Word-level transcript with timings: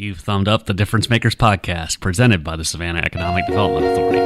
You've 0.00 0.20
thumbed 0.20 0.46
up 0.46 0.66
the 0.66 0.74
Difference 0.74 1.10
Makers 1.10 1.34
podcast 1.34 1.98
presented 1.98 2.44
by 2.44 2.54
the 2.54 2.64
Savannah 2.64 3.00
Economic 3.00 3.48
Development 3.48 3.84
Authority. 3.84 4.18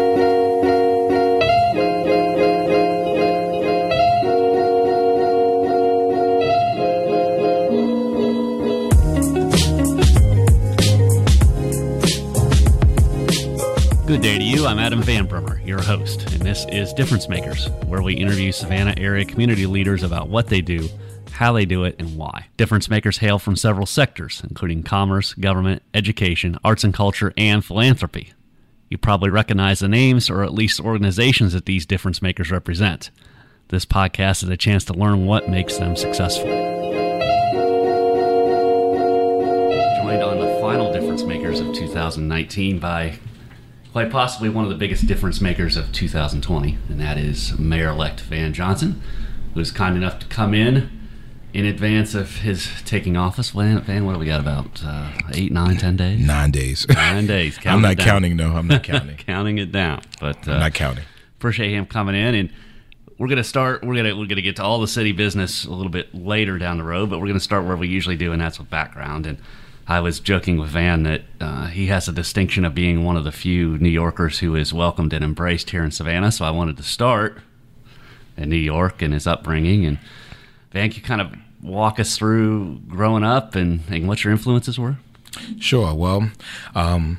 Good 14.07 14.21
day 14.21 14.37
to 14.37 14.45
you. 14.45 14.67
I'm 14.67 14.79
Adam 14.79 15.01
Van 15.01 15.27
Brimmer, 15.27 15.59
your 15.65 15.81
host, 15.81 16.31
and 16.35 16.43
this 16.43 16.67
is 16.69 16.93
Difference 16.93 17.31
Makers, 17.31 17.71
where 17.87 18.03
we 18.03 18.13
interview 18.13 18.53
Savannah 18.53 18.93
area 18.99 19.25
community 19.25 19.65
leaders 19.65 20.03
about 20.03 20.29
what 20.29 20.49
they 20.49 20.61
do, 20.61 20.91
how 21.43 21.53
they 21.53 21.65
do 21.65 21.83
it, 21.83 21.97
and 21.99 22.17
why. 22.17 22.47
Difference 22.57 22.89
Makers 22.89 23.19
hail 23.19 23.37
from 23.37 23.57
several 23.57 23.85
sectors, 23.85 24.43
including 24.49 24.85
commerce, 24.85 25.35
government, 25.35 25.83
education, 25.93 26.57
arts 26.63 26.85
and 26.85 26.95
culture, 26.95 27.35
and 27.37 27.65
philanthropy. 27.65 28.33
You 28.89 28.97
probably 28.97 29.29
recognize 29.29 29.81
the 29.81 29.89
names 29.89 30.31
or 30.31 30.45
at 30.45 30.55
least 30.55 30.79
organizations 30.79 31.53
that 31.53 31.67
these 31.67 31.85
difference 31.85 32.23
makers 32.23 32.53
represent. 32.53 33.11
This 33.71 33.85
podcast 33.85 34.45
is 34.45 34.51
a 34.51 34.57
chance 34.57 34.85
to 34.85 34.93
learn 34.93 35.27
what 35.27 35.49
makes 35.49 35.79
them 35.79 35.97
successful. 35.97 36.47
Joined 36.47 36.63
on 40.23 40.39
the 40.39 40.59
final 40.61 40.93
difference 40.93 41.25
makers 41.25 41.59
of 41.59 41.75
2019 41.75 42.79
by 42.79 43.19
quite 43.91 44.13
possibly 44.13 44.49
one 44.49 44.63
of 44.63 44.71
the 44.71 44.77
biggest 44.77 45.09
difference 45.09 45.41
makers 45.41 45.77
of 45.77 45.91
2020, 45.91 46.79
and 46.89 47.01
that 47.01 47.19
is 47.19 47.59
Mayor 47.59 47.89
elect 47.89 48.21
Van 48.21 48.53
Johnson, 48.53 49.03
who 49.55 49.59
was 49.59 49.73
kind 49.73 49.97
enough 49.97 50.21
to 50.21 50.27
come 50.27 50.55
in 50.55 51.02
in 51.53 51.65
advance 51.67 52.15
of 52.15 52.37
his 52.39 52.69
taking 52.85 53.17
office. 53.17 53.51
Van, 53.51 53.81
Van 53.83 54.05
what 54.07 54.15
do 54.15 54.19
we 54.19 54.27
got 54.27 54.41
about 54.41 54.83
uh, 54.85 55.11
eight, 55.35 55.53
nine, 55.53 55.77
ten 55.77 55.97
days? 55.97 56.21
Nine 56.21 56.51
days. 56.51 56.87
Nine 56.89 57.27
days. 57.27 57.59
I'm 57.65 57.83
not 57.83 57.99
counting. 57.99 58.37
No, 58.37 58.57
I'm 58.57 58.67
not 58.67 58.83
counting. 58.93 59.17
counting 59.17 59.59
it 59.59 59.71
down. 59.73 60.01
But 60.21 60.47
uh, 60.49 60.53
I'm 60.53 60.61
not 60.61 60.75
counting. 60.75 61.05
appreciate 61.37 61.73
him 61.73 61.87
coming 61.87 62.15
in 62.15 62.35
and 62.35 62.51
we're 63.19 63.29
gonna 63.29 63.45
start 63.45 63.85
we're 63.85 63.95
gonna 63.95 64.17
we're 64.17 64.27
gonna 64.27 64.41
get 64.43 64.57
to 64.57 64.65
all 64.65 64.81
the 64.81 64.89
city 64.89 65.13
business 65.13 65.65
a 65.65 65.71
little 65.71 65.91
bit 65.93 66.13
later 66.15 66.59
down 66.59 66.79
the 66.79 66.83
road 66.85 67.09
but 67.11 67.21
we're 67.21 67.27
gonna 67.29 67.39
start 67.39 67.65
where 67.65 67.77
we 67.77 67.87
usually 67.87 68.17
do 68.17 68.33
and 68.33 68.41
that's 68.41 68.59
with 68.59 68.69
background 68.71 69.27
and 69.27 69.39
i 69.87 70.01
was 70.01 70.19
joking 70.19 70.57
with 70.59 70.71
van 70.71 71.05
that 71.05 71.23
uh, 71.41 71.67
he 71.67 71.87
has 71.87 72.09
a 72.09 72.13
distinction 72.13 72.65
of 72.65 72.75
being 72.75 73.05
one 73.05 73.17
of 73.17 73.23
the 73.23 73.31
few 73.31 73.79
new 73.79 73.89
yorkers 73.89 74.41
who 74.41 74.57
is 74.57 74.73
welcomed 74.73 75.13
and 75.13 75.23
embraced 75.25 75.71
here 75.71 75.85
in 75.85 75.91
savannah 75.93 76.33
so 76.33 76.45
i 76.45 76.51
wanted 76.51 76.77
to 76.77 76.83
start 76.83 77.39
in 78.37 78.49
new 78.49 78.57
york 78.57 79.01
and 79.03 79.13
his 79.15 79.27
upbringing 79.27 79.85
and 79.85 79.99
van 80.73 80.91
you 80.93 81.03
kind 81.03 81.21
of 81.21 81.33
walk 81.63 82.01
us 82.01 82.19
through 82.19 82.79
growing 82.89 83.23
up 83.23 83.55
and, 83.55 83.83
and 83.89 84.09
what 84.09 84.25
your 84.25 84.33
influences 84.33 84.79
were 84.79 84.97
Sure. 85.59 85.95
Well, 85.95 86.31
um, 86.75 87.19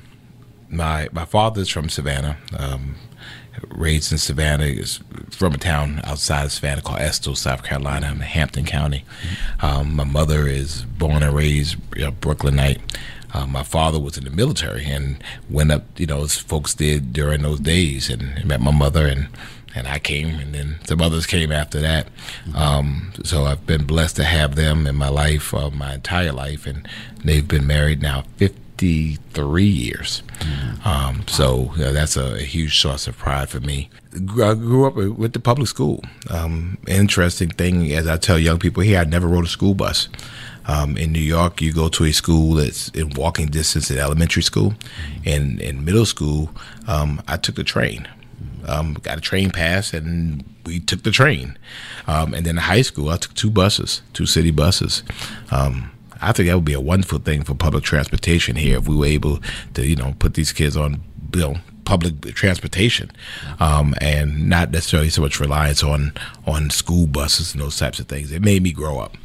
my 0.70 1.10
my 1.12 1.26
father's 1.26 1.70
from 1.70 1.90
Savannah. 1.90 2.38
Um, 2.58 2.96
raised 3.70 4.12
in 4.12 4.18
Savannah 4.18 4.66
is 4.66 5.00
from 5.30 5.54
a 5.54 5.58
town 5.58 6.02
outside 6.04 6.46
of 6.46 6.52
Savannah 6.52 6.82
called 6.82 7.00
Estill, 7.00 7.36
South 7.36 7.64
Carolina, 7.64 8.12
in 8.12 8.20
Hampton 8.20 8.66
County. 8.66 9.06
Um, 9.62 9.96
my 9.96 10.04
mother 10.04 10.48
is 10.48 10.84
born 10.84 11.24
and 11.24 11.36
raised 11.36 11.78
a 11.98 12.12
Brooklynite. 12.12 12.82
Uh, 13.34 13.48
my 13.48 13.64
father 13.64 14.00
was 14.00 14.18
in 14.18 14.26
the 14.26 14.30
military 14.30 14.86
and 14.86 15.24
went 15.50 15.72
up, 15.72 15.84
you 15.98 16.06
know, 16.06 16.24
as 16.24 16.38
folks 16.38 16.76
did 16.76 17.14
during 17.14 17.42
those 17.42 17.60
days, 17.60 18.10
and 18.10 18.44
met 18.46 18.62
my 18.62 18.72
mother 18.72 19.08
and. 19.08 19.28
And 19.76 19.88
I 19.88 20.00
came, 20.00 20.40
and 20.40 20.54
then 20.54 20.80
some 20.86 21.02
others 21.02 21.26
came 21.26 21.52
after 21.52 21.80
that. 21.82 22.08
Um, 22.54 23.14
so 23.24 23.46
I've 23.46 23.66
been 23.66 23.86
blessed 23.86 24.16
to 24.18 24.24
have 24.24 24.56
them 24.56 24.86
in 24.86 24.96
my 24.96 25.10
life, 25.10 25.54
uh, 25.54 25.70
my 25.72 25.96
entire 25.96 26.32
life, 26.32 26.68
and 26.68 26.88
they've 27.24 27.48
been 27.48 27.66
married 27.66 28.02
now 28.02 28.24
53 28.38 29.66
years. 29.66 30.22
Um, 30.86 31.24
so 31.28 31.72
uh, 31.76 31.92
that's 31.92 32.16
a, 32.16 32.36
a 32.36 32.44
huge 32.44 32.80
source 32.80 33.08
of 33.08 33.18
pride 33.18 33.50
for 33.50 33.62
me. 33.62 33.90
I 34.14 34.54
grew 34.54 34.86
up 34.86 34.96
with 34.96 35.34
the 35.34 35.40
public 35.40 35.68
school. 35.68 36.04
Um, 36.30 36.78
interesting 36.88 37.50
thing, 37.50 37.92
as 37.94 38.08
I 38.08 38.18
tell 38.18 38.38
young 38.38 38.60
people 38.60 38.84
here, 38.84 39.00
I 39.00 39.06
never 39.06 39.28
rode 39.28 39.46
a 39.46 39.50
school 39.50 39.74
bus. 39.74 40.08
Um, 40.66 40.98
in 40.98 41.12
New 41.12 41.20
York, 41.20 41.62
you 41.62 41.74
go 41.74 41.90
to 41.90 42.06
a 42.06 42.12
school 42.14 42.54
that's 42.54 42.90
in 42.90 43.10
walking 43.16 43.48
distance 43.48 43.92
at 43.92 43.98
elementary 43.98 44.44
school. 44.44 44.76
And 45.26 45.60
in 45.60 45.84
middle 45.84 46.06
school, 46.06 46.52
um, 46.88 47.22
I 47.28 47.38
took 47.38 47.56
the 47.56 47.64
train. 47.64 48.08
Um, 48.68 48.94
got 48.96 49.18
a 49.18 49.22
train 49.22 49.52
pass, 49.52 49.94
and 49.94 50.44
we 50.66 50.80
took 50.80 51.04
the 51.04 51.12
train. 51.12 51.58
Um, 52.08 52.34
and 52.34 52.46
then 52.46 52.56
in 52.58 52.64
high 52.64 52.82
school, 52.82 53.10
I 53.10 53.18
took 53.18 53.34
two 53.34 53.50
buses, 53.50 54.02
two 54.14 54.26
city 54.26 54.52
buses. 54.52 55.04
Um, 55.52 55.92
I 56.22 56.32
think 56.32 56.48
that 56.48 56.56
would 56.56 56.66
be 56.66 56.74
a 56.74 56.82
wonderful 56.82 57.20
thing 57.20 57.44
for 57.44 57.54
public 57.54 57.84
transportation 57.84 58.56
here 58.56 58.78
if 58.78 58.88
we 58.88 58.96
were 58.96 59.06
able 59.06 59.40
to, 59.74 59.86
you 59.86 59.96
know, 59.96 60.16
put 60.20 60.36
these 60.36 60.54
kids 60.54 60.78
on, 60.78 61.02
you 61.34 61.42
know, 61.42 61.56
public 61.86 62.34
transportation, 62.34 63.12
um, 63.60 63.94
and 64.00 64.48
not 64.48 64.72
necessarily 64.72 65.10
so 65.10 65.22
much 65.22 65.40
reliance 65.40 65.84
on 65.84 66.14
on 66.48 66.70
school 66.70 67.08
buses 67.08 67.54
and 67.54 67.62
those 67.62 67.78
types 67.78 68.00
of 68.00 68.08
things. 68.08 68.32
It 68.32 68.42
made 68.42 68.64
me 68.64 68.72
grow 68.72 69.00
up, 69.00 69.18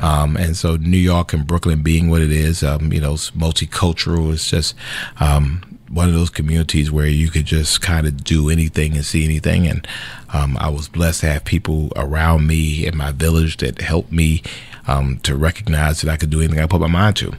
um, 0.00 0.36
and 0.36 0.56
so 0.56 0.76
New 0.76 0.96
York 0.96 1.34
and 1.34 1.46
Brooklyn 1.46 1.82
being 1.82 2.08
what 2.08 2.22
it 2.22 2.32
is, 2.32 2.62
um, 2.62 2.92
you 2.92 3.00
know, 3.00 3.14
it's 3.14 3.32
multicultural. 3.32 4.32
It's 4.32 4.50
just 4.50 4.74
um, 5.20 5.75
one 5.88 6.08
of 6.08 6.14
those 6.14 6.30
communities 6.30 6.90
where 6.90 7.06
you 7.06 7.30
could 7.30 7.46
just 7.46 7.80
kind 7.80 8.06
of 8.06 8.24
do 8.24 8.50
anything 8.50 8.94
and 8.94 9.04
see 9.04 9.24
anything. 9.24 9.66
And 9.66 9.86
um, 10.32 10.56
I 10.58 10.68
was 10.68 10.88
blessed 10.88 11.20
to 11.20 11.26
have 11.28 11.44
people 11.44 11.92
around 11.96 12.46
me 12.46 12.86
in 12.86 12.96
my 12.96 13.12
village 13.12 13.58
that 13.58 13.80
helped 13.80 14.12
me 14.12 14.42
um, 14.88 15.18
to 15.20 15.36
recognize 15.36 16.00
that 16.00 16.10
I 16.10 16.16
could 16.16 16.30
do 16.30 16.40
anything 16.40 16.60
I 16.60 16.66
put 16.66 16.80
my 16.80 16.86
mind 16.86 17.16
to. 17.16 17.32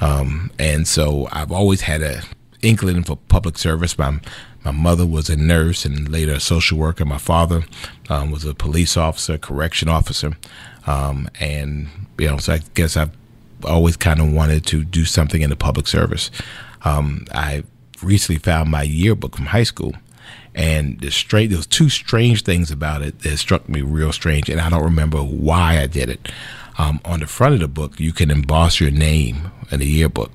Um, 0.00 0.50
and 0.58 0.86
so 0.86 1.28
I've 1.32 1.52
always 1.52 1.82
had 1.82 2.02
a 2.02 2.22
inkling 2.62 3.02
for 3.04 3.16
public 3.16 3.58
service. 3.58 3.98
My 3.98 4.20
my 4.64 4.72
mother 4.72 5.06
was 5.06 5.30
a 5.30 5.36
nurse 5.36 5.84
and 5.84 6.08
later 6.08 6.32
a 6.32 6.40
social 6.40 6.78
worker. 6.78 7.04
My 7.04 7.18
father 7.18 7.62
um, 8.08 8.30
was 8.30 8.44
a 8.44 8.54
police 8.54 8.96
officer, 8.96 9.38
correction 9.38 9.88
officer, 9.88 10.36
um, 10.86 11.28
and 11.38 11.88
you 12.18 12.26
know, 12.26 12.38
so 12.38 12.54
I 12.54 12.60
guess 12.74 12.96
I've 12.96 13.12
always 13.64 13.96
kind 13.96 14.20
of 14.20 14.32
wanted 14.32 14.66
to 14.66 14.84
do 14.84 15.04
something 15.04 15.42
in 15.42 15.50
the 15.50 15.56
public 15.56 15.86
service. 15.86 16.30
Um, 16.84 17.26
I 17.32 17.62
recently 18.02 18.38
found 18.38 18.70
my 18.70 18.82
yearbook 18.82 19.36
from 19.36 19.46
high 19.46 19.62
school, 19.64 19.94
and 20.54 21.00
the 21.00 21.10
straight 21.10 21.48
there 21.48 21.58
was 21.58 21.66
two 21.66 21.88
strange 21.88 22.42
things 22.42 22.70
about 22.70 23.02
it 23.02 23.20
that 23.20 23.36
struck 23.38 23.68
me 23.68 23.80
real 23.80 24.12
strange, 24.12 24.48
and 24.48 24.60
I 24.60 24.70
don't 24.70 24.84
remember 24.84 25.18
why 25.18 25.80
I 25.80 25.86
did 25.86 26.08
it. 26.08 26.30
Um, 26.78 27.00
on 27.04 27.20
the 27.20 27.26
front 27.26 27.54
of 27.54 27.60
the 27.60 27.68
book, 27.68 27.98
you 27.98 28.12
can 28.12 28.30
emboss 28.30 28.78
your 28.78 28.92
name 28.92 29.50
in 29.70 29.80
the 29.80 29.86
yearbook, 29.86 30.30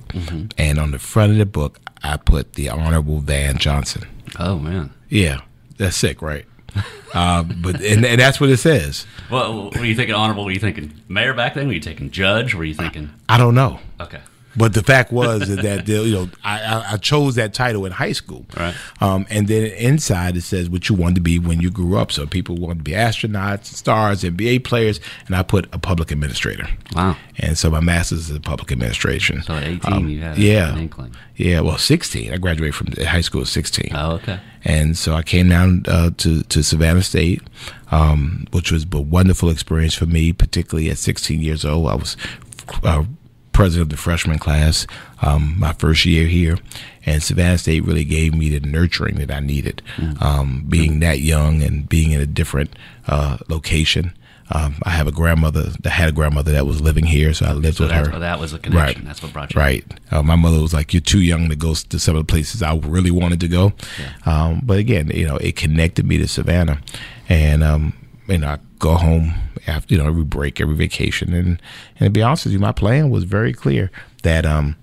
and 0.58 0.78
on 0.78 0.90
the 0.90 0.98
front 0.98 1.32
of 1.32 1.38
the 1.38 1.46
book, 1.46 1.80
I 2.02 2.18
put 2.18 2.52
the 2.52 2.68
Honorable 2.68 3.20
Van 3.20 3.56
Johnson. 3.56 4.06
oh 4.38 4.58
man 4.58 4.92
Yeah, 5.08 5.40
that's 5.78 5.96
sick, 5.96 6.20
right? 6.20 6.44
uh, 7.14 7.42
but 7.42 7.80
and, 7.80 8.04
and 8.04 8.20
that's 8.20 8.40
what 8.40 8.50
it 8.50 8.56
says. 8.58 9.06
Well, 9.30 9.70
were 9.70 9.84
you 9.84 9.94
thinking 9.94 10.14
honorable? 10.14 10.44
Were 10.44 10.50
you 10.50 10.60
thinking 10.60 10.92
mayor 11.08 11.32
back 11.32 11.54
then? 11.54 11.68
Were 11.68 11.72
you 11.72 11.80
thinking 11.80 12.10
judge? 12.10 12.54
Were 12.54 12.64
you 12.64 12.74
thinking 12.74 13.10
I 13.28 13.38
don't 13.38 13.54
know. 13.54 13.78
okay? 14.00 14.20
But 14.56 14.74
the 14.74 14.82
fact 14.82 15.12
was 15.12 15.48
that 15.56 15.88
you 15.88 16.12
know 16.12 16.30
I, 16.44 16.92
I, 16.92 16.96
chose 16.96 17.34
that 17.34 17.54
title 17.54 17.84
in 17.86 17.92
high 17.92 18.12
school, 18.12 18.46
Right. 18.56 18.74
Um, 19.00 19.26
and 19.30 19.48
then 19.48 19.66
inside 19.72 20.36
it 20.36 20.42
says 20.42 20.70
what 20.70 20.88
you 20.88 20.94
wanted 20.94 21.16
to 21.16 21.20
be 21.20 21.38
when 21.38 21.60
you 21.60 21.70
grew 21.70 21.96
up. 21.98 22.12
So 22.12 22.26
people 22.26 22.56
wanted 22.56 22.78
to 22.78 22.84
be 22.84 22.92
astronauts, 22.92 23.66
stars, 23.66 24.22
NBA 24.22 24.64
players, 24.64 25.00
and 25.26 25.34
I 25.34 25.42
put 25.42 25.66
a 25.74 25.78
public 25.78 26.10
administrator. 26.10 26.68
Wow. 26.94 27.16
And 27.38 27.58
so 27.58 27.70
my 27.70 27.80
master's 27.80 28.30
is 28.30 28.36
in 28.36 28.42
public 28.42 28.70
administration. 28.70 29.42
So 29.42 29.54
at 29.54 29.64
18, 29.64 29.92
Um, 29.92 30.08
you 30.08 30.20
had 30.20 30.38
yeah, 30.38 30.72
an 30.72 30.78
inkling. 30.78 31.14
yeah. 31.36 31.60
Well, 31.60 31.78
sixteen. 31.78 32.32
I 32.32 32.36
graduated 32.36 32.74
from 32.74 32.88
high 33.04 33.22
school 33.22 33.42
at 33.42 33.48
sixteen. 33.48 33.90
Oh, 33.94 34.12
okay. 34.12 34.38
And 34.64 34.96
so 34.96 35.14
I 35.14 35.22
came 35.22 35.48
down 35.48 35.82
uh, 35.88 36.10
to 36.18 36.42
to 36.44 36.62
Savannah 36.62 37.02
State, 37.02 37.42
um, 37.90 38.46
which 38.52 38.70
was 38.72 38.86
a 38.92 39.00
wonderful 39.00 39.50
experience 39.50 39.94
for 39.94 40.06
me, 40.06 40.32
particularly 40.32 40.88
at 40.90 40.96
16 40.98 41.42
years 41.42 41.64
old. 41.66 41.86
I 41.88 41.94
was 41.96 42.16
uh, 42.82 43.04
president 43.54 43.84
of 43.86 43.88
the 43.90 43.96
freshman 43.96 44.38
class 44.38 44.86
um, 45.22 45.54
my 45.58 45.72
first 45.72 46.04
year 46.04 46.26
here, 46.26 46.58
and 47.06 47.22
Savannah 47.22 47.56
State 47.58 47.84
really 47.84 48.04
gave 48.04 48.34
me 48.34 48.50
the 48.50 48.60
nurturing 48.66 49.14
that 49.16 49.30
I 49.30 49.40
needed. 49.40 49.80
Um, 50.20 50.66
being 50.68 51.00
that 51.00 51.20
young 51.20 51.62
and 51.62 51.88
being 51.88 52.10
in 52.12 52.20
a 52.20 52.26
different 52.26 52.76
uh, 53.08 53.38
location. 53.48 54.12
Um, 54.50 54.74
I 54.82 54.90
have 54.90 55.06
a 55.06 55.12
grandmother 55.12 55.62
that 55.80 55.88
had 55.90 56.10
a 56.10 56.12
grandmother 56.12 56.52
that 56.52 56.66
was 56.66 56.78
living 56.82 57.06
here, 57.06 57.32
so 57.32 57.46
I 57.46 57.52
lived 57.54 57.78
So 57.78 57.84
with 57.84 57.92
her. 57.92 58.18
that 58.18 58.38
was 58.38 58.52
a 58.52 58.58
connection. 58.58 59.00
Right. 59.00 59.04
That's 59.06 59.22
what 59.22 59.32
brought 59.32 59.54
you. 59.54 59.58
Right. 59.58 59.84
Uh, 60.10 60.22
my 60.22 60.36
mother 60.36 60.60
was 60.60 60.74
like, 60.74 60.92
"You're 60.92 61.00
too 61.00 61.20
young 61.22 61.48
to 61.48 61.56
go 61.56 61.72
to 61.72 61.98
some 61.98 62.14
of 62.14 62.26
the 62.26 62.30
places 62.30 62.62
I 62.62 62.76
really 62.76 63.10
wanted 63.10 63.40
to 63.40 63.48
go." 63.48 63.72
Um, 64.26 64.60
but 64.62 64.78
again, 64.78 65.10
you 65.14 65.26
know, 65.26 65.36
it 65.38 65.56
connected 65.56 66.04
me 66.06 66.18
to 66.18 66.28
Savannah, 66.28 66.78
and 67.26 67.64
um, 67.64 67.94
know, 68.28 68.48
I 68.48 68.58
go 68.78 68.94
home 68.94 69.34
after 69.66 69.94
you 69.94 70.00
know 70.00 70.06
every 70.06 70.24
break, 70.24 70.60
every 70.60 70.74
vacation, 70.74 71.32
and 71.34 71.60
and 71.98 72.06
to 72.06 72.10
be 72.10 72.22
honest 72.22 72.44
with 72.44 72.52
you, 72.52 72.58
my 72.58 72.72
plan 72.72 73.10
was 73.10 73.24
very 73.24 73.52
clear 73.52 73.90
that 74.22 74.46
um, 74.46 74.76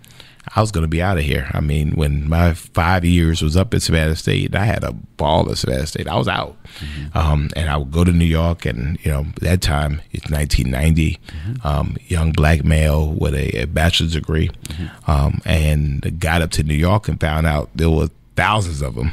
I 0.56 0.62
was 0.62 0.72
going 0.72 0.84
to 0.84 0.90
be 0.90 1.02
out 1.02 1.18
of 1.18 1.24
here. 1.24 1.50
I 1.54 1.62
mean, 1.62 1.92
when 1.92 2.28
my 2.28 2.54
five 2.54 3.06
years 3.06 3.42
was 3.42 3.56
up 3.56 3.74
at 3.74 3.82
Savannah 3.82 4.16
State, 4.16 4.56
I 4.56 4.66
had 4.66 4.84
a 4.84 4.92
ball 4.92 5.50
at 5.52 5.58
Savannah 5.58 5.86
State. 5.86 6.08
I 6.08 6.18
was 6.18 6.28
out, 6.28 6.58
mm-hmm. 6.80 7.18
um, 7.18 7.50
and 7.56 7.70
I 7.70 7.78
would 7.78 7.92
go 7.92 8.04
to 8.04 8.12
New 8.12 8.26
York, 8.26 8.66
and 8.66 8.98
you 9.06 9.12
know, 9.12 9.26
that 9.42 9.62
time 9.62 10.02
it's 10.12 10.30
1990, 10.30 11.20
mm-hmm. 11.28 11.68
um, 11.68 11.96
young 12.08 12.32
black 12.32 12.66
male 12.66 13.14
with 13.14 13.36
a, 13.36 13.62
a 13.62 13.66
bachelor's 13.66 14.14
degree, 14.14 14.50
mm-hmm. 14.50 15.12
um, 15.12 15.42
and 15.46 16.20
got 16.20 16.42
up 16.42 16.52
to 16.52 16.64
New 16.64 16.74
York 16.76 17.08
and 17.08 17.20
found 17.20 17.46
out 17.46 17.70
there 17.76 17.90
were 17.90 18.10
thousands 18.42 18.82
of 18.82 18.96
them, 18.96 19.12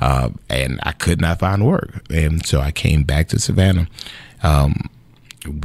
uh, 0.00 0.28
and 0.50 0.78
I 0.82 0.92
could 0.92 1.20
not 1.20 1.38
find 1.38 1.66
work, 1.66 1.90
and 2.10 2.44
so 2.44 2.60
I 2.60 2.70
came 2.70 3.02
back 3.04 3.28
to 3.28 3.38
Savannah. 3.38 3.88
Um, 4.42 4.90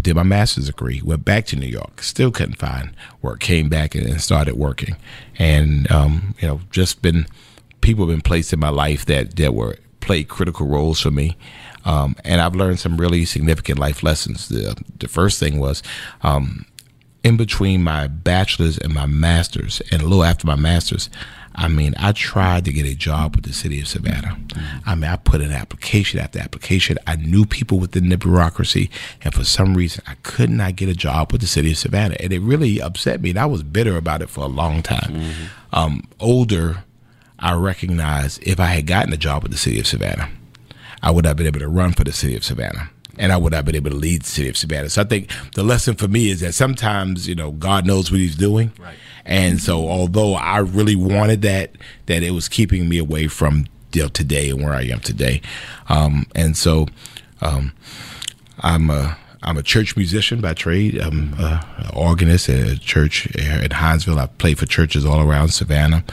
did 0.02 0.16
my 0.16 0.24
master's 0.24 0.68
degree, 0.68 1.02
went 1.04 1.26
back 1.26 1.46
to 1.48 1.56
New 1.56 1.68
York, 1.68 2.02
still 2.02 2.32
couldn't 2.32 2.60
find 2.60 2.92
work, 3.22 3.40
came 3.40 3.68
back 3.70 3.96
and 3.96 4.22
started 4.22 4.56
working. 4.56 4.96
And, 5.38 5.92
um, 5.92 6.36
you 6.40 6.48
know, 6.48 6.62
just 6.72 7.02
been, 7.02 7.26
people 7.82 8.06
have 8.06 8.16
been 8.16 8.22
placed 8.22 8.54
in 8.54 8.60
my 8.60 8.70
life 8.70 9.06
that, 9.06 9.36
that 9.36 9.54
were, 9.54 9.78
played 10.00 10.28
critical 10.28 10.68
roles 10.68 11.00
for 11.02 11.12
me. 11.12 11.36
Um, 11.86 12.16
and 12.24 12.40
I've 12.40 12.56
learned 12.56 12.80
some 12.80 12.98
really 12.98 13.26
significant 13.26 13.80
life 13.80 14.04
lessons. 14.04 14.48
The, 14.48 14.82
the 15.00 15.08
first 15.08 15.40
thing 15.40 15.60
was, 15.60 15.84
um, 16.22 16.66
in 17.24 17.38
between 17.38 17.84
my 17.84 18.08
bachelor's 18.08 18.78
and 18.78 18.94
my 18.94 19.06
master's, 19.06 19.82
and 19.92 20.02
a 20.02 20.06
little 20.06 20.24
after 20.24 20.46
my 20.46 20.56
master's, 20.58 21.10
I 21.56 21.68
mean, 21.68 21.94
I 21.98 22.12
tried 22.12 22.66
to 22.66 22.74
get 22.74 22.86
a 22.86 22.96
job 22.96 23.36
with 23.36 23.46
the 23.46 23.54
city 23.54 23.80
of 23.80 23.88
Savannah. 23.88 24.38
I 24.86 24.96
mean, 24.96 25.10
I 25.10 25.18
put 25.18 25.42
an 25.42 25.52
application 25.52 26.20
after 26.20 26.40
application. 26.40 26.98
I 27.06 27.16
knew 27.16 27.46
people 27.46 27.80
within 27.80 28.10
the 28.10 28.18
bureaucracy, 28.18 28.90
and 29.22 29.34
for 29.34 29.44
some 29.44 29.76
reason, 29.76 30.04
I 30.08 30.16
could 30.24 30.50
not 30.50 30.76
get 30.76 30.90
a 30.90 30.96
job 30.96 31.32
with 31.32 31.42
the 31.42 31.48
city 31.48 31.72
of 31.72 31.78
Savannah, 31.78 32.16
and 32.20 32.34
it 32.34 32.40
really 32.40 32.82
upset 32.82 33.22
me. 33.22 33.30
And 33.30 33.40
I 33.40 33.46
was 33.46 33.64
bitter 33.64 33.98
about 33.98 34.22
it 34.22 34.30
for 34.30 34.44
a 34.44 34.48
long 34.48 34.82
time. 34.82 35.14
Mm-hmm. 35.14 35.44
Um, 35.74 36.08
older, 36.20 36.84
I 37.38 37.54
recognized 37.54 38.42
if 38.44 38.60
I 38.60 38.68
had 38.68 38.88
gotten 38.88 39.14
a 39.14 39.18
job 39.18 39.44
with 39.44 39.52
the 39.52 39.58
city 39.58 39.80
of 39.80 39.88
Savannah, 39.88 40.30
I 41.02 41.12
would 41.12 41.26
have 41.26 41.36
been 41.36 41.48
able 41.48 41.60
to 41.60 41.68
run 41.68 41.94
for 41.94 42.04
the 42.04 42.14
city 42.14 42.36
of 42.36 42.44
Savannah 42.44 42.90
and 43.18 43.32
I 43.32 43.38
would 43.38 43.54
have 43.54 43.66
been 43.66 43.76
able 43.76 43.92
to 43.92 43.96
lead 43.96 44.24
the 44.24 44.28
city 44.28 44.50
of 44.50 44.58
Savannah. 44.58 44.90
So 44.90 45.02
I 45.02 45.06
think 45.06 45.30
the 45.56 45.64
lesson 45.64 45.96
for 45.96 46.08
me 46.08 46.30
is 46.30 46.40
that 46.40 46.54
sometimes, 46.54 47.28
you 47.28 47.36
know, 47.36 47.52
God 47.52 47.86
knows 47.86 48.12
what 48.12 48.20
he's 48.20 48.36
doing. 48.36 48.72
Right. 48.80 48.96
And 49.26 49.62
so, 49.62 49.88
although 49.88 50.34
I 50.34 50.58
really 50.58 50.96
wanted 50.96 51.44
that, 51.44 51.72
that 52.08 52.24
it 52.24 52.32
was 52.32 52.50
keeping 52.50 52.90
me 52.90 52.98
away 52.98 53.28
from 53.28 53.68
you 53.94 54.04
know, 54.04 54.10
today 54.10 54.50
and 54.50 54.62
where 54.62 54.74
I 54.74 54.84
am 54.84 55.00
today. 55.00 55.42
Um, 55.88 56.26
and 56.36 56.58
so, 56.58 56.88
um, 57.42 57.72
I'm 58.60 58.90
a 58.90 59.18
I'm 59.44 59.58
a 59.58 59.64
church 59.64 59.98
musician 59.98 60.40
by 60.40 60.54
trade. 60.54 60.98
I'm 60.98 61.34
an 61.38 61.60
organist 61.94 62.48
at 62.48 62.68
a 62.68 62.80
church 62.80 63.26
in 63.36 63.70
Hinesville. 63.70 64.18
I've 64.18 64.38
played 64.38 64.58
for 64.58 64.66
churches 64.66 65.06
all 65.06 65.22
around 65.22 65.50
Savannah. 65.50 66.04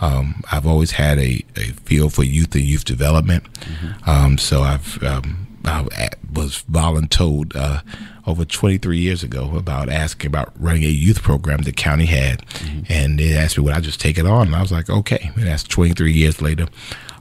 Um, 0.00 0.42
I've 0.50 0.66
always 0.66 0.92
had 0.92 1.18
a, 1.18 1.44
a 1.56 1.72
feel 1.84 2.10
for 2.10 2.24
youth 2.24 2.54
and 2.54 2.64
youth 2.64 2.84
development. 2.84 3.44
Mm-hmm. 3.60 4.10
Um, 4.10 4.38
so 4.38 4.62
I've 4.62 5.02
um, 5.04 5.46
I 5.64 6.08
was 6.32 6.64
voluntold 6.70 7.54
uh, 7.54 7.80
over 8.26 8.44
23 8.44 8.98
years 8.98 9.22
ago 9.22 9.56
about 9.56 9.88
asking 9.88 10.28
about 10.28 10.52
running 10.58 10.84
a 10.84 10.88
youth 10.88 11.22
program 11.22 11.62
the 11.62 11.72
county 11.72 12.06
had, 12.06 12.46
mm-hmm. 12.46 12.80
and 12.88 13.18
they 13.18 13.34
asked 13.34 13.58
me 13.58 13.64
would 13.64 13.74
I 13.74 13.80
just 13.80 14.00
take 14.00 14.18
it 14.18 14.26
on, 14.26 14.48
and 14.48 14.56
I 14.56 14.62
was 14.62 14.72
like, 14.72 14.88
okay. 14.88 15.30
And 15.34 15.46
that's 15.46 15.62
23 15.64 16.12
years 16.12 16.40
later. 16.40 16.66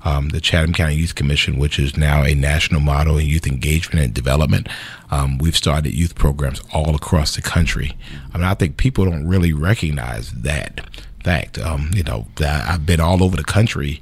Um, 0.05 0.29
the 0.29 0.39
Chatham 0.39 0.71
County 0.71 0.95
Youth 0.95 1.15
Commission, 1.15 1.59
which 1.59 1.77
is 1.77 1.97
now 1.97 2.23
a 2.23 2.33
national 2.33 2.79
model 2.79 3.17
in 3.17 3.25
youth 3.25 3.45
engagement 3.45 4.05
and 4.05 4.13
development. 4.13 4.69
Um, 5.11 5.37
we've 5.39 5.57
started 5.57 5.93
youth 5.93 6.15
programs 6.15 6.61
all 6.73 6.95
across 6.95 7.35
the 7.35 7.41
country. 7.41 7.97
I 8.33 8.37
mean, 8.37 8.47
I 8.47 8.53
think 8.53 8.77
people 8.77 9.03
don't 9.03 9.27
really 9.27 9.51
recognize 9.51 10.31
that 10.31 10.79
fact. 11.23 11.59
Um, 11.59 11.91
you 11.93 12.03
know, 12.03 12.27
that 12.37 12.67
I've 12.69 12.85
been 12.85 13.01
all 13.01 13.23
over 13.23 13.35
the 13.35 13.43
country 13.43 14.01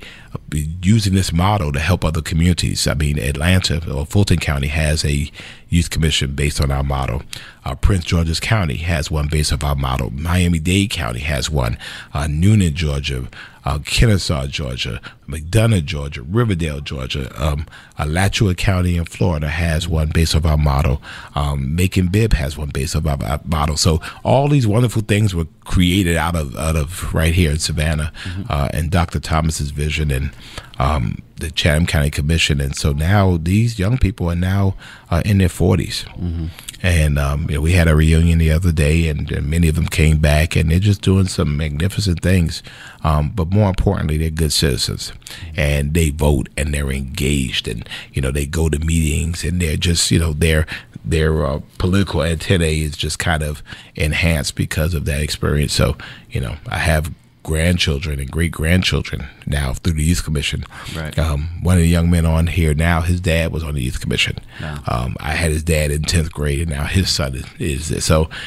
using 0.51 1.13
this 1.13 1.33
model 1.33 1.71
to 1.71 1.79
help 1.79 2.05
other 2.05 2.21
communities. 2.21 2.87
I 2.87 2.93
mean, 2.93 3.19
Atlanta 3.19 3.81
or 3.91 4.05
Fulton 4.05 4.39
County 4.39 4.67
has 4.67 5.03
a 5.03 5.31
youth 5.69 5.89
commission 5.89 6.33
based 6.33 6.61
on 6.61 6.71
our 6.71 6.83
model. 6.83 7.23
Uh, 7.65 7.75
Prince 7.75 8.05
George's 8.05 8.39
County 8.39 8.77
has 8.77 9.11
one 9.11 9.27
based 9.27 9.51
on 9.51 9.61
our 9.61 9.75
model. 9.75 10.09
Miami 10.11 10.59
Dade 10.59 10.89
County 10.89 11.19
has 11.19 11.49
one. 11.49 11.77
Uh, 12.13 12.23
Newnan, 12.23 12.73
Georgia, 12.73 13.27
uh, 13.65 13.79
Kennesaw, 13.79 14.47
Georgia, 14.47 15.01
McDonough, 15.27 15.83
Georgia, 15.83 16.21
Riverdale, 16.21 16.79
Georgia, 16.79 17.29
um, 17.35 17.65
Alachua 17.99 18.55
County 18.55 18.95
in 18.95 19.03
Florida 19.03 19.49
has 19.49 19.89
one 19.89 20.07
based 20.07 20.35
on 20.35 20.45
our 20.45 20.57
model. 20.57 21.01
Um, 21.35 21.75
Macon 21.75 22.07
Bibb 22.07 22.31
has 22.31 22.57
one 22.57 22.69
based 22.69 22.95
on 22.95 23.05
our, 23.05 23.21
our, 23.25 23.41
model. 23.43 23.75
So 23.75 23.99
all 24.23 24.47
these 24.47 24.65
wonderful 24.65 25.01
things 25.01 25.35
were 25.35 25.47
created 25.65 26.15
out 26.15 26.37
of 26.37 26.55
out 26.55 26.77
of 26.77 27.13
right 27.13 27.33
here 27.33 27.51
in 27.51 27.59
Savannah, 27.59 28.13
mm-hmm. 28.23 28.43
uh, 28.47 28.69
and 28.71 28.89
Dr. 28.89 29.19
Thomas's 29.19 29.71
vision 29.71 30.11
and 30.17 30.31
um, 30.79 31.21
the 31.37 31.51
Chatham 31.51 31.85
County 31.85 32.09
Commission. 32.09 32.59
And 32.59 32.75
so 32.75 32.91
now 32.91 33.37
these 33.37 33.79
young 33.79 33.97
people 33.97 34.29
are 34.29 34.35
now 34.35 34.75
uh, 35.09 35.21
in 35.25 35.37
their 35.37 35.47
40s. 35.47 36.05
Mm-hmm. 36.05 36.47
And 36.83 37.17
um, 37.17 37.47
you 37.49 37.55
know, 37.55 37.61
we 37.61 37.71
had 37.71 37.87
a 37.87 37.95
reunion 37.95 38.37
the 38.37 38.51
other 38.51 38.71
day, 38.71 39.07
and, 39.07 39.31
and, 39.31 39.49
many 39.49 39.67
of 39.67 39.75
them 39.75 39.87
came 39.87 40.19
back, 40.19 40.55
and 40.55 40.69
they're 40.69 40.79
just 40.79 41.01
doing 41.01 41.25
some 41.25 41.57
magnificent 41.57 42.21
things. 42.21 42.61
Um, 43.03 43.31
but 43.33 43.49
more 43.49 43.69
importantly, 43.69 44.17
they're 44.17 44.29
good 44.29 44.53
citizens, 44.53 45.11
and 45.55 45.95
they 45.95 46.11
vote, 46.11 46.49
and 46.55 46.73
they're 46.73 46.91
engaged, 46.91 47.67
and 47.67 47.89
you 48.13 48.21
know, 48.21 48.29
they 48.29 48.45
go 48.45 48.69
to 48.69 48.77
meetings, 48.77 49.43
and 49.43 49.59
they're 49.59 49.75
just 49.75 50.11
you 50.11 50.19
know, 50.19 50.33
their 50.33 50.67
their 51.03 51.45
uh, 51.45 51.61
political 51.79 52.21
antennae 52.21 52.81
is 52.81 52.95
just 52.95 53.17
kind 53.17 53.41
of 53.41 53.63
enhanced 53.95 54.55
because 54.55 54.93
of 54.93 55.05
that 55.05 55.21
experience. 55.21 55.73
So 55.73 55.97
you 56.29 56.41
know, 56.41 56.57
I 56.67 56.77
have 56.77 57.11
grandchildren 57.47 58.19
and 58.19 58.29
great 58.29 58.51
grandchildren 58.51 59.25
now 59.45 59.71
through 59.71 59.93
the 59.93 60.03
youth 60.03 60.25
commission. 60.25 60.65
Right. 60.93 61.17
Um, 61.17 61.63
one 61.63 61.77
of 61.77 61.81
the 61.81 61.87
young 61.87 62.09
men 62.09 62.25
on 62.25 62.47
here 62.47 62.73
now, 62.73 62.99
his 62.99 63.21
dad 63.21 63.53
was 63.53 63.63
on 63.63 63.73
the 63.73 63.81
youth 63.81 64.01
commission. 64.01 64.37
Um, 64.85 65.15
I 65.21 65.31
had 65.31 65.51
his 65.51 65.63
dad 65.63 65.89
in 65.89 66.01
tenth 66.01 66.33
grade, 66.33 66.59
and 66.59 66.69
now 66.69 66.83
his 66.83 67.09
son 67.09 67.43
is, 67.57 67.89
is 67.89 68.05
so. 68.05 68.29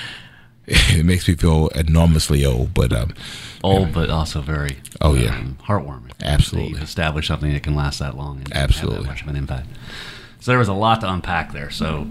It 0.72 1.04
makes 1.04 1.26
me 1.26 1.34
feel 1.34 1.66
enormously 1.68 2.44
old, 2.44 2.74
but 2.74 2.92
um, 2.92 3.12
old, 3.64 3.86
um, 3.86 3.92
but 3.92 4.08
also 4.08 4.40
very 4.40 4.76
oh 5.00 5.14
yeah 5.14 5.36
um, 5.36 5.58
heartwarming. 5.64 6.12
Absolutely, 6.22 6.74
You've 6.74 6.82
established 6.82 7.26
something 7.26 7.52
that 7.52 7.64
can 7.64 7.74
last 7.74 7.98
that 7.98 8.16
long 8.16 8.38
and 8.38 8.54
absolutely 8.54 8.98
have 8.98 9.06
much 9.06 9.22
of 9.22 9.28
an 9.28 9.34
impact. 9.34 9.66
So 10.38 10.52
there 10.52 10.60
was 10.60 10.68
a 10.68 10.72
lot 10.72 11.00
to 11.00 11.12
unpack 11.12 11.52
there. 11.52 11.70
So 11.70 12.06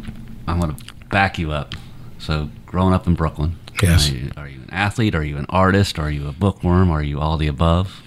I'm 0.45 0.59
going 0.59 0.75
to 0.75 0.93
back 1.05 1.39
you 1.39 1.53
up. 1.53 1.73
So 2.17 2.49
growing 2.65 2.93
up 2.93 3.07
in 3.07 3.15
Brooklyn, 3.15 3.57
Yes. 3.81 4.09
Are 4.09 4.15
you, 4.15 4.31
are 4.37 4.47
you, 4.47 4.61
an 4.61 4.69
athlete? 4.71 5.15
Are 5.15 5.23
you 5.23 5.37
an 5.37 5.45
artist? 5.49 5.99
Are 5.99 6.11
you 6.11 6.27
a 6.27 6.31
bookworm? 6.31 6.91
Are 6.91 7.03
you 7.03 7.19
all 7.19 7.37
the 7.37 7.47
above? 7.47 8.01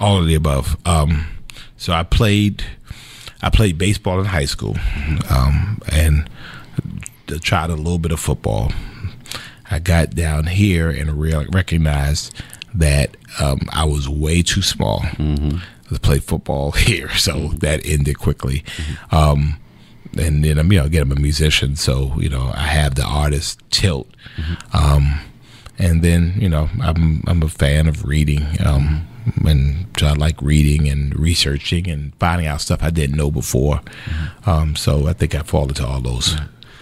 All 0.00 0.18
of 0.18 0.26
the 0.26 0.34
above. 0.34 0.76
Um, 0.86 1.26
so 1.76 1.92
I 1.92 2.02
played, 2.02 2.64
I 3.42 3.50
played 3.50 3.78
baseball 3.78 4.20
in 4.20 4.26
high 4.26 4.44
school, 4.44 4.76
um, 5.30 5.80
and 5.90 6.28
tried 7.40 7.70
a 7.70 7.74
little 7.74 7.98
bit 7.98 8.12
of 8.12 8.20
football. 8.20 8.72
I 9.70 9.78
got 9.78 10.10
down 10.10 10.46
here 10.46 10.90
and 10.90 11.20
re- 11.20 11.46
recognized 11.52 12.34
that 12.74 13.16
um, 13.40 13.60
I 13.72 13.84
was 13.84 14.08
way 14.08 14.42
too 14.42 14.62
small 14.62 15.00
mm-hmm. 15.00 15.58
to 15.94 16.00
play 16.00 16.18
football 16.20 16.70
here, 16.72 17.10
so 17.10 17.34
mm-hmm. 17.34 17.56
that 17.58 17.84
ended 17.84 18.18
quickly. 18.18 18.64
Mm-hmm. 18.76 19.14
And 20.16 20.44
then 20.44 20.58
I'm 20.58 20.72
you 20.72 20.78
know 20.78 20.86
again 20.86 21.02
I'm 21.02 21.12
a 21.12 21.20
musician, 21.20 21.76
so 21.76 22.14
you 22.18 22.28
know 22.28 22.50
I 22.54 22.66
have 22.68 22.94
the 22.94 23.04
artist 23.04 23.60
tilt, 23.70 24.08
mm-hmm. 24.36 24.76
um, 24.76 25.20
and 25.78 26.02
then 26.02 26.34
you 26.38 26.48
know 26.48 26.68
I'm 26.80 27.22
I'm 27.26 27.42
a 27.42 27.48
fan 27.48 27.86
of 27.86 28.04
reading, 28.04 28.46
um, 28.64 29.06
and 29.46 29.86
so 29.98 30.06
I 30.06 30.12
like 30.14 30.40
reading 30.40 30.88
and 30.88 31.18
researching 31.18 31.88
and 31.88 32.14
finding 32.18 32.46
out 32.46 32.60
stuff 32.60 32.82
I 32.82 32.90
didn't 32.90 33.16
know 33.16 33.30
before. 33.30 33.76
Mm-hmm. 33.76 34.50
Um, 34.50 34.76
so 34.76 35.06
I 35.06 35.12
think 35.12 35.34
I 35.34 35.42
fall 35.42 35.68
into 35.68 35.86
all 35.86 36.00
those 36.00 36.36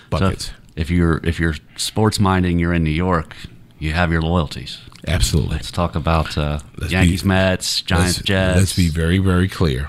buckets. 0.09 0.47
So 0.47 0.53
if 0.77 0.91
you're 0.91 1.21
if 1.25 1.41
you're 1.41 1.55
sports 1.77 2.21
minding, 2.21 2.59
you're 2.59 2.75
in 2.75 2.85
New 2.85 2.91
York, 2.91 3.35
you 3.79 3.93
have 3.93 4.13
your 4.13 4.23
loyalties. 4.23 4.79
Absolutely. 5.07 5.57
Let's 5.57 5.71
talk 5.71 5.95
about 5.95 6.37
uh, 6.37 6.61
Yankees, 6.89 7.23
be, 7.23 7.29
Mets, 7.29 7.81
Giants, 7.83 8.19
let's, 8.19 8.27
Jets. 8.27 8.59
Let's 8.59 8.77
be 8.77 8.89
very, 8.89 9.19
very 9.19 9.49
clear. 9.49 9.89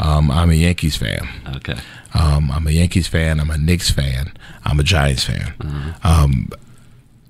Um, 0.00 0.30
I'm 0.30 0.50
a 0.50 0.54
Yankees 0.54 0.96
fan. 0.96 1.28
Okay. 1.56 1.76
Um, 2.12 2.50
I'm 2.50 2.66
a 2.66 2.70
Yankees 2.70 3.06
fan. 3.06 3.38
I'm 3.38 3.50
a 3.50 3.58
Knicks 3.58 3.90
fan. 3.90 4.32
I'm 4.64 4.80
a 4.80 4.82
Giants 4.82 5.24
fan. 5.24 5.54
Mm-hmm. 5.58 6.06
Um, 6.06 6.50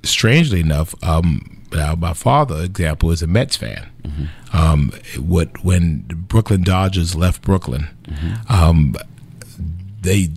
strangely 0.03 0.61
enough, 0.61 0.95
um, 1.05 1.63
my 1.71 2.15
father, 2.15 2.63
example, 2.63 3.11
is 3.11 3.23
a 3.23 3.27
Mets 3.27 3.57
fan. 3.57 3.91
Mm-hmm. 4.03 4.57
Um, 4.57 4.93
what 5.19 5.63
when 5.65 6.05
Brooklyn 6.29 6.63
Dodgers 6.63 7.15
left 7.15 7.43
Brooklyn, 7.43 7.89
mm-hmm. 8.05 8.53
um, 8.53 8.95
they 10.01 10.31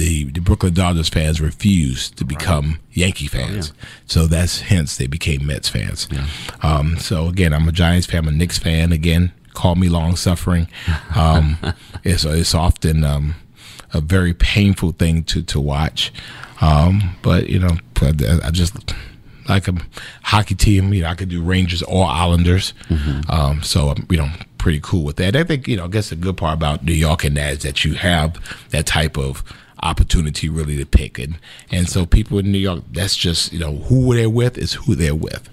the, 0.00 0.24
the 0.24 0.40
Brooklyn 0.40 0.72
Dodgers 0.72 1.10
fans 1.10 1.40
refused 1.40 2.16
to 2.16 2.24
become 2.24 2.70
right. 2.70 2.78
Yankee 2.92 3.26
fans. 3.26 3.70
Oh, 3.70 3.74
yeah. 3.78 3.88
So 4.06 4.26
that's 4.26 4.62
hence 4.62 4.96
they 4.96 5.06
became 5.06 5.46
Mets 5.46 5.68
fans. 5.68 6.08
Yeah. 6.10 6.26
Um, 6.62 6.96
so 6.98 7.28
again, 7.28 7.52
I'm 7.52 7.68
a 7.68 7.72
Giants 7.72 8.06
fan, 8.06 8.20
I'm 8.20 8.28
a 8.28 8.32
Knicks 8.32 8.58
fan. 8.58 8.92
Again, 8.92 9.32
call 9.52 9.76
me 9.76 9.90
long 9.90 10.16
suffering. 10.16 10.68
Um, 11.14 11.58
it's 12.04 12.24
it's 12.24 12.54
often 12.54 13.04
um, 13.04 13.34
a 13.92 14.00
very 14.00 14.32
painful 14.32 14.92
thing 14.92 15.22
to 15.24 15.42
to 15.42 15.60
watch. 15.60 16.12
Um, 16.62 17.16
but 17.22 17.50
you 17.50 17.58
know, 17.58 17.76
I 18.00 18.50
just 18.50 18.74
like 19.48 19.68
a 19.68 19.74
hockey 20.22 20.54
team. 20.54 20.94
You 20.94 21.02
know, 21.02 21.08
I 21.08 21.14
could 21.14 21.28
do 21.28 21.42
Rangers 21.42 21.82
or 21.82 22.06
Islanders. 22.06 22.72
Um, 23.28 23.62
so 23.62 23.90
I'm, 23.90 24.06
you 24.10 24.16
know, 24.16 24.30
pretty 24.56 24.80
cool 24.82 25.04
with 25.04 25.16
that. 25.16 25.36
I 25.36 25.44
think 25.44 25.68
you 25.68 25.76
know, 25.76 25.84
I 25.84 25.88
guess 25.88 26.08
the 26.08 26.16
good 26.16 26.38
part 26.38 26.54
about 26.54 26.84
New 26.84 26.94
York 26.94 27.24
and 27.24 27.36
that 27.36 27.52
is 27.52 27.62
that 27.64 27.84
you 27.84 27.94
have 27.94 28.38
that 28.70 28.86
type 28.86 29.18
of 29.18 29.44
opportunity 29.82 30.48
really 30.48 30.76
to 30.76 30.84
pick 30.86 31.18
and 31.18 31.38
and 31.70 31.88
so 31.88 32.04
people 32.06 32.38
in 32.38 32.50
New 32.52 32.58
York 32.58 32.82
that's 32.92 33.16
just 33.16 33.52
you 33.52 33.58
know 33.58 33.76
who 33.76 34.14
they're 34.14 34.28
with 34.30 34.58
is 34.58 34.74
who 34.74 34.94
they're 34.94 35.14
with 35.14 35.48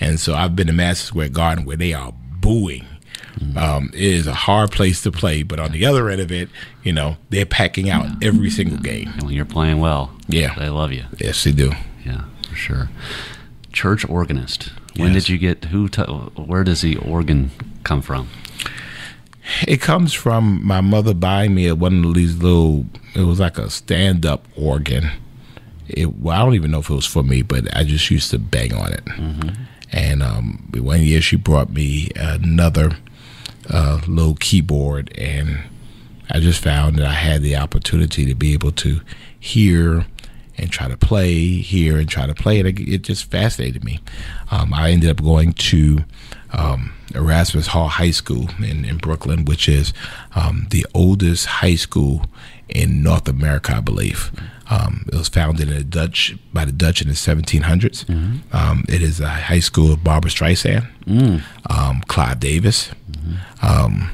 and 0.00 0.20
so 0.20 0.34
I've 0.34 0.54
been 0.54 0.66
to 0.68 0.72
Madison 0.72 1.06
Square 1.06 1.30
Garden 1.30 1.64
where 1.64 1.76
they 1.76 1.92
are 1.92 2.12
booing 2.40 2.86
um, 3.56 3.90
it 3.92 4.00
is 4.00 4.26
a 4.28 4.34
hard 4.34 4.70
place 4.70 5.02
to 5.02 5.10
play 5.10 5.42
but 5.42 5.58
on 5.58 5.72
the 5.72 5.84
other 5.86 6.08
end 6.08 6.20
of 6.20 6.30
it 6.30 6.48
you 6.84 6.92
know 6.92 7.16
they're 7.30 7.44
packing 7.46 7.90
out 7.90 8.06
every 8.22 8.48
single 8.50 8.78
game 8.78 9.08
And 9.14 9.24
when 9.24 9.34
you're 9.34 9.44
playing 9.44 9.80
well, 9.80 10.12
Yeah. 10.28 10.54
they 10.56 10.68
love 10.68 10.92
you. 10.92 11.04
yes 11.18 11.42
they 11.42 11.52
do 11.52 11.72
Yeah, 12.06 12.24
for 12.48 12.54
sure. 12.54 12.90
Church 13.72 14.08
organist. 14.08 14.70
When 14.96 15.12
Yes. 15.14 15.24
did 15.24 15.28
you 15.30 15.38
get? 15.38 15.64
Who? 15.64 15.88
T- 15.88 16.02
where 16.02 16.62
does 16.62 16.82
the 16.82 16.94
organ 16.96 17.50
come 17.82 18.00
from? 18.02 18.28
It 19.68 19.80
comes 19.80 20.12
from 20.12 20.64
my 20.64 20.80
mother 20.80 21.14
buying 21.14 21.54
me 21.54 21.70
one 21.72 22.04
of 22.04 22.14
these 22.14 22.38
little. 22.42 22.86
It 23.14 23.22
was 23.22 23.40
like 23.40 23.58
a 23.58 23.68
stand-up 23.70 24.46
organ. 24.56 25.10
It, 25.88 26.14
well, 26.16 26.40
I 26.40 26.44
don't 26.44 26.54
even 26.54 26.70
know 26.70 26.78
if 26.78 26.88
it 26.90 26.94
was 26.94 27.06
for 27.06 27.22
me, 27.22 27.42
but 27.42 27.74
I 27.76 27.84
just 27.84 28.10
used 28.10 28.30
to 28.30 28.38
bang 28.38 28.72
on 28.74 28.92
it. 28.92 29.06
And 29.92 30.22
um, 30.22 30.70
one 30.74 31.02
year 31.02 31.20
she 31.20 31.36
brought 31.36 31.70
me 31.70 32.08
another 32.16 32.96
uh, 33.70 34.00
little 34.06 34.34
keyboard, 34.36 35.16
and 35.18 35.58
I 36.30 36.40
just 36.40 36.62
found 36.62 36.96
that 36.96 37.06
I 37.06 37.12
had 37.12 37.42
the 37.42 37.56
opportunity 37.56 38.24
to 38.24 38.34
be 38.34 38.54
able 38.54 38.72
to 38.72 39.00
hear 39.38 40.06
and 40.56 40.70
try 40.70 40.88
to 40.88 40.96
play, 40.96 41.56
hear 41.58 41.98
and 41.98 42.08
try 42.08 42.26
to 42.26 42.34
play. 42.34 42.60
It, 42.60 42.80
it 42.80 43.02
just 43.02 43.30
fascinated 43.30 43.84
me. 43.84 44.00
Um, 44.50 44.72
I 44.72 44.90
ended 44.90 45.10
up 45.10 45.22
going 45.22 45.52
to 45.52 45.98
um, 46.54 46.92
Erasmus 47.14 47.68
Hall 47.68 47.88
High 47.88 48.10
School 48.12 48.48
in, 48.58 48.84
in 48.84 48.96
Brooklyn, 48.98 49.44
which 49.44 49.68
is 49.68 49.92
um, 50.34 50.66
the 50.70 50.86
oldest 50.94 51.46
high 51.46 51.74
school 51.76 52.26
in 52.68 53.02
North 53.02 53.28
America, 53.28 53.76
I 53.76 53.80
believe. 53.80 54.32
Um, 54.70 55.04
it 55.12 55.14
was 55.16 55.28
founded 55.28 55.68
in 55.68 55.76
the 55.76 55.84
Dutch 55.84 56.34
by 56.52 56.64
the 56.64 56.72
Dutch 56.72 57.02
in 57.02 57.08
the 57.08 57.14
1700s. 57.14 58.08
Um, 58.54 58.84
it 58.88 59.02
is 59.02 59.20
a 59.20 59.28
high 59.28 59.60
school 59.60 59.92
of 59.92 60.02
Barbra 60.02 60.30
Streisand, 60.30 60.86
um, 61.68 62.00
Clive 62.08 62.40
Davis, 62.40 62.90
um, 63.62 64.10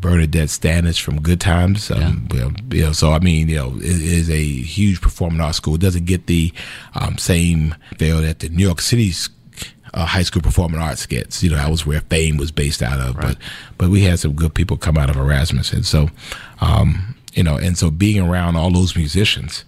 Bernadette 0.00 0.48
Stanis 0.48 0.98
from 1.00 1.20
Good 1.20 1.40
Times. 1.40 1.90
Um, 1.90 2.28
know, 2.32 2.52
you 2.70 2.82
know, 2.84 2.92
so 2.92 3.12
I 3.12 3.18
mean, 3.18 3.48
you 3.48 3.56
know, 3.56 3.76
it 3.76 3.84
is 3.84 4.30
a 4.30 4.42
huge 4.42 5.00
performing 5.00 5.40
arts 5.40 5.58
school. 5.58 5.74
It 5.74 5.80
doesn't 5.80 6.06
get 6.06 6.26
the 6.26 6.52
um, 6.94 7.18
same 7.18 7.74
feel 7.98 8.20
that 8.22 8.40
the 8.40 8.48
New 8.48 8.64
York 8.64 8.80
City's 8.80 9.28
uh, 9.94 10.06
high 10.06 10.22
school 10.22 10.42
performing 10.42 10.80
arts 10.80 11.06
gets. 11.06 11.42
You 11.42 11.50
know, 11.50 11.56
that 11.56 11.70
was 11.70 11.86
where 11.86 12.00
Fame 12.02 12.36
was 12.36 12.50
based 12.50 12.82
out 12.82 13.00
of. 13.00 13.16
But 13.16 13.36
but 13.78 13.90
we 13.90 14.02
had 14.02 14.18
some 14.18 14.34
good 14.34 14.54
people 14.54 14.76
come 14.76 14.98
out 14.98 15.10
of 15.10 15.16
Erasmus, 15.16 15.72
and 15.72 15.84
so 15.84 16.08
um, 16.60 17.16
you 17.34 17.42
know, 17.42 17.56
and 17.56 17.76
so 17.76 17.90
being 17.90 18.20
around 18.20 18.56
all 18.56 18.70
those 18.70 18.96
musicians. 18.96 19.64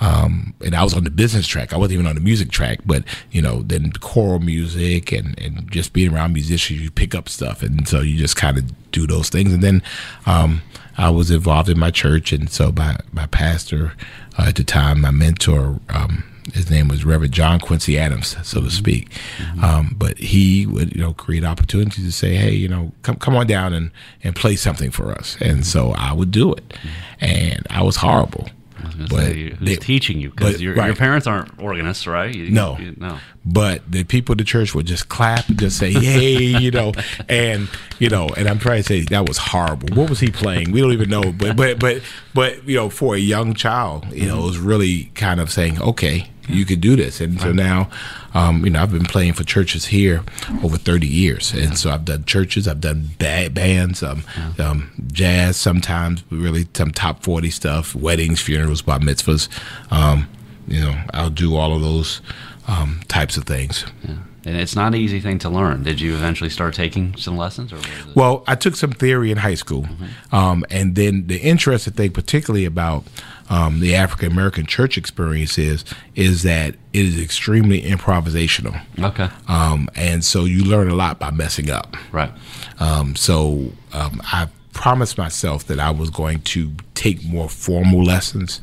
Um, 0.00 0.52
and 0.64 0.74
I 0.74 0.82
was 0.82 0.94
on 0.94 1.04
the 1.04 1.10
business 1.10 1.46
track. 1.46 1.72
I 1.72 1.76
wasn't 1.76 1.94
even 1.94 2.06
on 2.08 2.16
the 2.16 2.20
music 2.20 2.50
track, 2.50 2.80
but 2.84 3.04
you 3.30 3.40
know, 3.40 3.62
then 3.62 3.92
choral 3.92 4.40
music 4.40 5.12
and, 5.12 5.38
and 5.38 5.70
just 5.70 5.92
being 5.92 6.12
around 6.12 6.32
musicians, 6.32 6.80
you 6.80 6.90
pick 6.90 7.14
up 7.14 7.28
stuff, 7.28 7.62
and 7.62 7.86
so 7.86 8.00
you 8.00 8.18
just 8.18 8.34
kind 8.34 8.58
of 8.58 8.90
do 8.90 9.06
those 9.06 9.28
things. 9.28 9.52
And 9.52 9.62
then 9.62 9.80
um, 10.26 10.62
I 10.98 11.10
was 11.10 11.30
involved 11.30 11.68
in 11.68 11.78
my 11.78 11.92
church, 11.92 12.32
and 12.32 12.50
so 12.50 12.72
my 12.72 12.96
my 13.12 13.26
pastor 13.26 13.92
uh, 14.38 14.46
at 14.48 14.56
the 14.56 14.64
time, 14.64 15.02
my 15.02 15.12
mentor, 15.12 15.78
um, 15.90 16.24
his 16.52 16.70
name 16.70 16.88
was 16.88 17.04
Reverend 17.04 17.32
John 17.32 17.60
Quincy 17.60 17.98
Adams, 17.98 18.36
so 18.42 18.60
to 18.60 18.66
mm-hmm. 18.66 18.68
speak. 18.68 19.10
Mm-hmm. 19.38 19.64
Um, 19.64 19.94
but 19.96 20.18
he 20.18 20.66
would, 20.66 20.94
you 20.94 21.00
know, 21.00 21.12
create 21.12 21.44
opportunities 21.44 22.04
to 22.04 22.12
say, 22.12 22.34
"Hey, 22.34 22.52
you 22.52 22.68
know, 22.68 22.92
come 23.02 23.16
come 23.16 23.36
on 23.36 23.46
down 23.46 23.72
and 23.72 23.90
and 24.22 24.34
play 24.34 24.56
something 24.56 24.90
for 24.90 25.12
us." 25.12 25.36
And 25.40 25.58
mm-hmm. 25.58 25.62
so 25.62 25.92
I 25.92 26.12
would 26.12 26.30
do 26.30 26.52
it, 26.52 26.76
and 27.20 27.66
I 27.70 27.82
was 27.82 27.96
horrible. 27.96 28.48
I 28.82 28.86
was 28.86 28.94
gonna 28.94 29.08
But 29.08 29.20
say, 29.20 29.50
who's 29.50 29.68
they- 29.68 29.76
teaching 29.76 30.20
you? 30.20 30.30
Because 30.30 30.60
your, 30.60 30.74
your 30.74 30.96
parents 30.96 31.26
aren't 31.26 31.60
organists, 31.60 32.06
right? 32.06 32.34
You- 32.34 32.50
No. 32.50 32.76
you- 32.78 32.94
no. 32.98 33.18
but 33.44 33.82
the 33.90 34.04
people 34.04 34.32
at 34.32 34.38
the 34.38 34.44
church 34.44 34.74
would 34.74 34.86
just 34.86 35.08
clap 35.08 35.48
and 35.48 35.58
just 35.58 35.78
say, 35.78 35.90
"Yay!" 35.90 36.60
you 36.60 36.70
know, 36.70 36.92
and 37.28 37.68
you 37.98 38.08
know, 38.08 38.28
and 38.36 38.48
I'm 38.48 38.58
trying 38.58 38.82
to 38.82 38.88
say 38.88 39.00
that 39.02 39.28
was 39.28 39.38
horrible. 39.38 39.94
What 39.96 40.10
was 40.10 40.20
he 40.20 40.30
playing? 40.30 40.72
We 40.72 40.80
don't 40.80 40.92
even 40.92 41.10
know, 41.10 41.32
but 41.32 41.56
but 41.56 41.78
but 41.78 42.02
but 42.34 42.66
you 42.68 42.76
know, 42.76 42.90
for 42.90 43.14
a 43.14 43.18
young 43.18 43.54
child, 43.54 44.06
you 44.12 44.26
know, 44.26 44.40
it 44.40 44.44
was 44.44 44.58
really 44.58 45.04
kind 45.14 45.40
of 45.40 45.50
saying, 45.50 45.80
"Okay, 45.80 46.28
you 46.48 46.64
could 46.64 46.80
do 46.80 46.96
this." 46.96 47.20
And 47.20 47.40
so 47.40 47.52
now, 47.52 47.90
um, 48.34 48.64
you 48.64 48.70
know, 48.70 48.82
I've 48.82 48.92
been 48.92 49.04
playing 49.04 49.34
for 49.34 49.44
churches 49.44 49.86
here 49.86 50.22
over 50.62 50.76
30 50.76 51.06
years, 51.06 51.52
and 51.52 51.76
so 51.76 51.90
I've 51.90 52.04
done 52.04 52.24
churches, 52.24 52.66
I've 52.66 52.80
done 52.80 53.10
ba- 53.18 53.50
bands, 53.50 54.02
um, 54.02 54.24
um, 54.58 54.90
jazz, 55.12 55.56
sometimes 55.56 56.24
really 56.30 56.66
some 56.74 56.90
top 56.92 57.22
40 57.22 57.50
stuff, 57.50 57.94
weddings, 57.94 58.40
funerals, 58.40 58.82
bar 58.82 58.98
mitzvahs. 58.98 59.48
Um, 59.90 60.28
you 60.68 60.80
know, 60.80 60.96
I'll 61.12 61.30
do 61.30 61.56
all 61.56 61.74
of 61.74 61.82
those 61.82 62.20
um, 62.68 63.00
types 63.08 63.36
of 63.36 63.44
things. 63.44 63.84
Yeah. 64.06 64.16
And 64.44 64.56
it's 64.56 64.74
not 64.74 64.88
an 64.88 64.94
easy 64.96 65.20
thing 65.20 65.38
to 65.40 65.48
learn. 65.48 65.84
Did 65.84 66.00
you 66.00 66.14
eventually 66.14 66.50
start 66.50 66.74
taking 66.74 67.16
some 67.16 67.36
lessons, 67.36 67.72
or? 67.72 67.78
Well, 68.14 68.42
I 68.48 68.56
took 68.56 68.74
some 68.74 68.90
theory 68.90 69.30
in 69.30 69.38
high 69.38 69.54
school, 69.54 69.86
um, 70.32 70.64
and 70.68 70.96
then 70.96 71.28
the 71.28 71.38
interesting 71.38 71.92
thing, 71.92 72.10
particularly 72.10 72.64
about 72.64 73.04
um, 73.50 73.80
the 73.80 73.94
African 73.94 74.30
American 74.32 74.66
church 74.66 74.96
experience, 74.98 75.58
is 75.58 75.84
is 76.14 76.42
that 76.42 76.74
it 76.92 77.04
is 77.06 77.20
extremely 77.20 77.82
improvisational, 77.82 78.80
okay, 79.00 79.28
um, 79.48 79.88
and 79.94 80.24
so 80.24 80.44
you 80.44 80.64
learn 80.64 80.88
a 80.88 80.94
lot 80.94 81.18
by 81.18 81.30
messing 81.30 81.70
up. 81.70 81.96
right? 82.12 82.32
Um, 82.80 83.16
so 83.16 83.72
um, 83.92 84.20
I 84.24 84.48
promised 84.72 85.18
myself 85.18 85.66
that 85.66 85.78
I 85.78 85.90
was 85.90 86.10
going 86.10 86.40
to 86.40 86.72
take 86.94 87.22
more 87.24 87.48
formal 87.48 88.02
lessons. 88.02 88.60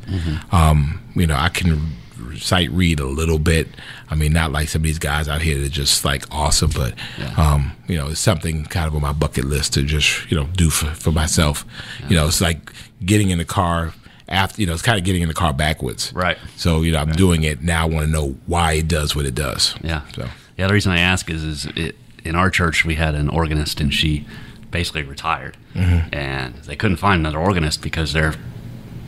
Um, 0.51 1.01
you 1.15 1.27
know, 1.27 1.35
I 1.35 1.49
can 1.49 1.91
sight 2.37 2.69
read 2.71 2.99
a 2.99 3.05
little 3.05 3.39
bit. 3.39 3.67
I 4.09 4.15
mean, 4.15 4.33
not 4.33 4.51
like 4.51 4.69
some 4.69 4.81
of 4.81 4.83
these 4.85 4.99
guys 4.99 5.27
out 5.27 5.41
here 5.41 5.57
that 5.59 5.65
are 5.67 5.69
just 5.69 6.03
like 6.03 6.25
awesome, 6.31 6.71
but 6.75 6.93
um, 7.37 7.71
you 7.87 7.95
know, 7.97 8.09
it's 8.09 8.19
something 8.19 8.65
kind 8.65 8.87
of 8.87 8.95
on 8.95 9.01
my 9.01 9.13
bucket 9.13 9.45
list 9.45 9.73
to 9.73 9.83
just 9.83 10.29
you 10.31 10.37
know 10.37 10.45
do 10.55 10.69
for, 10.69 10.87
for 10.87 11.11
myself. 11.11 11.65
You 12.09 12.15
know, 12.15 12.27
it's 12.27 12.41
like 12.41 12.71
getting 13.05 13.29
in 13.29 13.37
the 13.37 13.45
car 13.45 13.93
after 14.29 14.61
you 14.61 14.67
know, 14.67 14.73
it's 14.73 14.81
kind 14.81 14.97
of 14.97 15.03
getting 15.03 15.21
in 15.21 15.27
the 15.27 15.33
car 15.33 15.53
backwards. 15.53 16.13
Right. 16.13 16.37
So 16.55 16.81
you 16.81 16.91
know, 16.91 16.99
I'm 16.99 17.11
doing 17.11 17.43
it 17.43 17.61
now. 17.61 17.83
I 17.83 17.89
want 17.89 18.05
to 18.05 18.11
know 18.11 18.35
why 18.45 18.73
it 18.73 18.87
does 18.87 19.15
what 19.15 19.25
it 19.25 19.35
does. 19.35 19.75
Yeah. 19.83 20.01
So 20.15 20.27
Yeah. 20.57 20.67
The 20.67 20.73
reason 20.73 20.91
I 20.91 20.99
ask 20.99 21.29
is, 21.29 21.43
is 21.43 21.65
it, 21.75 21.95
in 22.23 22.35
our 22.35 22.49
church 22.49 22.85
we 22.85 22.95
had 22.95 23.15
an 23.15 23.29
organist 23.29 23.79
and 23.81 23.93
she 23.93 24.25
basically 24.71 25.03
retired, 25.03 25.57
Mm-hmm. 25.75 26.13
and 26.13 26.53
they 26.65 26.75
couldn't 26.75 26.97
find 26.97 27.19
another 27.19 27.39
organist 27.39 27.81
because 27.81 28.13
they're 28.13 28.33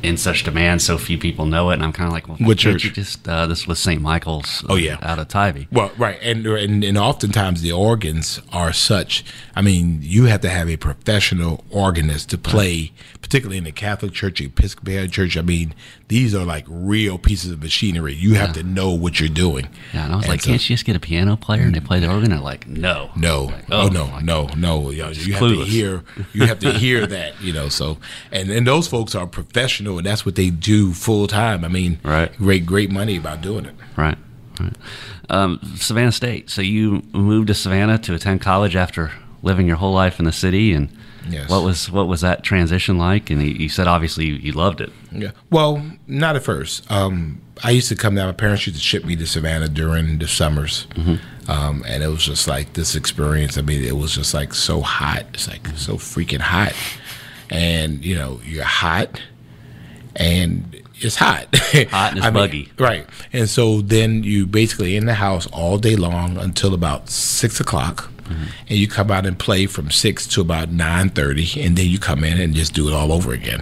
in 0.03 0.17
such 0.17 0.43
demand. 0.43 0.81
So 0.81 0.97
few 0.97 1.17
people 1.17 1.45
know 1.45 1.69
it, 1.69 1.75
and 1.75 1.83
I'm 1.83 1.93
kind 1.93 2.07
of 2.07 2.13
like, 2.13 2.27
well, 2.27 2.37
What 2.39 2.57
church? 2.57 2.83
You 2.83 2.91
just 2.91 3.27
uh, 3.27 3.47
this 3.47 3.67
was 3.67 3.79
St. 3.79 4.01
Michael's. 4.01 4.63
Oh, 4.69 4.75
yeah. 4.75 4.97
out 5.01 5.19
of 5.19 5.27
Tybee. 5.27 5.67
Well, 5.71 5.91
right, 5.97 6.17
and, 6.21 6.45
and 6.45 6.83
and 6.83 6.97
oftentimes 6.97 7.61
the 7.61 7.71
organs 7.71 8.41
are 8.51 8.73
such. 8.73 9.23
I 9.55 9.61
mean, 9.61 9.99
you 10.01 10.25
have 10.25 10.41
to 10.41 10.49
have 10.49 10.69
a 10.69 10.77
professional 10.77 11.63
organist 11.69 12.29
to 12.29 12.37
play, 12.37 12.91
particularly 13.21 13.57
in 13.57 13.63
the 13.65 13.71
Catholic 13.71 14.13
Church, 14.13 14.41
Episcopalian 14.41 15.11
Church. 15.11 15.37
I 15.37 15.41
mean, 15.41 15.73
these 16.07 16.33
are 16.35 16.45
like 16.45 16.65
real 16.67 17.17
pieces 17.17 17.51
of 17.51 17.61
machinery. 17.61 18.13
You 18.13 18.35
have 18.35 18.53
to 18.53 18.63
know 18.63 18.91
what 18.91 19.19
you're 19.19 19.29
doing. 19.29 19.67
Yeah, 19.93 20.05
and 20.05 20.13
I 20.13 20.17
was 20.17 20.27
like, 20.27 20.41
so- 20.41 20.49
can't 20.49 20.69
you 20.69 20.73
just 20.75 20.85
get 20.85 20.95
a 20.95 20.99
piano 20.99 21.35
player 21.37 21.63
and 21.63 21.75
they 21.75 21.79
play 21.79 21.99
the 21.99 22.09
organ? 22.11 22.29
They're 22.29 22.39
like, 22.39 22.67
no, 22.67 23.11
No, 23.15 23.43
Like, 23.45 23.65
oh, 23.71 23.81
oh, 23.83 23.87
no, 23.87 24.05
like- 24.05 24.23
no, 24.23 24.47
no. 24.57 24.89
You, 24.91 25.03
know, 25.03 25.09
you 25.09 25.33
have 25.33 25.39
to 25.41 25.63
hear. 25.65 26.03
You 26.33 26.45
have 26.47 26.59
to 26.59 26.71
hear 26.73 27.05
that. 27.07 27.41
You 27.41 27.53
know. 27.53 27.69
So, 27.69 27.97
and 28.31 28.49
and 28.49 28.65
those 28.67 28.87
folks 28.87 29.15
are 29.15 29.27
professional, 29.27 29.90
and 29.97 30.05
that's 30.05 30.25
what 30.25 30.35
they 30.35 30.49
do 30.49 30.93
full 30.93 31.27
time. 31.27 31.63
I 31.63 31.67
mean, 31.67 31.99
Right. 32.03 32.35
Great, 32.37 32.65
great 32.65 32.91
money 32.91 33.17
about 33.17 33.41
doing 33.41 33.65
it. 33.65 33.75
Right, 33.95 34.17
right. 34.59 34.73
Um, 35.29 35.59
Savannah 35.77 36.11
State. 36.11 36.49
So 36.49 36.61
you 36.61 37.03
moved 37.13 37.47
to 37.47 37.53
Savannah 37.53 37.97
to 37.99 38.13
attend 38.13 38.41
college 38.41 38.75
after 38.75 39.11
living 39.43 39.67
your 39.67 39.77
whole 39.77 39.93
life 39.93 40.19
in 40.19 40.25
the 40.25 40.31
city, 40.31 40.73
and 40.73 40.89
Yes. 41.29 41.49
what 41.49 41.63
was 41.63 41.89
what 41.91 42.07
was 42.07 42.21
that 42.21 42.43
transition 42.43 42.97
like? 42.97 43.29
And 43.29 43.41
you, 43.43 43.49
you 43.53 43.69
said 43.69 43.87
obviously 43.87 44.25
you, 44.25 44.33
you 44.35 44.51
loved 44.53 44.81
it. 44.81 44.91
Yeah. 45.11 45.31
Well, 45.51 45.83
not 46.07 46.35
at 46.35 46.43
first. 46.43 46.89
Um, 46.91 47.41
I 47.63 47.69
used 47.71 47.89
to 47.89 47.95
come 47.95 48.15
down. 48.15 48.25
My 48.25 48.31
parents 48.33 48.65
used 48.65 48.77
to 48.79 48.83
ship 48.83 49.05
me 49.05 49.15
to 49.15 49.25
Savannah 49.27 49.67
during 49.69 50.17
the 50.17 50.27
summers, 50.27 50.87
um, 51.47 51.83
and 51.87 52.01
it 52.03 52.07
was 52.07 52.25
just 52.25 52.47
like 52.47 52.73
this 52.73 52.95
experience. 52.95 53.55
I 53.57 53.61
mean, 53.61 53.83
it 53.83 53.95
was 53.97 54.15
just 54.15 54.33
like 54.33 54.53
so 54.55 54.81
hot. 54.81 55.25
It's 55.35 55.47
like 55.47 55.67
so 55.77 55.93
freaking 55.97 56.39
hot, 56.39 56.73
and 57.49 58.03
you 58.03 58.15
know, 58.15 58.41
you're 58.43 58.63
hot, 58.63 59.21
and 60.15 60.75
it's 60.99 61.15
hot. 61.15 61.47
Hot 61.89 62.09
and 62.11 62.17
it's 62.17 62.25
I 62.25 62.29
mean, 62.29 62.33
buggy. 62.33 62.71
right? 62.77 63.07
And 63.33 63.49
so 63.49 63.81
then 63.81 64.23
you 64.23 64.45
basically 64.45 64.95
in 64.95 65.05
the 65.05 65.15
house 65.15 65.47
all 65.47 65.77
day 65.79 65.95
long 65.95 66.37
until 66.37 66.73
about 66.73 67.09
six 67.09 67.59
o'clock. 67.59 68.09
And 68.69 68.79
you 68.79 68.87
come 68.87 69.11
out 69.11 69.25
and 69.25 69.37
play 69.37 69.65
from 69.65 69.91
six 69.91 70.25
to 70.27 70.39
about 70.41 70.71
nine 70.71 71.09
thirty, 71.09 71.61
and 71.61 71.75
then 71.77 71.87
you 71.87 71.99
come 71.99 72.23
in 72.23 72.39
and 72.39 72.53
just 72.53 72.73
do 72.73 72.87
it 72.87 72.93
all 72.93 73.11
over 73.11 73.33
again. 73.33 73.61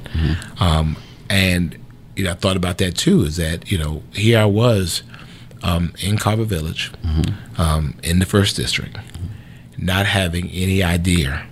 Um, 0.59 0.95
and 1.27 1.75
you 2.15 2.25
know, 2.25 2.31
I 2.31 2.35
thought 2.35 2.55
about 2.55 2.77
that 2.77 2.95
too. 2.95 3.23
Is 3.23 3.37
that 3.37 3.71
you 3.71 3.79
know, 3.79 4.03
here 4.13 4.37
I 4.37 4.45
was, 4.45 5.01
um, 5.63 5.93
in 6.01 6.19
Carver 6.19 6.43
Village, 6.43 6.91
um, 7.57 7.95
in 8.03 8.19
the 8.19 8.27
first 8.27 8.55
district, 8.57 8.95
not 9.75 10.05
having 10.05 10.49
any 10.51 10.83
idea 10.83 11.47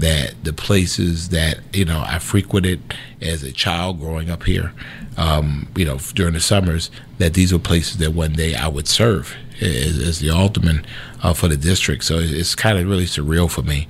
that 0.00 0.34
the 0.44 0.52
places 0.52 1.30
that 1.30 1.60
you 1.72 1.84
know 1.84 2.02
I 2.06 2.18
frequented 2.18 2.94
as 3.20 3.42
a 3.42 3.52
child 3.52 4.00
growing 4.00 4.30
up 4.30 4.44
here, 4.44 4.72
um, 5.16 5.68
you 5.76 5.84
know, 5.84 5.98
during 6.14 6.34
the 6.34 6.40
summers, 6.40 6.90
that 7.18 7.34
these 7.34 7.52
were 7.52 7.58
places 7.58 7.98
that 7.98 8.12
one 8.12 8.32
day 8.32 8.54
I 8.54 8.68
would 8.68 8.88
serve 8.88 9.34
as, 9.60 9.98
as 9.98 10.20
the 10.20 10.30
alderman 10.30 10.86
uh, 11.22 11.32
for 11.32 11.48
the 11.48 11.56
district. 11.56 12.04
So 12.04 12.18
it's 12.18 12.54
kind 12.54 12.78
of 12.78 12.86
really 12.86 13.06
surreal 13.06 13.50
for 13.50 13.62
me, 13.62 13.88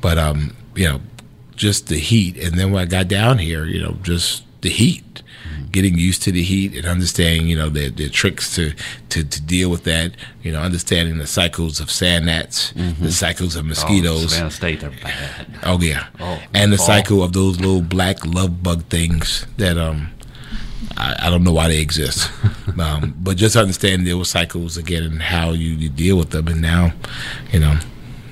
but 0.00 0.18
um, 0.18 0.56
you 0.74 0.88
know, 0.88 1.00
just 1.56 1.88
the 1.88 1.98
heat, 1.98 2.36
and 2.36 2.58
then 2.58 2.72
when 2.72 2.82
I 2.82 2.86
got 2.86 3.08
down 3.08 3.38
here, 3.38 3.64
you 3.64 3.82
know, 3.82 3.96
just 4.02 4.44
the 4.60 4.70
heat 4.70 5.22
getting 5.78 5.96
used 5.96 6.22
to 6.24 6.32
the 6.32 6.42
heat 6.42 6.74
and 6.74 6.86
understanding, 6.86 7.46
you 7.46 7.56
know, 7.56 7.68
the, 7.68 7.88
the 7.88 8.08
tricks 8.08 8.52
to, 8.56 8.72
to, 9.10 9.22
to 9.22 9.40
deal 9.42 9.70
with 9.70 9.84
that, 9.84 10.10
you 10.42 10.50
know, 10.50 10.60
understanding 10.60 11.18
the 11.18 11.26
cycles 11.26 11.78
of 11.78 11.88
sand 11.88 12.26
gnats, 12.26 12.72
Mm-hmm. 12.72 13.04
the 13.04 13.12
cycles 13.12 13.54
of 13.54 13.64
Oh, 13.64 13.68
mosquitoes. 13.68 14.32
Savannah 14.32 14.50
State, 14.50 14.80
they're 14.80 14.90
bad. 14.90 15.46
Oh 15.62 15.78
yeah, 15.80 16.06
Oh, 16.18 16.40
and 16.52 16.72
the 16.72 16.76
fall. 16.78 16.86
cycle 16.86 17.22
of 17.22 17.32
those 17.32 17.60
little 17.60 17.80
black 17.82 18.26
love 18.26 18.60
bug 18.60 18.82
things 18.86 19.46
that 19.56 19.78
um, 19.78 20.10
I, 20.96 21.14
I 21.26 21.30
don't 21.30 21.44
know 21.44 21.52
why 21.52 21.68
they 21.68 21.80
exist, 21.80 22.28
um, 22.80 23.14
but 23.20 23.36
just 23.36 23.54
understanding 23.54 24.04
those 24.04 24.30
cycles 24.30 24.76
again 24.76 25.04
and 25.04 25.22
how 25.22 25.50
you, 25.52 25.70
you 25.70 25.88
deal 25.88 26.18
with 26.18 26.30
them. 26.30 26.48
And 26.48 26.60
now, 26.60 26.92
you 27.52 27.60
know, 27.60 27.78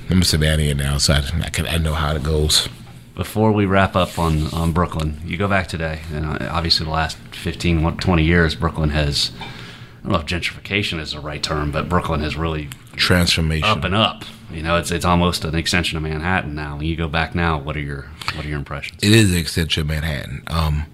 I'm 0.09 0.21
a 0.21 0.25
Savannah 0.25 0.73
now, 0.73 0.97
so 0.97 1.13
I, 1.13 1.23
I 1.45 1.49
can 1.49 1.65
I 1.67 1.77
know 1.77 1.93
how 1.93 2.13
it 2.15 2.23
goes. 2.23 2.67
Before 3.17 3.51
we 3.51 3.65
wrap 3.65 3.95
up 3.95 4.19
on, 4.19 4.53
on 4.53 4.73
Brooklyn, 4.73 5.19
you 5.25 5.37
go 5.37 5.47
back 5.47 5.65
today, 5.65 6.01
and 6.13 6.23
uh, 6.23 6.49
obviously 6.51 6.85
the 6.85 6.91
last 6.91 7.17
15, 7.31 7.97
20 7.97 8.23
years, 8.23 8.53
Brooklyn 8.53 8.91
has, 8.91 9.31
I 9.39 10.03
don't 10.03 10.11
know 10.11 10.19
if 10.19 10.27
gentrification 10.27 10.99
is 10.99 11.13
the 11.13 11.19
right 11.19 11.41
term, 11.41 11.71
but 11.71 11.89
Brooklyn 11.89 12.19
has 12.21 12.35
really 12.37 12.69
Transformation. 12.95 13.67
up 13.67 13.83
and 13.83 13.95
up. 13.95 14.23
You 14.51 14.61
know, 14.61 14.77
it's 14.77 14.91
it's 14.91 15.03
almost 15.03 15.43
an 15.45 15.55
extension 15.55 15.97
of 15.97 16.03
Manhattan 16.03 16.53
now. 16.53 16.77
When 16.77 16.85
you 16.85 16.95
go 16.95 17.07
back 17.07 17.33
now, 17.33 17.59
what 17.59 17.75
are 17.75 17.81
your 17.81 18.03
what 18.35 18.45
are 18.45 18.47
your 18.47 18.59
impressions? 18.59 19.03
It 19.03 19.11
is 19.11 19.31
an 19.31 19.37
extension 19.37 19.81
of 19.81 19.87
Manhattan. 19.87 20.43
Um, 20.47 20.85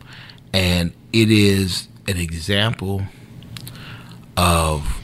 and 0.53 0.93
it 1.11 1.29
is 1.29 1.89
an 2.07 2.17
example 2.17 3.03
of 4.37 5.01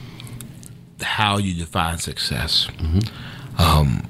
how 1.02 1.38
you 1.38 1.54
define 1.54 1.98
success. 1.98 2.70
Um, 3.58 4.08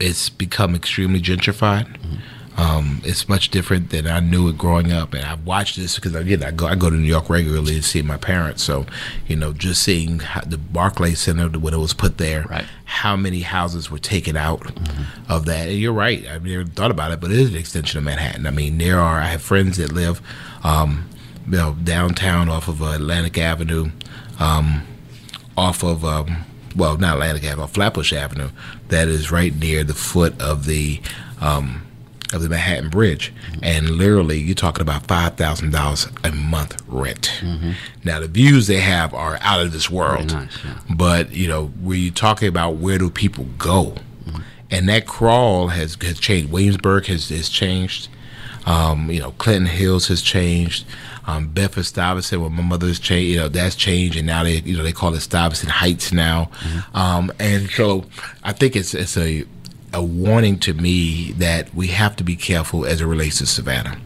it's 0.00 0.30
become 0.30 0.74
extremely 0.74 1.20
gentrified. 1.20 1.94
Um, 2.58 3.00
it's 3.04 3.28
much 3.28 3.50
different 3.50 3.90
than 3.90 4.08
I 4.08 4.18
knew 4.18 4.48
it 4.48 4.58
growing 4.58 4.90
up, 4.90 5.14
and 5.14 5.24
I've 5.24 5.46
watched 5.46 5.76
this 5.76 5.94
because 5.94 6.14
again, 6.16 6.42
I 6.42 6.50
go 6.50 6.66
I 6.66 6.74
go 6.74 6.90
to 6.90 6.96
New 6.96 7.06
York 7.06 7.30
regularly 7.30 7.74
to 7.74 7.82
see 7.84 8.02
my 8.02 8.16
parents. 8.16 8.64
So, 8.64 8.84
you 9.28 9.36
know, 9.36 9.52
just 9.52 9.80
seeing 9.80 10.18
how 10.18 10.40
the 10.40 10.58
Barclays 10.58 11.20
Center 11.20 11.48
when 11.56 11.72
it 11.72 11.76
was 11.78 11.94
put 11.94 12.18
there, 12.18 12.42
Right. 12.50 12.64
how 12.84 13.14
many 13.14 13.42
houses 13.42 13.92
were 13.92 14.00
taken 14.00 14.36
out 14.36 14.72
of 15.28 15.44
that. 15.46 15.68
And 15.68 15.78
you're 15.78 15.92
right. 15.92 16.26
I've 16.26 16.44
never 16.44 16.64
thought 16.64 16.90
about 16.90 17.12
it, 17.12 17.20
but 17.20 17.30
it 17.30 17.38
is 17.38 17.50
an 17.50 17.56
extension 17.56 17.96
of 17.98 18.02
Manhattan. 18.04 18.44
I 18.44 18.50
mean, 18.50 18.76
there 18.78 18.98
are, 18.98 19.20
I 19.20 19.26
have 19.26 19.42
friends 19.42 19.76
that 19.76 19.92
live, 19.92 20.20
um, 20.64 21.08
you 21.46 21.58
know, 21.58 21.76
downtown 21.84 22.48
off 22.48 22.66
of 22.66 22.82
uh, 22.82 22.86
Atlantic 22.86 23.38
Avenue, 23.38 23.92
um, 24.40 24.82
off 25.56 25.84
of, 25.84 26.04
um, 26.04 26.38
well, 26.74 26.96
not 26.96 27.14
Atlantic 27.14 27.44
Avenue, 27.44 27.68
Flatbush 27.68 28.12
Avenue, 28.12 28.48
that 28.88 29.06
is 29.06 29.30
right 29.30 29.54
near 29.54 29.84
the 29.84 29.94
foot 29.94 30.40
of 30.42 30.66
the, 30.66 31.00
um, 31.40 31.82
of 32.32 32.42
the 32.42 32.48
Manhattan 32.48 32.90
Bridge, 32.90 33.32
and 33.62 33.88
literally 33.90 34.38
you're 34.38 34.54
talking 34.54 34.82
about 34.82 35.06
five 35.06 35.36
thousand 35.36 35.72
dollars 35.72 36.06
a 36.24 36.32
month 36.32 36.82
rent. 36.86 37.42
Now 38.04 38.20
the 38.20 38.28
views 38.28 38.66
they 38.66 38.80
have 38.80 39.14
are 39.14 39.38
out 39.40 39.62
of 39.62 39.72
this 39.72 39.90
world, 39.90 40.32
nice, 40.32 40.64
yeah. 40.64 40.78
but 40.90 41.32
you 41.32 41.48
know 41.48 41.66
where 41.80 41.96
you're 41.96 42.12
talking 42.12 42.48
about 42.48 42.76
where 42.76 42.98
do 42.98 43.08
people 43.10 43.46
go, 43.56 43.94
and 44.70 44.88
that 44.88 45.06
crawl 45.06 45.68
has 45.68 45.96
has 46.02 46.20
changed. 46.20 46.52
Williamsburg 46.52 47.06
has 47.06 47.28
has 47.30 47.48
changed. 47.48 48.08
Um, 48.66 49.10
you 49.10 49.20
know, 49.20 49.30
Clinton 49.32 49.66
Hills 49.66 50.08
has 50.08 50.20
changed. 50.20 50.84
Um, 51.26 51.48
Bedford 51.48 51.84
Stuyvesant, 51.84 52.40
where 52.40 52.50
my 52.50 52.62
mother's 52.62 52.98
changed, 52.98 53.30
you 53.30 53.36
know, 53.36 53.48
that's 53.48 53.74
changed, 53.74 54.16
and 54.16 54.26
now 54.26 54.44
they, 54.44 54.60
you 54.60 54.76
know, 54.76 54.82
they 54.82 54.92
call 54.92 55.14
it 55.14 55.20
Stuyvesant 55.20 55.70
Heights 55.70 56.10
now. 56.10 56.50
Um, 56.94 57.30
and 57.38 57.68
so 57.70 58.04
I 58.42 58.52
think 58.52 58.76
it's 58.76 58.94
it's 58.94 59.16
a 59.16 59.44
a 59.92 60.02
warning 60.02 60.58
to 60.60 60.74
me 60.74 61.32
that 61.32 61.74
we 61.74 61.88
have 61.88 62.16
to 62.16 62.24
be 62.24 62.36
careful 62.36 62.84
as 62.84 63.00
it 63.00 63.06
relates 63.06 63.38
to 63.38 63.46
Savannah. 63.46 63.98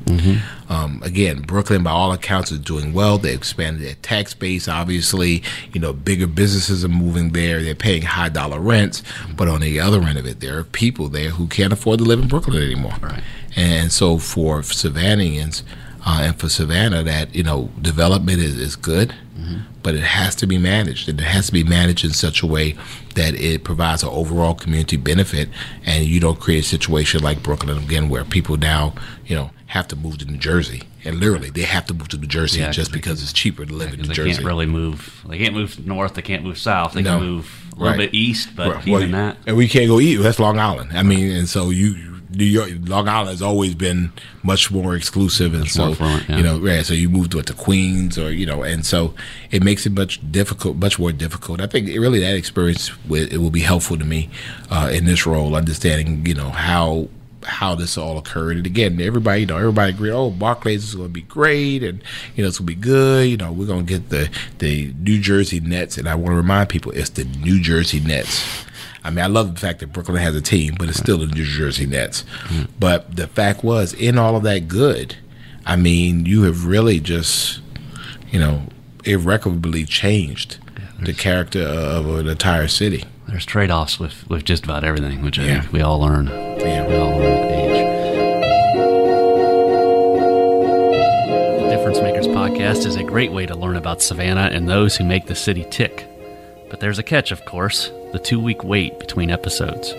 Um, 0.68 1.03
again, 1.03 1.42
Brooklyn, 1.42 1.83
by 1.83 1.90
all 1.90 2.12
accounts, 2.12 2.51
is 2.51 2.59
doing 2.61 2.92
well. 2.92 3.18
They 3.18 3.35
expanded 3.35 3.83
their 3.83 3.95
tax 3.97 4.33
base. 4.33 4.68
Obviously, 4.68 5.42
you 5.73 5.81
know, 5.81 5.92
bigger 5.92 6.27
businesses 6.27 6.85
are 6.85 6.88
moving 6.88 7.31
there. 7.31 7.62
They're 7.62 7.75
paying 7.75 8.03
high 8.03 8.29
dollar 8.29 8.61
rents. 8.61 9.03
But 9.37 9.49
on 9.49 9.61
the 9.61 9.81
other 9.81 10.03
end 10.03 10.18
of 10.18 10.27
it, 10.27 10.40
there 10.40 10.59
are 10.59 10.64
people 10.64 11.09
there 11.09 11.31
who 11.31 11.47
can't 11.47 11.73
afford 11.73 11.99
to 11.99 12.05
live 12.05 12.21
in 12.21 12.29
Brooklyn 12.29 12.62
anymore. 12.62 12.97
Right. 13.03 13.23
And 13.57 13.92
so 13.92 14.18
for 14.18 14.61
Savannahans 14.61 15.62
uh, 16.05 16.21
and 16.23 16.37
for 16.38 16.49
Savannah, 16.49 17.03
that 17.03 17.35
you 17.35 17.43
know, 17.43 17.71
development 17.81 18.38
is, 18.41 18.59
is 18.59 18.77
good, 18.77 19.15
but 19.83 19.95
it 19.97 20.03
has 20.03 20.37
to 20.37 20.47
be 20.47 20.59
managed, 20.59 21.09
and 21.09 21.21
it 21.21 21.25
has 21.25 21.47
to 21.47 21.53
be 21.53 21.65
managed 21.65 22.05
in 22.05 22.12
such 22.12 22.43
a 22.43 22.47
way 22.47 22.77
that 23.17 23.35
it 23.35 23.65
provides 23.65 24.03
an 24.05 24.09
overall 24.11 24.55
community 24.55 24.97
benefit, 24.97 25.49
and 25.85 26.05
you 26.05 26.21
don't 26.21 26.38
create 26.38 26.61
a 26.65 26.69
situation 26.69 27.23
like 27.23 27.43
Brooklyn 27.43 27.77
again, 27.79 28.09
where 28.09 28.25
people 28.25 28.57
now, 28.57 28.95
you 29.27 29.35
know, 29.35 29.51
have 29.67 29.88
to 29.88 29.97
move 29.97 30.19
to 30.19 30.25
New 30.27 30.37
Jersey, 30.38 30.83
and 31.05 31.19
literally 31.19 31.51
they 31.51 31.62
have 31.62 31.87
to 31.87 31.95
move 31.95 32.09
to 32.09 32.19
New 32.19 32.27
Jersey 32.29 32.61
Yeah, 32.61 32.71
just 32.71 32.93
because 32.93 33.23
it's 33.23 33.33
cheaper 33.33 33.65
to 33.65 33.73
live 33.75 33.93
in 33.93 34.01
New 34.03 34.07
they 34.09 34.15
Jersey. 34.15 34.31
They 34.31 34.35
can't 34.37 34.47
really 34.47 34.67
move. 34.67 35.25
They 35.29 35.38
can't 35.38 35.55
move 35.55 35.85
north. 35.87 36.15
They 36.15 36.23
can't 36.23 36.45
move 36.45 36.59
south. 36.59 36.93
They 36.93 37.03
No. 37.03 37.19
can 37.19 37.27
move 37.27 37.51
a 37.73 37.75
little 37.77 37.88
Right. 37.88 37.97
bit 37.99 38.15
east, 38.15 38.51
but 38.55 38.75
Right. 38.77 38.87
even 38.87 39.11
Well, 39.12 39.21
that. 39.31 39.38
and 39.47 39.57
we 39.57 39.67
can't 39.67 39.88
go 39.88 39.99
eat. 39.99 40.17
That's 40.17 40.38
Long 40.38 40.59
Island. 40.61 40.91
I 40.95 41.03
mean, 41.03 41.31
and 41.33 41.49
so 41.49 41.71
you, 41.71 41.97
New 42.35 42.45
York, 42.45 42.71
Long 42.85 43.09
Island 43.09 43.31
has 43.31 43.42
always 43.42 43.75
been 43.75 44.12
much 44.42 44.71
more 44.71 44.95
exclusive, 44.95 45.55
and 45.55 45.68
so 45.68 45.87
more 45.87 45.92
affluent, 45.92 46.29
yeah. 46.29 46.37
you 46.37 46.42
know, 46.42 46.59
right. 46.59 46.85
So 46.85 46.95
you 46.95 47.09
move 47.09 47.31
to, 47.31 47.42
to 47.42 47.55
Queens, 47.55 48.18
or 48.18 48.33
you 48.33 48.47
know, 48.47 48.62
and 48.62 48.85
so 48.85 49.14
it 49.51 49.62
makes 49.62 49.87
it 49.87 49.92
much 49.92 50.21
difficult, 50.31 50.77
much 50.77 50.99
more 50.99 51.12
difficult. 51.12 51.61
I 51.61 51.66
think 51.66 51.88
really 51.88 52.21
that 52.21 52.35
experience 52.35 52.90
will, 53.07 53.31
it 53.31 53.38
will 53.38 53.51
be 53.51 53.61
helpful 53.61 53.99
to 53.99 54.05
me 54.05 54.31
uh, 54.71 54.90
in 54.92 55.05
this 55.05 55.27
role, 55.27 55.55
understanding 55.55 56.25
you 56.27 56.35
know 56.35 56.51
how 56.51 57.09
how 57.45 57.75
this 57.75 57.99
all 57.99 58.18
occurred. 58.18 58.57
And 58.57 58.66
again, 58.66 59.01
everybody, 59.01 59.40
you 59.40 59.47
know, 59.47 59.57
everybody 59.57 59.92
agreed, 59.92 60.12
oh, 60.12 60.31
Barclays 60.31 60.85
is 60.85 60.95
going 60.95 61.09
to 61.09 61.12
be 61.12 61.23
great, 61.23 61.83
and 61.83 62.03
you 62.37 62.42
know, 62.42 62.49
it's 62.49 62.59
going 62.59 62.68
to 62.68 62.75
be 62.75 62.81
good. 62.81 63.29
You 63.29 63.37
know, 63.37 63.53
we're 63.53 63.66
going 63.66 63.87
to 63.87 63.92
get 63.99 64.11
the 64.11 64.31
the 64.59 64.92
New 64.99 65.21
Jersey 65.21 65.61
Nets, 65.61 65.99
and 65.99 66.09
I 66.09 66.14
want 66.14 66.29
to 66.29 66.37
remind 66.37 66.68
people, 66.68 66.92
it's 66.92 67.11
the 67.11 67.25
New 67.25 67.61
Jersey 67.61 68.01
Nets. 68.01 68.64
I 69.05 69.11
mean, 69.11 69.25
I 69.25 69.27
love 69.29 69.55
the 69.55 69.61
fact 69.61 69.81
that 69.81 69.93
Brooklyn 69.93 70.17
has 70.23 70.35
a 70.37 70.41
team, 70.41 70.75
but 70.79 70.88
it's 70.88 70.99
still 70.99 71.19
the 71.19 71.27
New 71.27 71.45
Jersey 71.45 71.87
Nets. 71.87 72.25
Mm. 72.49 72.69
But 72.79 73.17
the 73.17 73.27
fact 73.27 73.65
was, 73.65 73.93
in 73.95 74.17
all 74.19 74.37
of 74.37 74.43
that 74.45 74.69
good, 74.69 75.17
I 75.67 75.77
mean, 75.77 76.25
you 76.27 76.43
have 76.45 76.67
really 76.67 77.01
just, 77.01 77.61
you 78.31 78.38
know, 78.38 78.62
irrecoverably 79.05 79.85
changed 79.85 80.59
the 81.01 81.12
character 81.12 81.62
of 81.62 82.07
an 82.07 82.29
entire 82.29 82.69
city. 82.69 83.05
There's 83.27 83.45
trade 83.45 83.71
offs 83.73 83.99
with, 83.99 84.29
with 84.29 84.45
just 84.45 84.65
about 84.65 84.85
everything, 84.85 85.23
which 85.23 85.38
I 85.38 85.45
Yeah. 85.47 85.61
think 85.62 85.73
we 85.73 85.81
all 85.81 85.99
learn. 86.01 86.27
Yeah. 86.29 86.87
We 86.87 86.95
all 86.97 87.11
learn 87.11 87.41
with 87.43 87.53
age. 87.53 87.73
The 91.62 91.69
Difference 91.77 92.01
Makers 92.01 92.27
podcast 92.29 92.87
is 92.87 92.95
a 92.97 93.03
great 93.03 93.33
way 93.33 93.47
to 93.47 93.57
learn 93.57 93.77
about 93.77 94.01
Savannah 94.03 94.51
and 94.53 94.69
those 94.69 94.97
who 94.97 95.05
make 95.05 95.27
the 95.27 95.35
city 95.35 95.67
tick. 95.71 96.07
But 96.72 96.80
there's 96.80 96.98
a 96.98 97.04
catch, 97.04 97.30
of 97.30 97.44
course 97.44 97.92
the 98.12 98.18
two 98.18 98.38
week 98.38 98.62
wait 98.62 98.98
between 98.98 99.30
episodes. 99.30 99.94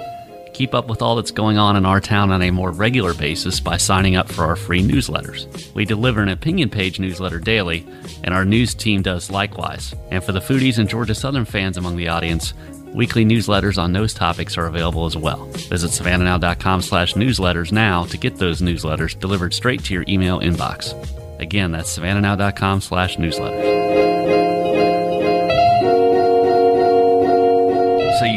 Keep 0.54 0.76
up 0.76 0.88
with 0.88 1.02
all 1.02 1.16
that's 1.16 1.32
going 1.32 1.58
on 1.58 1.76
in 1.76 1.86
our 1.86 2.00
town 2.00 2.32
on 2.32 2.44
a 2.44 2.52
more 2.52 2.72
regular 2.72 3.16
basis 3.16 3.60
by 3.60 3.76
signing 3.76 4.16
up 4.16 4.32
for 4.32 4.44
our 4.44 4.56
free 4.56 4.84
newsletters. 4.84 5.74
We 5.74 5.84
deliver 5.84 6.22
an 6.22 6.30
opinion 6.30 6.70
page 6.70 7.00
newsletter 7.00 7.40
daily, 7.40 7.86
and 8.24 8.36
our 8.36 8.46
news 8.46 8.76
team 8.76 9.02
does 9.02 9.32
likewise. 9.32 9.96
And 10.12 10.24
for 10.24 10.32
the 10.32 10.40
foodies 10.40 10.78
and 10.78 10.88
Georgia 10.88 11.16
Southern 11.16 11.46
fans 11.46 11.76
among 11.76 11.96
the 11.96 12.10
audience, 12.10 12.54
weekly 12.94 13.26
newsletters 13.26 13.82
on 13.82 13.94
those 13.94 14.14
topics 14.14 14.56
are 14.56 14.68
available 14.68 15.08
as 15.08 15.18
well. 15.18 15.46
Visit 15.48 15.90
savannahnow.com 15.90 16.84
slash 16.84 17.16
newsletters 17.16 17.72
now 17.72 18.06
to 18.06 18.18
get 18.18 18.38
those 18.38 18.62
newsletters 18.62 19.20
delivered 19.20 19.56
straight 19.56 19.84
to 19.86 19.94
your 19.96 20.06
email 20.08 20.40
inbox. 20.40 20.94
Again, 21.40 21.72
that's 21.72 21.98
savannahnow.com 21.98 22.82
slash 22.82 23.18
newsletters. 23.18 24.13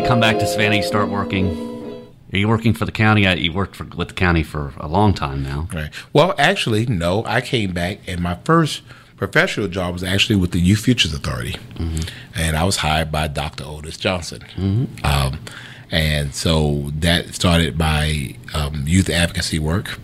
Come 0.06 0.20
back 0.20 0.38
to 0.38 0.46
Savannah, 0.46 0.76
you 0.76 0.82
start 0.82 1.08
working. 1.08 2.06
Are 2.32 2.38
you 2.38 2.48
working 2.48 2.74
for 2.74 2.84
the 2.84 2.92
county? 2.92 3.26
Uh, 3.26 3.34
You 3.34 3.52
worked 3.52 3.76
for, 3.76 3.84
with 3.84 4.08
the 4.08 4.14
county 4.14 4.42
for 4.42 4.72
a 4.78 4.88
long 4.88 5.14
time 5.14 5.42
now. 5.42 5.68
Right. 5.72 5.90
Well, 6.12 6.34
actually, 6.38 6.86
no. 6.86 7.24
I 7.26 7.40
came 7.40 7.72
back, 7.72 7.98
and 8.06 8.20
my 8.20 8.36
first 8.44 8.82
professional 9.16 9.68
job 9.68 9.92
was 9.94 10.04
actually 10.04 10.36
with 10.36 10.50
the 10.52 10.60
Youth 10.60 10.80
Futures 10.80 11.14
Authority, 11.14 11.56
and 12.34 12.56
I 12.56 12.64
was 12.64 12.76
hired 12.78 13.10
by 13.10 13.28
Dr. 13.28 13.64
Otis 13.64 13.96
Johnson. 13.96 14.88
Um, 15.04 15.38
and 15.90 16.34
so 16.34 16.90
that 16.98 17.34
started 17.34 17.78
my 17.78 18.34
um, 18.54 18.84
youth 18.86 19.08
advocacy 19.08 19.58
work. 19.58 19.98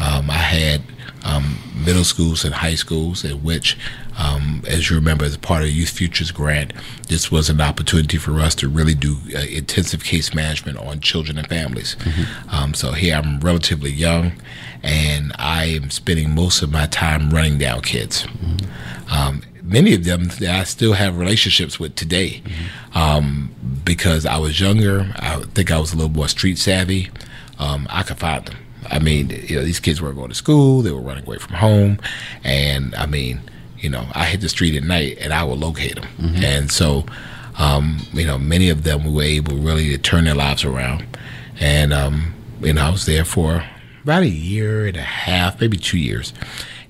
Um, 0.00 0.30
I 0.30 0.34
had 0.38 0.82
um, 1.24 1.58
middle 1.84 2.04
schools 2.04 2.44
and 2.44 2.54
high 2.54 2.74
schools 2.74 3.22
in 3.24 3.42
which 3.42 3.76
Um, 4.18 4.62
as 4.66 4.88
you 4.88 4.96
remember, 4.96 5.24
as 5.24 5.36
part 5.36 5.62
of 5.62 5.68
the 5.68 5.72
Youth 5.72 5.90
Futures 5.90 6.30
Grant, 6.30 6.72
this 7.08 7.30
was 7.30 7.50
an 7.50 7.60
opportunity 7.60 8.16
for 8.16 8.40
us 8.40 8.54
to 8.56 8.68
really 8.68 8.94
do 8.94 9.16
uh, 9.34 9.40
intensive 9.40 10.04
case 10.04 10.34
management 10.34 10.78
on 10.78 11.00
children 11.00 11.38
and 11.38 11.46
families. 11.46 11.96
Mm-hmm. 12.00 12.54
Um, 12.54 12.74
so 12.74 12.92
here 12.92 13.16
I'm 13.16 13.40
relatively 13.40 13.90
young, 13.90 14.32
and 14.82 15.32
I 15.38 15.64
am 15.66 15.90
spending 15.90 16.34
most 16.34 16.62
of 16.62 16.70
my 16.70 16.86
time 16.86 17.30
running 17.30 17.58
down 17.58 17.82
kids. 17.82 18.24
Mm-hmm. 18.24 19.12
Um, 19.12 19.42
many 19.62 19.94
of 19.94 20.04
them 20.04 20.28
that 20.28 20.60
I 20.60 20.64
still 20.64 20.94
have 20.94 21.18
relationships 21.18 21.78
with 21.78 21.94
today. 21.94 22.42
Mm-hmm. 22.44 22.98
Um, 22.98 23.54
because 23.84 24.26
I 24.26 24.38
was 24.38 24.60
younger, 24.60 25.12
I 25.16 25.40
think 25.54 25.70
I 25.70 25.78
was 25.78 25.92
a 25.92 25.96
little 25.96 26.10
more 26.10 26.28
street 26.28 26.58
savvy. 26.58 27.10
Um, 27.58 27.86
I 27.88 28.02
could 28.02 28.18
find 28.18 28.44
them. 28.46 28.56
I 28.90 28.98
mean, 28.98 29.30
you 29.30 29.56
know, 29.56 29.64
these 29.64 29.80
kids 29.80 30.00
weren't 30.00 30.16
going 30.16 30.28
to 30.28 30.34
school; 30.34 30.82
they 30.82 30.92
were 30.92 31.00
running 31.00 31.24
away 31.24 31.38
from 31.38 31.54
home, 31.54 31.98
and 32.44 32.94
I 32.94 33.06
mean, 33.06 33.40
you 33.86 33.90
know, 33.92 34.04
I 34.14 34.24
hit 34.24 34.40
the 34.40 34.48
street 34.48 34.74
at 34.74 34.82
night 34.82 35.18
and 35.20 35.32
I 35.32 35.44
would 35.44 35.60
locate 35.60 35.94
them. 35.94 36.08
Mm-hmm. 36.18 36.44
And 36.44 36.72
so, 36.72 37.06
um, 37.56 37.98
you 38.12 38.26
know, 38.26 38.36
many 38.36 38.68
of 38.68 38.82
them 38.82 39.04
we 39.04 39.12
were 39.12 39.22
able 39.22 39.56
really 39.58 39.90
to 39.90 39.98
turn 39.98 40.24
their 40.24 40.34
lives 40.34 40.64
around. 40.64 41.06
And 41.60 41.92
um, 41.92 42.34
you 42.60 42.72
know, 42.72 42.82
I 42.82 42.90
was 42.90 43.06
there 43.06 43.24
for 43.24 43.64
about 44.02 44.24
a 44.24 44.28
year 44.28 44.88
and 44.88 44.96
a 44.96 45.02
half, 45.02 45.60
maybe 45.60 45.76
two 45.76 45.98
years, 45.98 46.32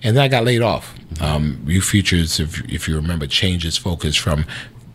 and 0.02 0.16
then 0.16 0.24
I 0.24 0.28
got 0.28 0.44
laid 0.44 0.62
off. 0.62 0.94
Um, 1.20 1.62
Youth 1.66 1.84
Futures, 1.84 2.40
if, 2.40 2.64
if 2.64 2.88
you 2.88 2.96
remember, 2.96 3.26
changed 3.26 3.66
its 3.66 3.76
focus 3.76 4.16
from 4.16 4.46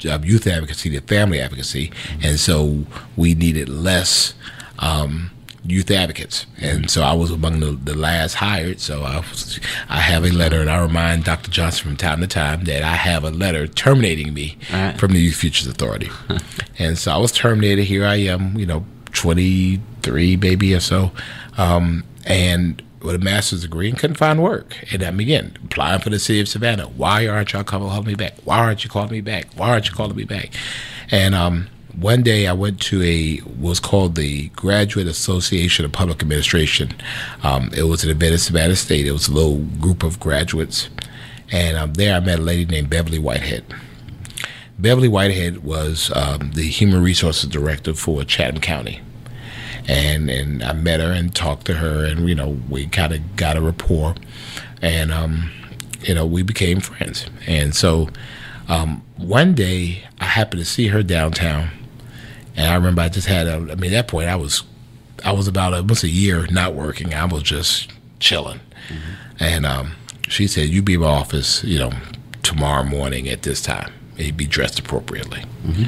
uh, 0.09 0.17
youth 0.23 0.47
advocacy 0.47 0.89
to 0.89 1.01
family 1.01 1.39
advocacy, 1.39 1.91
and 2.23 2.39
so 2.39 2.83
we 3.15 3.35
needed 3.35 3.69
less 3.69 4.33
um, 4.79 5.29
youth 5.63 5.91
advocates, 5.91 6.45
and 6.57 6.89
so 6.89 7.03
I 7.03 7.13
was 7.13 7.31
among 7.31 7.59
the, 7.59 7.71
the 7.71 7.95
last 7.95 8.35
hired. 8.35 8.79
So 8.79 9.03
I, 9.03 9.19
was, 9.19 9.59
I 9.89 9.99
have 9.99 10.25
a 10.25 10.29
letter, 10.29 10.61
and 10.61 10.69
I 10.69 10.81
remind 10.81 11.23
Dr. 11.23 11.51
Johnson 11.51 11.89
from 11.89 11.97
time 11.97 12.21
to 12.21 12.27
time 12.27 12.63
that 12.65 12.83
I 12.83 12.95
have 12.95 13.23
a 13.23 13.29
letter 13.29 13.67
terminating 13.67 14.33
me 14.33 14.57
right. 14.71 14.97
from 14.97 15.13
the 15.13 15.19
Youth 15.19 15.35
Futures 15.35 15.67
Authority, 15.67 16.09
and 16.79 16.97
so 16.97 17.11
I 17.11 17.17
was 17.17 17.31
terminated. 17.31 17.85
Here 17.85 18.05
I 18.05 18.15
am, 18.15 18.57
you 18.57 18.65
know, 18.65 18.85
twenty 19.11 19.81
three, 20.01 20.35
maybe 20.35 20.73
or 20.73 20.79
so, 20.79 21.11
um, 21.57 22.03
and 22.25 22.81
with 23.03 23.15
a 23.15 23.19
master's 23.19 23.61
degree 23.61 23.89
and 23.89 23.97
couldn't 23.97 24.15
find 24.15 24.41
work. 24.41 24.77
And 24.91 25.01
I'm 25.03 25.19
again 25.19 25.57
applying 25.63 26.01
for 26.01 26.09
the 26.09 26.19
city 26.19 26.39
of 26.39 26.47
Savannah. 26.47 26.87
Why 26.87 27.27
aren't 27.27 27.53
y'all 27.53 27.63
calling 27.63 28.05
me 28.05 28.15
back? 28.15 28.35
Why 28.43 28.59
aren't 28.59 28.83
you 28.83 28.89
calling 28.89 29.11
me 29.11 29.21
back? 29.21 29.47
Why 29.55 29.69
aren't 29.69 29.87
you 29.87 29.93
calling 29.93 30.15
me 30.15 30.23
back? 30.23 30.51
And 31.09 31.35
um, 31.35 31.67
one 31.95 32.23
day 32.23 32.47
I 32.47 32.53
went 32.53 32.81
to 32.83 33.01
a 33.03 33.37
what 33.39 33.71
was 33.71 33.79
called 33.79 34.15
the 34.15 34.49
Graduate 34.49 35.07
Association 35.07 35.85
of 35.85 35.91
Public 35.91 36.21
Administration. 36.21 36.93
Um, 37.43 37.69
it 37.75 37.83
was 37.83 38.03
an 38.03 38.09
event 38.09 38.33
in 38.33 38.39
Savannah 38.39 38.75
State. 38.75 39.05
It 39.05 39.11
was 39.11 39.27
a 39.27 39.33
little 39.33 39.59
group 39.79 40.03
of 40.03 40.19
graduates, 40.19 40.89
and 41.51 41.77
um, 41.77 41.93
there 41.93 42.15
I 42.15 42.19
met 42.19 42.39
a 42.39 42.43
lady 42.43 42.65
named 42.65 42.89
Beverly 42.89 43.19
Whitehead. 43.19 43.65
Beverly 44.79 45.07
Whitehead 45.07 45.63
was 45.63 46.11
um, 46.15 46.51
the 46.53 46.67
Human 46.67 47.03
Resources 47.03 47.49
Director 47.49 47.93
for 47.93 48.23
Chatham 48.23 48.61
County 48.61 49.01
and 49.87 50.29
and 50.29 50.63
I 50.63 50.73
met 50.73 50.99
her 50.99 51.11
and 51.11 51.33
talked 51.33 51.65
to 51.67 51.75
her, 51.75 52.05
and 52.05 52.27
you 52.27 52.35
know 52.35 52.57
we 52.69 52.87
kind 52.87 53.13
of 53.13 53.35
got 53.35 53.57
a 53.57 53.61
rapport, 53.61 54.15
and 54.81 55.11
um, 55.11 55.51
you 56.01 56.13
know 56.13 56.25
we 56.25 56.43
became 56.43 56.79
friends. 56.79 57.25
And 57.47 57.75
so 57.75 58.09
um, 58.67 59.03
one 59.17 59.53
day 59.53 60.03
I 60.19 60.25
happened 60.25 60.61
to 60.61 60.65
see 60.65 60.87
her 60.87 61.03
downtown, 61.03 61.69
and 62.55 62.67
I 62.67 62.75
remember 62.75 63.01
I 63.01 63.09
just 63.09 63.27
had 63.27 63.47
a. 63.47 63.53
I 63.53 63.75
mean, 63.75 63.85
at 63.85 63.91
that 63.91 64.07
point 64.07 64.29
I 64.29 64.35
was 64.35 64.63
I 65.23 65.31
was 65.31 65.47
about 65.47 65.73
almost 65.73 66.03
a 66.03 66.09
year 66.09 66.47
not 66.47 66.73
working. 66.73 67.13
I 67.13 67.25
was 67.25 67.43
just 67.43 67.91
chilling, 68.19 68.59
mm-hmm. 68.87 69.43
and 69.43 69.65
um, 69.65 69.93
she 70.27 70.47
said, 70.47 70.69
"You 70.69 70.81
be 70.81 70.95
in 70.95 71.01
my 71.01 71.07
office, 71.07 71.63
you 71.63 71.79
know, 71.79 71.91
tomorrow 72.43 72.83
morning 72.83 73.29
at 73.29 73.43
this 73.43 73.61
time. 73.61 73.93
And 74.17 74.35
be 74.35 74.45
dressed 74.45 74.79
appropriately." 74.79 75.43
Mm-hmm. 75.65 75.83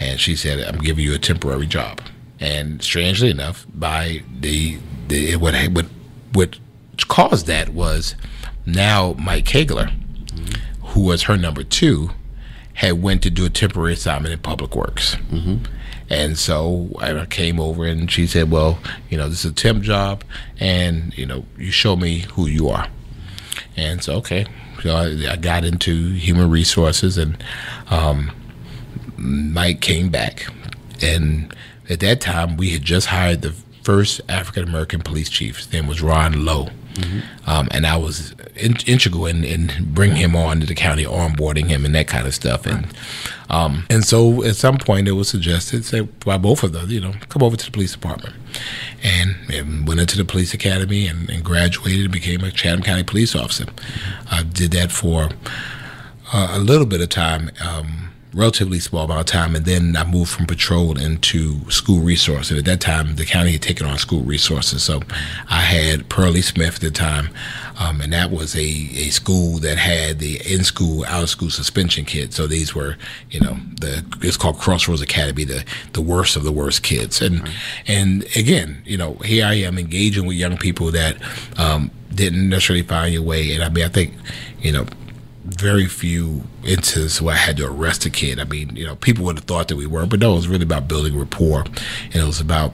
And 0.00 0.20
she 0.20 0.36
said, 0.36 0.60
"I'm 0.60 0.78
giving 0.78 1.04
you 1.04 1.14
a 1.14 1.18
temporary 1.18 1.66
job." 1.66 2.00
And 2.40 2.82
strangely 2.82 3.30
enough, 3.30 3.66
by 3.74 4.22
the, 4.40 4.78
the 5.08 5.36
what 5.36 5.54
what 5.72 5.86
what 6.32 6.58
caused 7.08 7.46
that 7.46 7.70
was 7.70 8.14
now 8.66 9.14
Mike 9.18 9.46
Kaigler, 9.46 9.90
mm-hmm. 10.26 10.84
who 10.88 11.02
was 11.02 11.24
her 11.24 11.36
number 11.36 11.62
two, 11.62 12.10
had 12.74 13.02
went 13.02 13.22
to 13.22 13.30
do 13.30 13.44
a 13.44 13.50
temporary 13.50 13.94
assignment 13.94 14.32
in 14.32 14.40
Public 14.40 14.74
Works. 14.74 15.16
Mm-hmm. 15.30 15.64
And 16.10 16.38
so 16.38 16.90
I 16.98 17.24
came 17.26 17.58
over 17.58 17.86
and 17.86 18.10
she 18.10 18.26
said, 18.26 18.50
Well, 18.50 18.78
you 19.08 19.16
know, 19.16 19.28
this 19.28 19.44
is 19.44 19.50
a 19.50 19.54
temp 19.54 19.82
job 19.82 20.22
and, 20.60 21.16
you 21.16 21.26
know, 21.26 21.46
you 21.56 21.70
show 21.70 21.96
me 21.96 22.20
who 22.32 22.46
you 22.46 22.68
are. 22.68 22.88
And 23.76 24.02
so, 24.02 24.14
okay. 24.16 24.46
So 24.82 24.94
I, 24.94 25.32
I 25.32 25.36
got 25.36 25.64
into 25.64 26.12
human 26.12 26.50
resources 26.50 27.16
and 27.16 27.42
um, 27.90 28.30
Mike 29.16 29.80
came 29.80 30.10
back 30.10 30.46
and 31.02 31.54
at 31.88 32.00
that 32.00 32.20
time, 32.20 32.56
we 32.56 32.70
had 32.70 32.82
just 32.82 33.08
hired 33.08 33.42
the 33.42 33.52
first 33.82 34.20
African 34.28 34.64
American 34.64 35.00
police 35.00 35.28
chief. 35.28 35.58
His 35.58 35.72
name 35.72 35.86
was 35.86 36.00
Ron 36.00 36.44
Lowe. 36.44 36.70
Mm-hmm. 36.94 37.50
Um, 37.50 37.68
and 37.72 37.86
I 37.86 37.96
was 37.96 38.34
in, 38.56 38.76
integral 38.86 39.26
in, 39.26 39.44
in 39.44 39.70
bringing 39.80 40.16
him 40.16 40.36
on 40.36 40.60
to 40.60 40.66
the 40.66 40.74
county, 40.74 41.04
onboarding 41.04 41.66
him, 41.66 41.84
and 41.84 41.94
that 41.94 42.06
kind 42.06 42.26
of 42.26 42.34
stuff. 42.34 42.66
And 42.66 42.86
um, 43.50 43.86
and 43.90 44.04
so 44.04 44.42
at 44.44 44.56
some 44.56 44.78
point 44.78 45.08
it 45.08 45.12
was 45.12 45.28
suggested 45.28 45.84
say, 45.84 46.00
by 46.00 46.38
both 46.38 46.62
of 46.62 46.74
us, 46.74 46.88
you 46.88 47.00
know, 47.00 47.12
come 47.28 47.42
over 47.42 47.56
to 47.56 47.64
the 47.64 47.72
police 47.72 47.92
department, 47.92 48.34
and, 49.02 49.36
and 49.50 49.86
went 49.86 50.00
into 50.00 50.16
the 50.16 50.24
police 50.24 50.54
academy 50.54 51.06
and, 51.06 51.28
and, 51.28 51.44
graduated 51.44 52.04
and 52.04 52.12
became 52.12 52.42
a 52.42 52.50
Chatham 52.50 52.82
County 52.82 53.02
police 53.02 53.34
officer. 53.36 53.64
Mm-hmm. 53.64 54.34
I 54.34 54.42
did 54.44 54.70
that 54.72 54.90
for 54.92 55.30
uh, 56.32 56.48
a 56.52 56.58
little 56.58 56.86
bit 56.86 57.00
of 57.00 57.10
time. 57.10 57.50
Um, 57.60 58.13
relatively 58.34 58.80
small 58.80 59.04
amount 59.04 59.20
of 59.20 59.26
time, 59.26 59.54
and 59.54 59.64
then 59.64 59.96
I 59.96 60.04
moved 60.04 60.30
from 60.30 60.46
patrol 60.46 60.98
into 60.98 61.70
school 61.70 62.00
resources. 62.00 62.58
At 62.58 62.64
that 62.64 62.80
time, 62.80 63.16
the 63.16 63.24
county 63.24 63.52
had 63.52 63.62
taken 63.62 63.86
on 63.86 63.96
school 63.98 64.22
resources, 64.22 64.82
so 64.82 65.02
I 65.48 65.60
had 65.60 66.08
Pearlie 66.08 66.42
Smith 66.42 66.76
at 66.76 66.80
the 66.80 66.90
time, 66.90 67.30
um, 67.78 68.00
and 68.00 68.12
that 68.12 68.30
was 68.30 68.54
a, 68.56 68.60
a 68.60 69.10
school 69.10 69.58
that 69.60 69.78
had 69.78 70.18
the 70.18 70.40
in 70.44 70.64
school, 70.64 71.04
out 71.06 71.22
of 71.22 71.30
school 71.30 71.50
suspension 71.50 72.04
kids. 72.04 72.36
So 72.36 72.46
these 72.46 72.74
were, 72.74 72.96
you 73.30 73.40
know, 73.40 73.56
the 73.80 74.04
it's 74.22 74.36
called 74.36 74.58
Crossroads 74.58 75.02
Academy, 75.02 75.44
the 75.44 75.64
the 75.92 76.02
worst 76.02 76.36
of 76.36 76.42
the 76.42 76.52
worst 76.52 76.82
kids. 76.82 77.22
And 77.22 77.42
right. 77.42 77.52
and 77.86 78.24
again, 78.36 78.82
you 78.84 78.96
know, 78.96 79.14
here 79.24 79.46
I 79.46 79.54
am 79.54 79.78
engaging 79.78 80.26
with 80.26 80.36
young 80.36 80.56
people 80.56 80.90
that 80.90 81.16
um, 81.58 81.90
didn't 82.12 82.48
necessarily 82.48 82.84
find 82.84 83.12
your 83.12 83.22
way. 83.22 83.54
And 83.54 83.62
I 83.62 83.68
mean, 83.68 83.84
I 83.84 83.88
think, 83.88 84.14
you 84.60 84.72
know 84.72 84.86
very 85.44 85.86
few 85.86 86.44
instances 86.64 87.20
where 87.20 87.34
I 87.34 87.38
had 87.38 87.58
to 87.58 87.66
arrest 87.66 88.06
a 88.06 88.10
kid. 88.10 88.40
I 88.40 88.44
mean, 88.44 88.74
you 88.76 88.86
know, 88.86 88.96
people 88.96 89.24
would 89.26 89.36
have 89.36 89.44
thought 89.44 89.68
that 89.68 89.76
we 89.76 89.86
were, 89.86 90.06
but 90.06 90.20
no, 90.20 90.32
it 90.32 90.36
was 90.36 90.48
really 90.48 90.64
about 90.64 90.88
building 90.88 91.18
rapport, 91.18 91.60
and 91.60 92.14
it 92.14 92.24
was 92.24 92.40
about 92.40 92.72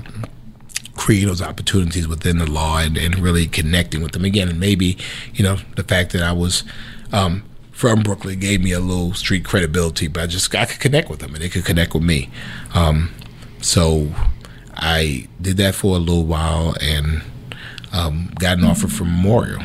creating 0.95 1.29
those 1.29 1.43
opportunities 1.43 2.07
within 2.07 2.39
the 2.39 2.49
law 2.49 2.79
and, 2.79 2.97
and 2.97 3.19
really 3.19 3.47
connecting 3.47 4.03
with 4.03 4.13
them 4.13 4.25
again. 4.25 4.49
And 4.49 4.61
maybe, 4.61 4.99
you 5.35 5.43
know, 5.43 5.57
the 5.77 5.83
fact 5.83 6.13
that 6.13 6.23
I 6.23 6.33
was 6.33 6.63
um, 7.11 7.43
from 7.73 8.03
Brooklyn 8.03 8.39
gave 8.39 8.63
me 8.63 8.73
a 8.73 8.81
little 8.81 9.15
street 9.15 9.45
credibility, 9.45 10.09
but 10.09 10.23
I 10.23 10.27
just 10.27 10.55
I 10.55 10.67
could 10.67 10.79
connect 10.81 11.09
with 11.09 11.21
them 11.21 11.35
and 11.35 11.43
they 11.43 11.49
could 11.49 11.65
connect 11.65 11.95
with 11.95 12.03
me. 12.03 12.29
Um, 12.75 13.15
so 13.63 14.15
I 14.75 15.27
did 15.41 15.57
that 15.57 15.75
for 15.75 15.97
a 15.97 15.99
little 15.99 16.25
while 16.25 16.77
and 16.81 17.23
um, 17.93 18.31
got 18.39 18.59
an 18.59 18.65
offer 18.65 18.87
from 18.87 19.09
Memorial 19.09 19.63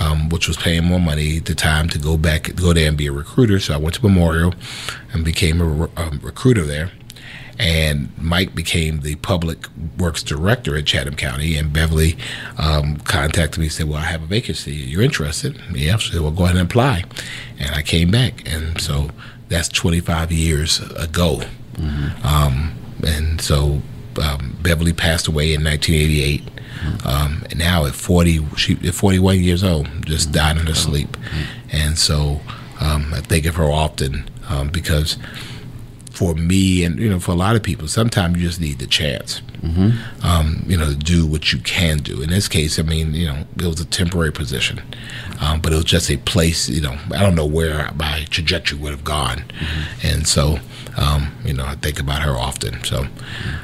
um, 0.00 0.28
which 0.28 0.48
was 0.48 0.56
paying 0.56 0.84
more 0.84 1.00
money 1.00 1.38
at 1.38 1.46
the 1.46 1.54
time 1.54 1.88
to 1.90 1.98
go 1.98 2.16
back, 2.16 2.54
go 2.56 2.72
there 2.72 2.88
and 2.88 2.96
be 2.96 3.06
a 3.06 3.12
recruiter. 3.12 3.60
So 3.60 3.74
I 3.74 3.76
went 3.76 3.94
to 3.96 4.02
Memorial 4.02 4.54
and 5.12 5.24
became 5.24 5.60
a, 5.60 5.84
a 5.96 6.10
recruiter 6.22 6.64
there. 6.64 6.90
And 7.56 8.10
Mike 8.18 8.54
became 8.54 9.00
the 9.00 9.14
public 9.16 9.68
works 9.96 10.24
director 10.24 10.76
at 10.76 10.86
Chatham 10.86 11.14
County. 11.14 11.56
And 11.56 11.72
Beverly 11.72 12.16
um, 12.58 12.96
contacted 12.96 13.60
me 13.60 13.66
and 13.66 13.72
said, 13.72 13.88
Well, 13.88 13.98
I 13.98 14.06
have 14.06 14.22
a 14.24 14.26
vacancy. 14.26 14.72
You're 14.72 15.02
interested? 15.02 15.60
Yeah. 15.72 15.96
So 15.98 16.12
said, 16.12 16.20
Well, 16.20 16.32
go 16.32 16.44
ahead 16.44 16.56
and 16.56 16.68
apply. 16.68 17.04
And 17.60 17.74
I 17.74 17.82
came 17.82 18.10
back. 18.10 18.50
And 18.52 18.80
so 18.80 19.10
that's 19.48 19.68
25 19.68 20.32
years 20.32 20.80
ago. 20.96 21.42
Mm-hmm. 21.74 22.26
Um, 22.26 22.74
and 23.06 23.40
so 23.40 23.82
um, 24.20 24.56
Beverly 24.62 24.92
passed 24.92 25.28
away 25.28 25.54
in 25.54 25.62
1988. 25.62 26.42
Um, 27.04 27.44
and 27.50 27.58
now 27.58 27.86
at 27.86 27.94
40, 27.94 28.46
she 28.56 28.78
at 28.86 28.94
41 28.94 29.40
years 29.40 29.62
old, 29.64 29.88
just 30.06 30.32
died 30.32 30.56
in 30.56 30.66
her 30.66 30.74
sleep. 30.74 31.16
And 31.72 31.98
so 31.98 32.40
um, 32.80 33.12
I 33.14 33.20
think 33.20 33.46
of 33.46 33.56
her 33.56 33.70
often 33.70 34.28
um, 34.48 34.68
because 34.68 35.18
for 36.14 36.34
me 36.34 36.84
and 36.84 36.98
you 36.98 37.10
know 37.10 37.18
for 37.18 37.32
a 37.32 37.36
lot 37.36 37.56
of 37.56 37.62
people, 37.62 37.88
sometimes 37.88 38.38
you 38.38 38.46
just 38.46 38.60
need 38.60 38.78
the 38.78 38.86
chance. 38.86 39.40
Mm-hmm. 39.62 40.26
Um, 40.26 40.62
you 40.66 40.76
know, 40.76 40.90
to 40.90 40.94
do 40.94 41.26
what 41.26 41.52
you 41.52 41.58
can 41.58 41.98
do. 41.98 42.20
In 42.20 42.28
this 42.28 42.48
case, 42.48 42.78
I 42.78 42.82
mean, 42.82 43.14
you 43.14 43.26
know, 43.26 43.44
it 43.56 43.64
was 43.64 43.80
a 43.80 43.86
temporary 43.86 44.30
position, 44.30 44.82
um, 45.40 45.62
but 45.62 45.72
it 45.72 45.76
was 45.76 45.86
just 45.86 46.10
a 46.10 46.18
place. 46.18 46.68
You 46.68 46.82
know, 46.82 46.98
I 47.12 47.22
don't 47.22 47.34
know 47.34 47.46
where 47.46 47.90
my 47.94 48.26
trajectory 48.28 48.78
would 48.78 48.90
have 48.90 49.04
gone, 49.04 49.38
mm-hmm. 49.38 50.06
and 50.06 50.28
so, 50.28 50.58
um, 50.98 51.32
you 51.44 51.54
know, 51.54 51.64
I 51.64 51.76
think 51.76 51.98
about 51.98 52.22
her 52.22 52.32
often. 52.32 52.84
So, 52.84 53.06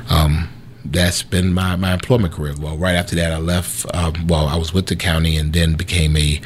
um, 0.09 0.49
that's 0.85 1.23
been 1.23 1.53
my, 1.53 1.77
my 1.77 1.95
employment 1.95 2.35
career. 2.35 2.55
Well, 2.59 2.77
right 2.77 2.95
after 2.95 3.15
that, 3.17 3.33
I 3.33 3.39
left. 3.39 3.87
Um, 3.95 4.27
well, 4.27 4.47
I 4.47 4.57
was 4.57 4.73
with 4.73 4.87
the 4.87 4.97
county 4.97 5.37
and 5.37 5.53
then 5.53 5.75
became 5.75 6.17
a 6.17 6.41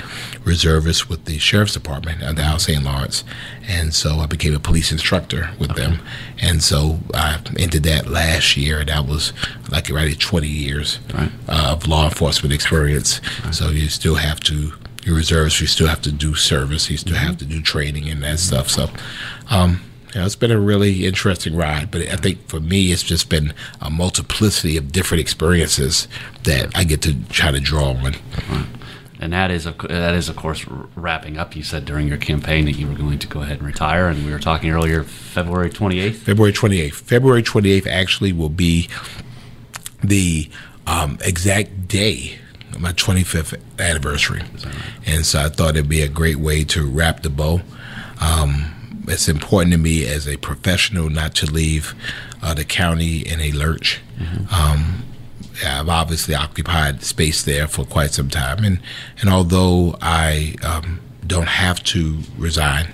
reservist 0.44 1.08
with 1.08 1.24
the 1.24 1.38
sheriff's 1.38 1.74
department 1.74 2.22
at 2.22 2.36
the 2.36 2.44
House 2.44 2.66
St. 2.66 2.82
Lawrence, 2.82 3.24
and 3.66 3.94
so 3.94 4.18
I 4.18 4.26
became 4.26 4.54
a 4.54 4.58
police 4.58 4.92
instructor 4.92 5.50
with 5.58 5.70
okay. 5.70 5.82
them. 5.82 6.00
And 6.40 6.62
so 6.62 7.00
I 7.14 7.40
entered 7.58 7.84
that 7.84 8.08
last 8.08 8.56
year. 8.56 8.80
and 8.80 8.88
That 8.88 9.06
was 9.06 9.32
like 9.70 9.90
right 9.90 10.12
at 10.12 10.20
20 10.20 10.46
years 10.46 10.98
right. 11.14 11.30
uh, 11.48 11.72
of 11.72 11.86
law 11.86 12.04
enforcement 12.04 12.52
experience. 12.52 13.20
Right. 13.44 13.54
So 13.54 13.70
you 13.70 13.88
still 13.88 14.16
have 14.16 14.40
to 14.40 14.72
your 15.04 15.16
reserves. 15.16 15.60
You 15.60 15.66
still 15.66 15.86
have 15.86 16.00
to 16.02 16.12
do 16.12 16.34
service. 16.34 16.90
You 16.90 16.96
still 16.96 17.14
mm-hmm. 17.14 17.26
have 17.26 17.36
to 17.38 17.44
do 17.44 17.60
training 17.60 18.08
and 18.08 18.22
that 18.22 18.38
stuff. 18.38 18.70
So. 18.70 18.88
Um, 19.50 19.80
know, 20.20 20.26
it's 20.26 20.36
been 20.36 20.50
a 20.50 20.60
really 20.60 21.06
interesting 21.06 21.56
ride, 21.56 21.90
but 21.90 22.02
I 22.02 22.16
think 22.16 22.46
for 22.48 22.60
me, 22.60 22.92
it's 22.92 23.02
just 23.02 23.28
been 23.28 23.52
a 23.80 23.90
multiplicity 23.90 24.76
of 24.76 24.92
different 24.92 25.20
experiences 25.20 26.06
that 26.44 26.76
I 26.76 26.84
get 26.84 27.02
to 27.02 27.14
try 27.24 27.50
to 27.50 27.60
draw 27.60 27.90
on. 27.90 28.14
And 29.20 29.32
that 29.32 29.50
is, 29.50 29.66
a, 29.66 29.72
that 29.88 30.14
is, 30.14 30.28
of 30.28 30.36
course, 30.36 30.66
wrapping 30.96 31.38
up. 31.38 31.56
You 31.56 31.62
said 31.62 31.84
during 31.84 32.08
your 32.08 32.18
campaign 32.18 32.66
that 32.66 32.72
you 32.72 32.86
were 32.86 32.94
going 32.94 33.18
to 33.20 33.26
go 33.26 33.40
ahead 33.40 33.58
and 33.58 33.66
retire, 33.66 34.08
and 34.08 34.24
we 34.24 34.30
were 34.30 34.38
talking 34.38 34.70
earlier, 34.70 35.02
February 35.02 35.70
28th? 35.70 36.14
February 36.14 36.52
28th. 36.52 36.94
February 36.94 37.42
28th 37.42 37.86
actually 37.86 38.32
will 38.32 38.48
be 38.48 38.88
the 40.02 40.50
um, 40.86 41.18
exact 41.22 41.88
day 41.88 42.38
of 42.72 42.80
my 42.80 42.92
25th 42.92 43.58
anniversary. 43.78 44.40
Right? 44.40 44.74
And 45.06 45.24
so 45.24 45.40
I 45.40 45.48
thought 45.48 45.70
it'd 45.70 45.88
be 45.88 46.02
a 46.02 46.08
great 46.08 46.36
way 46.36 46.64
to 46.64 46.86
wrap 46.86 47.22
the 47.22 47.30
bow. 47.30 47.62
Um, 48.20 48.83
it's 49.08 49.28
important 49.28 49.72
to 49.72 49.78
me 49.78 50.06
as 50.06 50.26
a 50.28 50.36
professional 50.36 51.10
not 51.10 51.34
to 51.36 51.46
leave 51.46 51.94
uh, 52.42 52.54
the 52.54 52.64
county 52.64 53.18
in 53.18 53.40
a 53.40 53.52
lurch. 53.52 54.00
Mm-hmm. 54.18 54.54
Um, 54.54 55.04
I've 55.64 55.88
obviously 55.88 56.34
occupied 56.34 57.02
space 57.02 57.42
there 57.42 57.68
for 57.68 57.84
quite 57.84 58.10
some 58.10 58.28
time, 58.28 58.64
and 58.64 58.80
and 59.20 59.30
although 59.30 59.96
I 60.00 60.56
um, 60.64 61.00
don't 61.26 61.48
have 61.48 61.82
to 61.84 62.18
resign, 62.36 62.92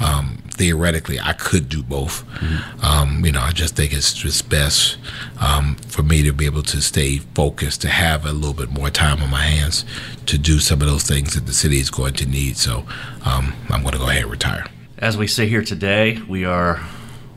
um, 0.00 0.42
theoretically 0.50 1.18
I 1.18 1.32
could 1.32 1.68
do 1.68 1.82
both. 1.82 2.26
Mm-hmm. 2.26 2.84
Um, 2.84 3.24
you 3.24 3.32
know, 3.32 3.40
I 3.40 3.52
just 3.52 3.76
think 3.76 3.92
it's 3.92 4.12
just 4.12 4.48
best 4.48 4.98
um, 5.40 5.76
for 5.88 6.02
me 6.02 6.22
to 6.24 6.32
be 6.32 6.46
able 6.46 6.62
to 6.64 6.80
stay 6.80 7.18
focused, 7.18 7.80
to 7.82 7.88
have 7.88 8.26
a 8.26 8.32
little 8.32 8.54
bit 8.54 8.70
more 8.70 8.90
time 8.90 9.22
on 9.22 9.30
my 9.30 9.42
hands 9.42 9.84
to 10.26 10.38
do 10.38 10.58
some 10.58 10.80
of 10.80 10.86
those 10.86 11.04
things 11.04 11.34
that 11.34 11.46
the 11.46 11.54
city 11.54 11.78
is 11.78 11.90
going 11.90 12.14
to 12.14 12.26
need. 12.26 12.56
So 12.56 12.84
um, 13.24 13.54
I'm 13.70 13.82
going 13.82 13.92
to 13.92 13.98
go 13.98 14.08
ahead 14.08 14.22
and 14.22 14.30
retire. 14.30 14.66
As 15.04 15.18
we 15.18 15.26
sit 15.26 15.50
here 15.50 15.60
today, 15.62 16.18
we 16.26 16.46
are 16.46 16.76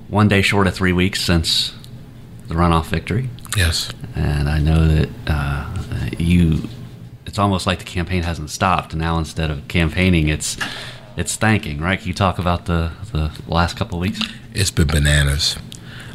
one 0.08 0.30
day 0.30 0.42
short 0.42 0.68
of 0.68 0.74
three 0.74 0.94
weeks 0.94 1.20
since 1.20 1.76
the 2.48 2.56
runoff 2.56 2.86
victory. 2.86 3.30
Yes. 3.58 3.92
And 4.16 4.48
I 4.48 4.60
know 4.60 4.88
that 4.88 5.10
uh, 5.28 6.10
you, 6.18 6.70
it's 7.26 7.38
almost 7.38 7.68
like 7.68 7.80
the 7.80 7.84
campaign 7.84 8.24
hasn't 8.24 8.52
stopped. 8.52 8.96
Now 8.96 9.18
instead 9.18 9.52
of 9.52 9.68
campaigning, 9.68 10.30
it's 10.30 10.56
it's 11.18 11.36
thanking, 11.36 11.82
right? 11.82 12.00
Can 12.00 12.08
you 12.08 12.14
talk 12.14 12.40
about 12.40 12.68
the, 12.68 12.94
the 13.12 13.34
last 13.50 13.76
couple 13.76 13.98
of 13.98 14.02
weeks? 14.02 14.22
It's 14.54 14.72
been 14.72 14.88
bananas. 14.88 15.58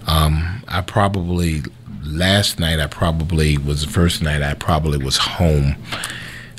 Um, 0.06 0.64
I 0.68 0.80
probably, 0.80 1.64
last 2.02 2.60
night, 2.60 2.80
I 2.80 2.86
probably 2.86 3.58
was 3.58 3.84
the 3.84 3.92
first 3.92 4.22
night 4.22 4.40
I 4.40 4.54
probably 4.54 4.96
was 4.96 5.18
home 5.18 5.76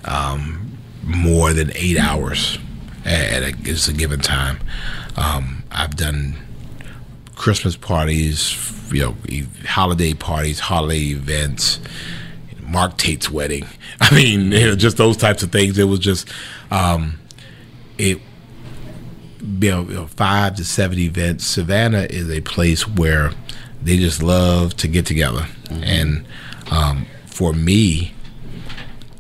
um, 0.06 0.78
more 1.02 1.52
than 1.52 1.72
eight 1.74 1.98
hours 1.98 2.60
at, 3.06 3.44
a, 3.44 3.70
at 3.70 3.88
a 3.88 3.94
given 3.94 4.20
time. 4.20 4.60
Um, 5.16 5.64
I've 5.72 5.96
done 5.96 6.36
Christmas 7.36 7.76
parties, 7.76 8.58
you 8.92 9.02
know, 9.02 9.16
holiday 9.66 10.14
parties, 10.14 10.60
holiday 10.60 11.12
events, 11.12 11.80
Mark 12.62 12.98
Tate's 12.98 13.30
wedding. 13.30 13.66
I 14.02 14.14
mean, 14.14 14.52
you 14.52 14.68
know, 14.68 14.76
just 14.76 14.98
those 14.98 15.18
types 15.18 15.44
of 15.44 15.52
things. 15.52 15.78
It 15.78 15.86
was 15.86 16.00
just, 16.00 16.30
um, 16.72 17.20
it, 17.98 18.20
you 19.42 19.72
know, 19.72 19.82
you 19.84 19.94
know, 19.94 20.08
five 20.08 20.56
to 20.56 20.66
seven 20.66 21.00
events. 21.00 21.46
Savannah 21.46 22.08
is 22.10 22.30
a 22.30 22.42
place 22.42 22.88
where 22.88 23.32
they 23.82 23.98
just 23.98 24.24
love 24.24 24.76
to 24.78 24.88
get 24.88 25.06
together. 25.06 25.48
Mm-hmm. 25.66 25.84
And 25.84 26.26
um, 26.72 27.06
for 27.26 27.54
me, 27.54 28.14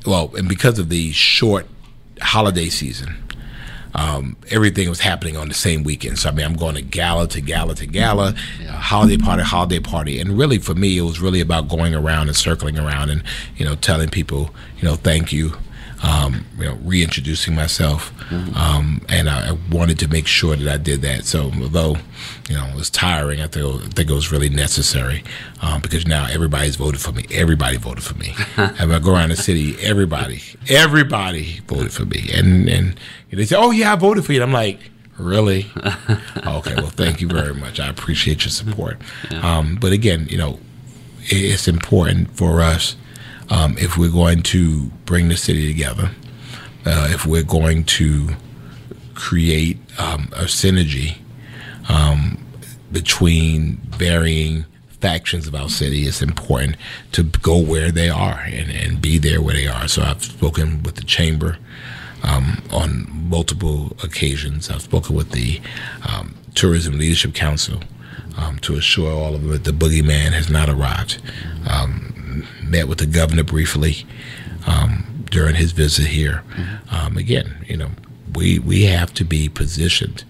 well, 0.06 0.34
and 0.36 0.48
because 0.48 0.80
of 0.80 0.90
the 0.90 1.12
short 1.12 1.68
holiday 2.22 2.70
season, 2.70 3.23
um, 3.96 4.36
everything 4.50 4.90
was 4.90 5.00
happening 5.00 5.38
on 5.38 5.48
the 5.48 5.54
same 5.54 5.84
weekend. 5.84 6.20
So 6.20 6.30
I 6.30 6.32
mean, 6.32 6.46
I'm 6.46 6.56
going 6.56 6.76
to 6.76 6.82
gala 6.82 7.28
to 7.30 7.42
gala 7.42 7.76
to 7.76 7.86
gala, 7.86 8.34
yeah. 8.62 8.70
uh, 8.70 8.78
holiday 8.78 9.18
party, 9.18 9.44
holiday 9.44 9.80
party, 9.80 10.20
and 10.20 10.38
really 10.38 10.58
for 10.58 10.74
me, 10.74 10.98
it 10.98 11.02
was 11.02 11.20
really 11.20 11.42
about 11.42 11.68
going 11.68 11.94
around 11.94 12.28
and 12.28 12.36
circling 12.36 12.78
around 12.80 13.10
and 13.10 13.24
you 13.56 13.66
know 13.66 13.76
telling 13.76 14.10
people 14.10 14.54
you 14.78 14.88
know 14.88 14.96
thank 14.96 15.32
you. 15.32 15.54
Um, 16.06 16.44
you 16.58 16.66
know, 16.66 16.78
reintroducing 16.84 17.56
myself, 17.56 18.14
mm-hmm. 18.28 18.54
um, 18.58 19.00
and 19.08 19.30
I, 19.30 19.52
I, 19.52 19.58
wanted 19.72 20.00
to 20.00 20.10
make 20.10 20.28
sure 20.28 20.54
that 20.54 20.68
I 20.68 20.76
did 20.76 21.02
that. 21.04 21.24
So, 21.24 21.44
although 21.62 21.96
you 22.50 22.56
know 22.56 22.66
it 22.66 22.76
was 22.76 22.90
tiring, 22.90 23.40
I 23.40 23.48
think, 23.48 23.82
I 23.82 23.88
think 23.88 24.10
it 24.10 24.14
was 24.14 24.30
really 24.30 24.50
necessary 24.50 25.24
um, 25.62 25.80
because 25.80 26.06
now 26.06 26.28
everybody's 26.30 26.76
voted 26.76 27.00
for 27.00 27.14
me. 27.14 27.24
Everybody 27.32 27.78
voted 27.78 28.04
for 28.04 28.18
me. 28.18 28.36
and 28.58 28.92
I 28.92 29.00
go 29.00 29.14
around 29.14 29.30
the 29.30 29.38
city, 29.38 29.78
everybody, 29.80 30.42
everybody 30.68 31.62
voted 31.68 31.94
for 31.94 32.04
me, 32.04 32.30
and 32.34 32.68
and 32.68 33.00
and 33.34 33.42
they 33.42 33.46
say, 33.46 33.56
"Oh 33.58 33.72
yeah, 33.72 33.94
I 33.94 33.96
voted 33.96 34.24
for 34.24 34.32
you." 34.32 34.44
And 34.44 34.50
I'm 34.50 34.54
like, 34.54 34.92
"Really? 35.18 35.66
okay. 36.46 36.76
Well, 36.76 36.92
thank 36.92 37.20
you 37.20 37.28
very 37.28 37.56
much. 37.56 37.80
I 37.80 37.88
appreciate 37.90 38.46
your 38.46 38.52
support." 38.52 39.02
Yeah. 39.32 39.58
Um, 39.58 39.76
but 39.82 39.92
again, 39.92 40.28
you 40.30 40.38
know, 40.38 40.60
it's 41.24 41.68
important 41.68 42.38
for 42.38 42.62
us 42.62 42.96
um, 43.50 43.76
if 43.80 43.98
we're 43.98 44.12
going 44.12 44.44
to 44.44 44.86
bring 45.06 45.30
the 45.30 45.36
city 45.36 45.68
together, 45.68 46.12
uh, 46.86 47.08
if 47.10 47.26
we're 47.26 47.42
going 47.42 47.86
to 47.86 48.30
create 49.16 49.80
um, 49.98 50.30
a 50.34 50.44
synergy 50.44 51.18
um, 51.90 52.38
between 52.92 53.78
varying 53.98 54.66
factions 55.02 55.48
of 55.48 55.56
our 55.56 55.70
city, 55.70 56.04
it's 56.04 56.22
important 56.22 56.78
to 57.14 57.24
go 57.24 57.58
where 57.58 57.90
they 57.90 58.10
are 58.10 58.42
and, 58.46 58.70
and 58.70 59.02
be 59.02 59.18
there 59.18 59.42
where 59.42 59.56
they 59.56 59.66
are. 59.66 59.88
So 59.88 60.04
I've 60.04 60.24
spoken 60.24 60.84
with 60.84 60.98
the 60.98 61.04
chamber 61.04 61.58
um, 62.24 62.62
on 62.72 63.08
multiple 63.30 63.96
occasions. 64.04 64.70
I've 64.70 64.82
spoken 64.82 65.16
with 65.16 65.32
the 65.32 65.62
um, 66.08 66.36
Tourism 66.56 66.98
Leadership 66.98 67.34
Council 67.34 67.82
um, 68.38 68.58
to 68.60 68.76
assure 68.76 69.12
all 69.14 69.36
of 69.36 69.42
them 69.42 69.52
that 69.52 69.64
the 69.64 69.72
boogeyman 69.72 70.32
has 70.32 70.50
not 70.50 70.70
arrived. 70.70 71.22
Um, 71.70 72.48
met 72.64 72.88
with 72.88 72.98
the 72.98 73.06
governor 73.06 73.44
briefly 73.44 74.06
um, 74.66 75.26
during 75.30 75.56
his 75.56 75.72
visit 75.72 76.08
here. 76.08 76.44
Um, 76.92 77.18
again, 77.18 77.66
you 77.68 77.78
know, 77.78 77.92
we 78.36 78.60
we 78.60 78.84
have 78.84 79.14
to 79.16 79.24
be 79.24 79.50
positioned. 79.50 80.24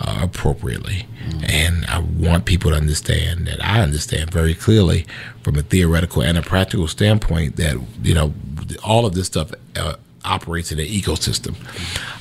Uh, 0.00 0.18
appropriately. 0.22 1.06
And 1.48 1.86
I 1.86 2.00
want 2.00 2.46
people 2.46 2.72
to 2.72 2.76
understand 2.76 3.46
that 3.46 3.64
I 3.64 3.80
understand 3.80 4.32
very 4.32 4.52
clearly 4.52 5.06
from 5.42 5.54
a 5.54 5.62
theoretical 5.62 6.20
and 6.20 6.36
a 6.36 6.42
practical 6.42 6.88
standpoint 6.88 7.54
that, 7.56 7.80
you 8.02 8.12
know, 8.12 8.34
all 8.82 9.06
of 9.06 9.14
this 9.14 9.28
stuff 9.28 9.52
uh, 9.76 9.94
operates 10.24 10.72
in 10.72 10.78
an 10.78 10.86
ecosystem, 10.86 11.54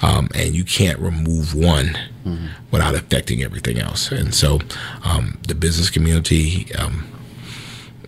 um, 0.03 0.29
and 0.35 0.53
you 0.53 0.63
can't 0.63 0.99
remove 0.99 1.55
one 1.55 1.97
mm-hmm. 2.25 2.47
without 2.71 2.95
affecting 2.95 3.43
everything 3.43 3.79
else. 3.79 4.11
And 4.11 4.33
so, 4.33 4.59
um, 5.03 5.39
the 5.47 5.55
business 5.55 5.89
community, 5.89 6.73
um, 6.75 7.07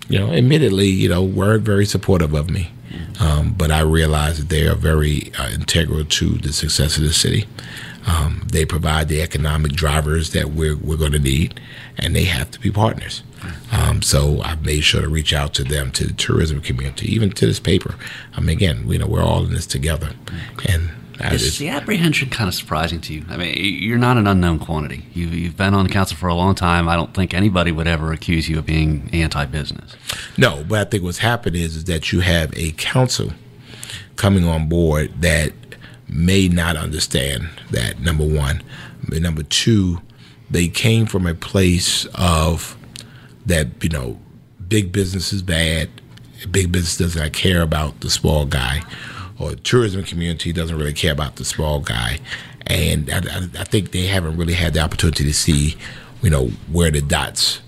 you 0.09 0.19
know, 0.19 0.31
admittedly, 0.31 0.87
you 0.87 1.09
know, 1.09 1.23
weren't 1.23 1.63
very 1.63 1.85
supportive 1.85 2.33
of 2.33 2.49
me, 2.49 2.71
um, 3.19 3.53
but 3.57 3.71
I 3.71 3.81
realize 3.81 4.37
that 4.37 4.49
they 4.49 4.67
are 4.67 4.75
very 4.75 5.31
uh, 5.37 5.49
integral 5.49 6.05
to 6.05 6.29
the 6.37 6.53
success 6.53 6.97
of 6.97 7.03
the 7.03 7.13
city. 7.13 7.47
Um, 8.07 8.43
they 8.51 8.65
provide 8.65 9.07
the 9.07 9.21
economic 9.21 9.71
drivers 9.71 10.31
that 10.31 10.51
we're 10.51 10.77
we're 10.77 10.97
going 10.97 11.13
to 11.13 11.19
need, 11.19 11.59
and 11.97 12.15
they 12.15 12.25
have 12.25 12.51
to 12.51 12.59
be 12.59 12.71
partners. 12.71 13.23
Um, 13.71 14.01
so 14.01 14.41
I've 14.41 14.65
made 14.65 14.81
sure 14.81 15.01
to 15.01 15.09
reach 15.09 15.33
out 15.33 15.53
to 15.55 15.63
them, 15.63 15.91
to 15.91 16.07
the 16.07 16.13
tourism 16.13 16.61
community, 16.61 17.13
even 17.13 17.31
to 17.31 17.45
this 17.45 17.59
paper. 17.59 17.95
I 18.33 18.41
mean, 18.41 18.49
again, 18.49 18.89
you 18.89 18.99
know, 18.99 19.07
we're 19.07 19.23
all 19.23 19.45
in 19.45 19.53
this 19.53 19.65
together. 19.65 20.11
And 20.67 20.91
is 21.31 21.57
the 21.59 21.69
apprehension 21.69 22.29
kind 22.29 22.49
of 22.49 22.53
surprising 22.53 22.99
to 23.01 23.13
you? 23.13 23.23
I 23.29 23.37
mean, 23.37 23.55
you're 23.57 23.97
not 23.97 24.17
an 24.17 24.27
unknown 24.27 24.59
quantity. 24.59 25.05
You've, 25.13 25.33
you've 25.33 25.55
been 25.55 25.73
on 25.73 25.85
the 25.85 25.91
council 25.91 26.17
for 26.17 26.27
a 26.27 26.35
long 26.35 26.55
time. 26.55 26.89
I 26.89 26.95
don't 26.97 27.13
think 27.13 27.33
anybody 27.33 27.71
would 27.71 27.87
ever 27.87 28.11
accuse 28.11 28.49
you 28.49 28.59
of 28.59 28.65
being 28.65 29.09
anti-business. 29.13 29.95
No, 30.37 30.65
but 30.67 30.87
I 30.87 30.89
think 30.89 31.03
what's 31.03 31.19
happened 31.19 31.55
is, 31.55 31.77
is 31.77 31.83
that 31.85 32.11
you 32.11 32.19
have 32.19 32.53
a 32.57 32.71
council 32.73 33.31
coming 34.17 34.45
on 34.45 34.67
board 34.67 35.21
that 35.21 35.53
may 36.09 36.49
not 36.49 36.75
understand 36.75 37.47
that. 37.71 37.99
Number 38.01 38.25
one, 38.25 38.61
number 39.07 39.43
two, 39.43 40.01
they 40.49 40.67
came 40.67 41.05
from 41.05 41.25
a 41.25 41.33
place 41.33 42.05
of 42.13 42.77
that 43.45 43.67
you 43.81 43.89
know 43.89 44.19
big 44.67 44.91
business 44.91 45.33
is 45.33 45.41
bad, 45.41 45.89
big 46.51 46.71
business 46.71 46.97
doesn't 46.97 47.33
care 47.33 47.61
about 47.61 47.99
the 48.01 48.09
small 48.09 48.45
guy, 48.45 48.81
or 49.39 49.55
tourism 49.55 50.03
community 50.03 50.51
doesn't 50.53 50.77
really 50.77 50.93
care 50.93 51.13
about 51.13 51.35
the 51.37 51.45
small 51.45 51.79
guy, 51.79 52.19
and 52.67 53.09
I, 53.09 53.17
I 53.59 53.63
think 53.63 53.91
they 53.91 54.05
haven't 54.05 54.37
really 54.37 54.53
had 54.53 54.73
the 54.73 54.79
opportunity 54.79 55.23
to 55.23 55.33
see, 55.33 55.75
you 56.21 56.29
know, 56.29 56.47
where 56.71 56.91
the 56.91 57.01
dots 57.01 57.61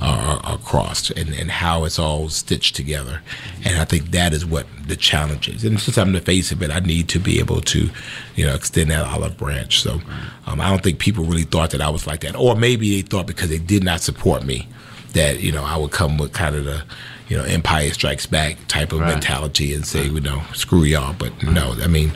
are, 0.00 0.40
are 0.44 0.58
crossed 0.58 1.10
and, 1.10 1.30
and 1.30 1.50
how 1.50 1.84
it's 1.84 1.98
all 1.98 2.28
stitched 2.28 2.76
together. 2.76 3.22
And 3.64 3.78
I 3.78 3.84
think 3.84 4.10
that 4.12 4.32
is 4.32 4.46
what 4.46 4.66
the 4.86 4.96
challenge 4.96 5.48
is. 5.48 5.64
And 5.64 5.80
since 5.80 5.98
I'm 5.98 6.12
the 6.12 6.20
face 6.20 6.52
of 6.52 6.62
it, 6.62 6.70
I 6.70 6.80
need 6.80 7.08
to 7.10 7.18
be 7.18 7.38
able 7.38 7.60
to, 7.62 7.90
you 8.36 8.46
know, 8.46 8.54
extend 8.54 8.90
that 8.90 9.06
olive 9.06 9.36
branch. 9.36 9.80
So 9.80 10.00
um, 10.46 10.60
I 10.60 10.70
don't 10.70 10.82
think 10.82 10.98
people 10.98 11.24
really 11.24 11.42
thought 11.42 11.70
that 11.70 11.80
I 11.80 11.90
was 11.90 12.06
like 12.06 12.20
that. 12.20 12.36
Or 12.36 12.54
maybe 12.54 12.96
they 13.00 13.06
thought 13.06 13.26
because 13.26 13.50
they 13.50 13.58
did 13.58 13.84
not 13.84 14.00
support 14.00 14.44
me 14.44 14.68
that, 15.12 15.40
you 15.40 15.52
know, 15.52 15.64
I 15.64 15.76
would 15.76 15.90
come 15.90 16.18
with 16.18 16.32
kind 16.32 16.54
of 16.54 16.64
the, 16.64 16.82
you 17.28 17.36
know, 17.36 17.44
Empire 17.44 17.90
Strikes 17.92 18.26
Back 18.26 18.56
type 18.68 18.92
of 18.92 19.00
right. 19.00 19.08
mentality 19.08 19.72
and 19.74 19.86
say, 19.86 20.06
you 20.06 20.20
know, 20.20 20.42
screw 20.54 20.82
y'all. 20.82 21.14
But 21.14 21.42
no, 21.42 21.74
I 21.80 21.86
mean, 21.86 22.12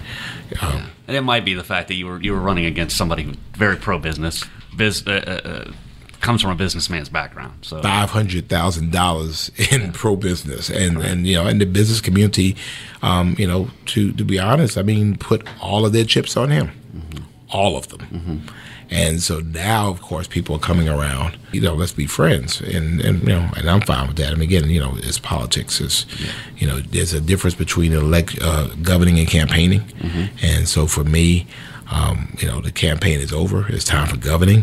um, 0.60 0.90
and 1.06 1.16
it 1.16 1.22
might 1.22 1.44
be 1.44 1.54
the 1.54 1.64
fact 1.64 1.88
that 1.88 1.94
you 1.94 2.06
were 2.06 2.20
you 2.20 2.32
were 2.32 2.40
running 2.40 2.64
against 2.64 2.96
somebody 2.96 3.36
very 3.52 3.76
pro 3.76 3.98
business, 3.98 4.44
biz, 4.76 5.06
uh, 5.06 5.10
uh, 5.10 5.48
uh, 5.48 5.72
comes 6.20 6.40
from 6.40 6.50
a 6.50 6.54
businessman's 6.54 7.08
background. 7.08 7.58
So 7.62 7.82
five 7.82 8.10
hundred 8.10 8.48
thousand 8.48 8.90
dollars 8.92 9.50
in 9.70 9.80
yeah. 9.80 9.90
pro 9.92 10.16
business, 10.16 10.70
and 10.70 10.96
right. 10.96 11.06
and 11.06 11.26
you 11.26 11.34
know, 11.34 11.46
in 11.46 11.58
the 11.58 11.66
business 11.66 12.00
community, 12.00 12.56
um, 13.02 13.36
you 13.38 13.46
know, 13.46 13.70
to 13.86 14.12
to 14.12 14.24
be 14.24 14.38
honest, 14.38 14.78
I 14.78 14.82
mean, 14.82 15.16
put 15.16 15.46
all 15.60 15.84
of 15.84 15.92
their 15.92 16.04
chips 16.04 16.36
on 16.36 16.50
him, 16.50 16.70
mm-hmm. 16.96 17.24
all 17.50 17.76
of 17.76 17.88
them. 17.88 18.00
Mm-hmm. 18.00 18.54
And 18.94 19.20
so 19.20 19.40
now, 19.40 19.88
of 19.88 20.00
course, 20.00 20.28
people 20.28 20.54
are 20.54 20.60
coming 20.60 20.88
around. 20.88 21.36
You 21.50 21.60
know, 21.60 21.74
let's 21.74 21.90
be 21.90 22.06
friends, 22.06 22.60
and 22.60 23.00
and 23.00 23.22
you 23.22 23.28
know, 23.28 23.50
and 23.56 23.68
I'm 23.68 23.80
fine 23.80 24.06
with 24.06 24.16
that. 24.18 24.30
I 24.30 24.34
mean, 24.34 24.42
again, 24.42 24.70
you 24.70 24.78
know, 24.78 24.94
it's 24.98 25.18
politics. 25.18 25.80
It's 25.80 26.06
yeah. 26.20 26.30
you 26.58 26.66
know, 26.68 26.78
there's 26.78 27.12
a 27.12 27.20
difference 27.20 27.56
between 27.56 27.92
elect 27.92 28.38
uh, 28.40 28.68
governing 28.82 29.18
and 29.18 29.26
campaigning, 29.26 29.80
mm-hmm. 29.80 30.46
and 30.46 30.68
so 30.68 30.86
for 30.86 31.02
me, 31.02 31.48
um, 31.90 32.36
you 32.38 32.46
know, 32.46 32.60
the 32.60 32.70
campaign 32.70 33.18
is 33.18 33.32
over. 33.32 33.66
It's 33.68 33.84
time 33.84 34.06
for 34.06 34.16
governing, 34.16 34.62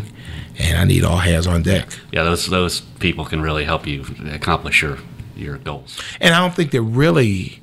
and 0.58 0.78
I 0.78 0.84
need 0.84 1.04
all 1.04 1.18
hands 1.18 1.46
on 1.46 1.62
deck. 1.62 1.90
Yeah, 2.10 2.22
those 2.22 2.46
those 2.46 2.80
people 2.80 3.26
can 3.26 3.42
really 3.42 3.64
help 3.64 3.86
you 3.86 4.06
accomplish 4.32 4.80
your 4.80 4.96
your 5.36 5.58
goals. 5.58 6.00
And 6.22 6.34
I 6.34 6.40
don't 6.40 6.54
think 6.54 6.70
they're 6.70 6.80
really. 6.80 7.60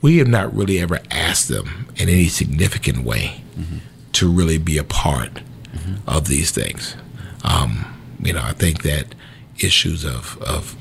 We 0.00 0.18
have 0.18 0.26
not 0.26 0.52
really 0.52 0.80
ever 0.80 1.00
asked 1.12 1.48
them 1.48 1.86
in 1.94 2.08
any 2.08 2.26
significant 2.26 3.04
way 3.04 3.44
mm-hmm. 3.56 3.76
to 4.14 4.32
really 4.32 4.58
be 4.58 4.76
a 4.76 4.82
part 4.82 5.42
mm-hmm. 5.74 6.08
of 6.08 6.28
these 6.28 6.50
things. 6.50 6.96
Um, 7.44 7.86
you 8.20 8.32
know, 8.32 8.42
I 8.42 8.52
think 8.52 8.82
that 8.82 9.14
issues 9.58 10.04
of 10.04 10.38
of 10.42 10.76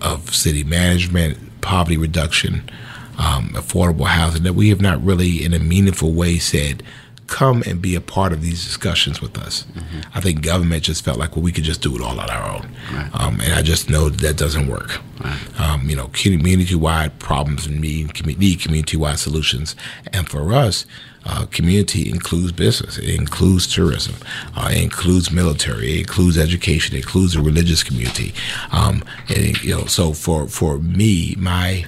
of 0.00 0.34
city 0.34 0.64
management, 0.64 1.60
poverty 1.60 1.96
reduction, 1.96 2.70
um, 3.18 3.50
affordable 3.50 4.06
housing 4.06 4.42
that 4.42 4.52
we 4.54 4.68
have 4.68 4.80
not 4.80 5.02
really, 5.02 5.44
in 5.44 5.54
a 5.54 5.58
meaningful 5.58 6.12
way, 6.12 6.38
said 6.38 6.82
come 7.26 7.62
and 7.66 7.82
be 7.82 7.94
a 7.94 8.00
part 8.00 8.32
of 8.32 8.40
these 8.40 8.64
discussions 8.64 9.20
with 9.20 9.36
us. 9.38 9.64
Mm-hmm. 9.74 10.00
I 10.14 10.20
think 10.20 10.42
government 10.42 10.84
just 10.84 11.04
felt 11.04 11.18
like, 11.18 11.34
well, 11.34 11.42
we 11.42 11.52
could 11.52 11.64
just 11.64 11.82
do 11.82 11.94
it 11.96 12.02
all 12.02 12.20
on 12.20 12.30
our 12.30 12.56
own. 12.56 12.76
Right. 12.92 13.10
Um, 13.14 13.40
and 13.40 13.52
I 13.52 13.62
just 13.62 13.90
know 13.90 14.08
that, 14.08 14.20
that 14.20 14.36
doesn't 14.36 14.68
work. 14.68 15.00
Right. 15.20 15.60
Um, 15.60 15.88
you 15.88 15.96
know, 15.96 16.08
community 16.12 16.74
wide 16.74 17.18
problems 17.18 17.68
need, 17.68 18.26
need 18.38 18.60
community 18.60 18.96
wide 18.96 19.18
solutions. 19.18 19.74
And 20.12 20.28
for 20.28 20.52
us, 20.52 20.86
uh, 21.26 21.46
community 21.46 22.08
includes 22.08 22.52
business, 22.52 22.98
it 22.98 23.14
includes 23.14 23.66
tourism, 23.66 24.14
uh, 24.56 24.68
it 24.72 24.82
includes 24.82 25.30
military, 25.30 25.94
it 25.94 26.00
includes 26.00 26.38
education, 26.38 26.96
it 26.96 27.00
includes 27.00 27.34
the 27.34 27.40
religious 27.40 27.82
community. 27.82 28.32
Um, 28.72 29.04
and, 29.28 29.62
you 29.62 29.74
know, 29.74 29.86
so 29.86 30.12
for 30.12 30.46
for 30.46 30.78
me, 30.78 31.34
my 31.38 31.84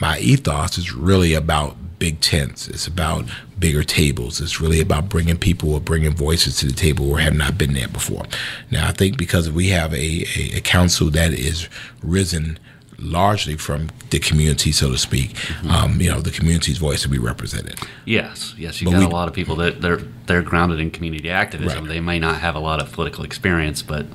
my 0.00 0.18
ethos 0.18 0.78
is 0.78 0.92
really 0.92 1.34
about 1.34 1.76
big 1.98 2.20
tents. 2.20 2.66
It's 2.66 2.88
about 2.88 3.26
bigger 3.60 3.84
tables. 3.84 4.40
It's 4.40 4.60
really 4.60 4.80
about 4.80 5.08
bringing 5.08 5.36
people 5.36 5.72
or 5.74 5.80
bringing 5.80 6.16
voices 6.16 6.56
to 6.58 6.66
the 6.66 6.72
table 6.72 7.04
who 7.04 7.14
have 7.14 7.36
not 7.36 7.56
been 7.56 7.74
there 7.74 7.86
before. 7.86 8.24
Now, 8.72 8.88
I 8.88 8.92
think 8.92 9.16
because 9.16 9.48
we 9.52 9.68
have 9.68 9.94
a, 9.94 10.24
a, 10.36 10.56
a 10.56 10.60
council 10.60 11.10
that 11.10 11.32
is 11.32 11.68
risen 12.02 12.58
largely 13.02 13.56
from 13.56 13.90
the 14.10 14.18
community, 14.18 14.72
so 14.72 14.90
to 14.90 14.98
speak. 14.98 15.30
Mm-hmm. 15.30 15.70
Um, 15.70 16.00
you 16.00 16.10
know, 16.10 16.20
the 16.20 16.30
community's 16.30 16.78
voice 16.78 17.02
to 17.02 17.08
be 17.08 17.18
represented. 17.18 17.78
Yes, 18.04 18.54
yes. 18.56 18.80
You 18.80 18.90
got 18.90 19.00
we, 19.00 19.04
a 19.04 19.08
lot 19.08 19.28
of 19.28 19.34
people 19.34 19.56
that 19.56 19.80
they're 19.80 20.00
they're 20.26 20.42
grounded 20.42 20.80
in 20.80 20.90
community 20.90 21.30
activism. 21.30 21.84
Right. 21.84 21.88
They 21.94 22.00
may 22.00 22.18
not 22.18 22.40
have 22.40 22.54
a 22.54 22.60
lot 22.60 22.80
of 22.80 22.92
political 22.92 23.24
experience, 23.24 23.82
but 23.82 24.06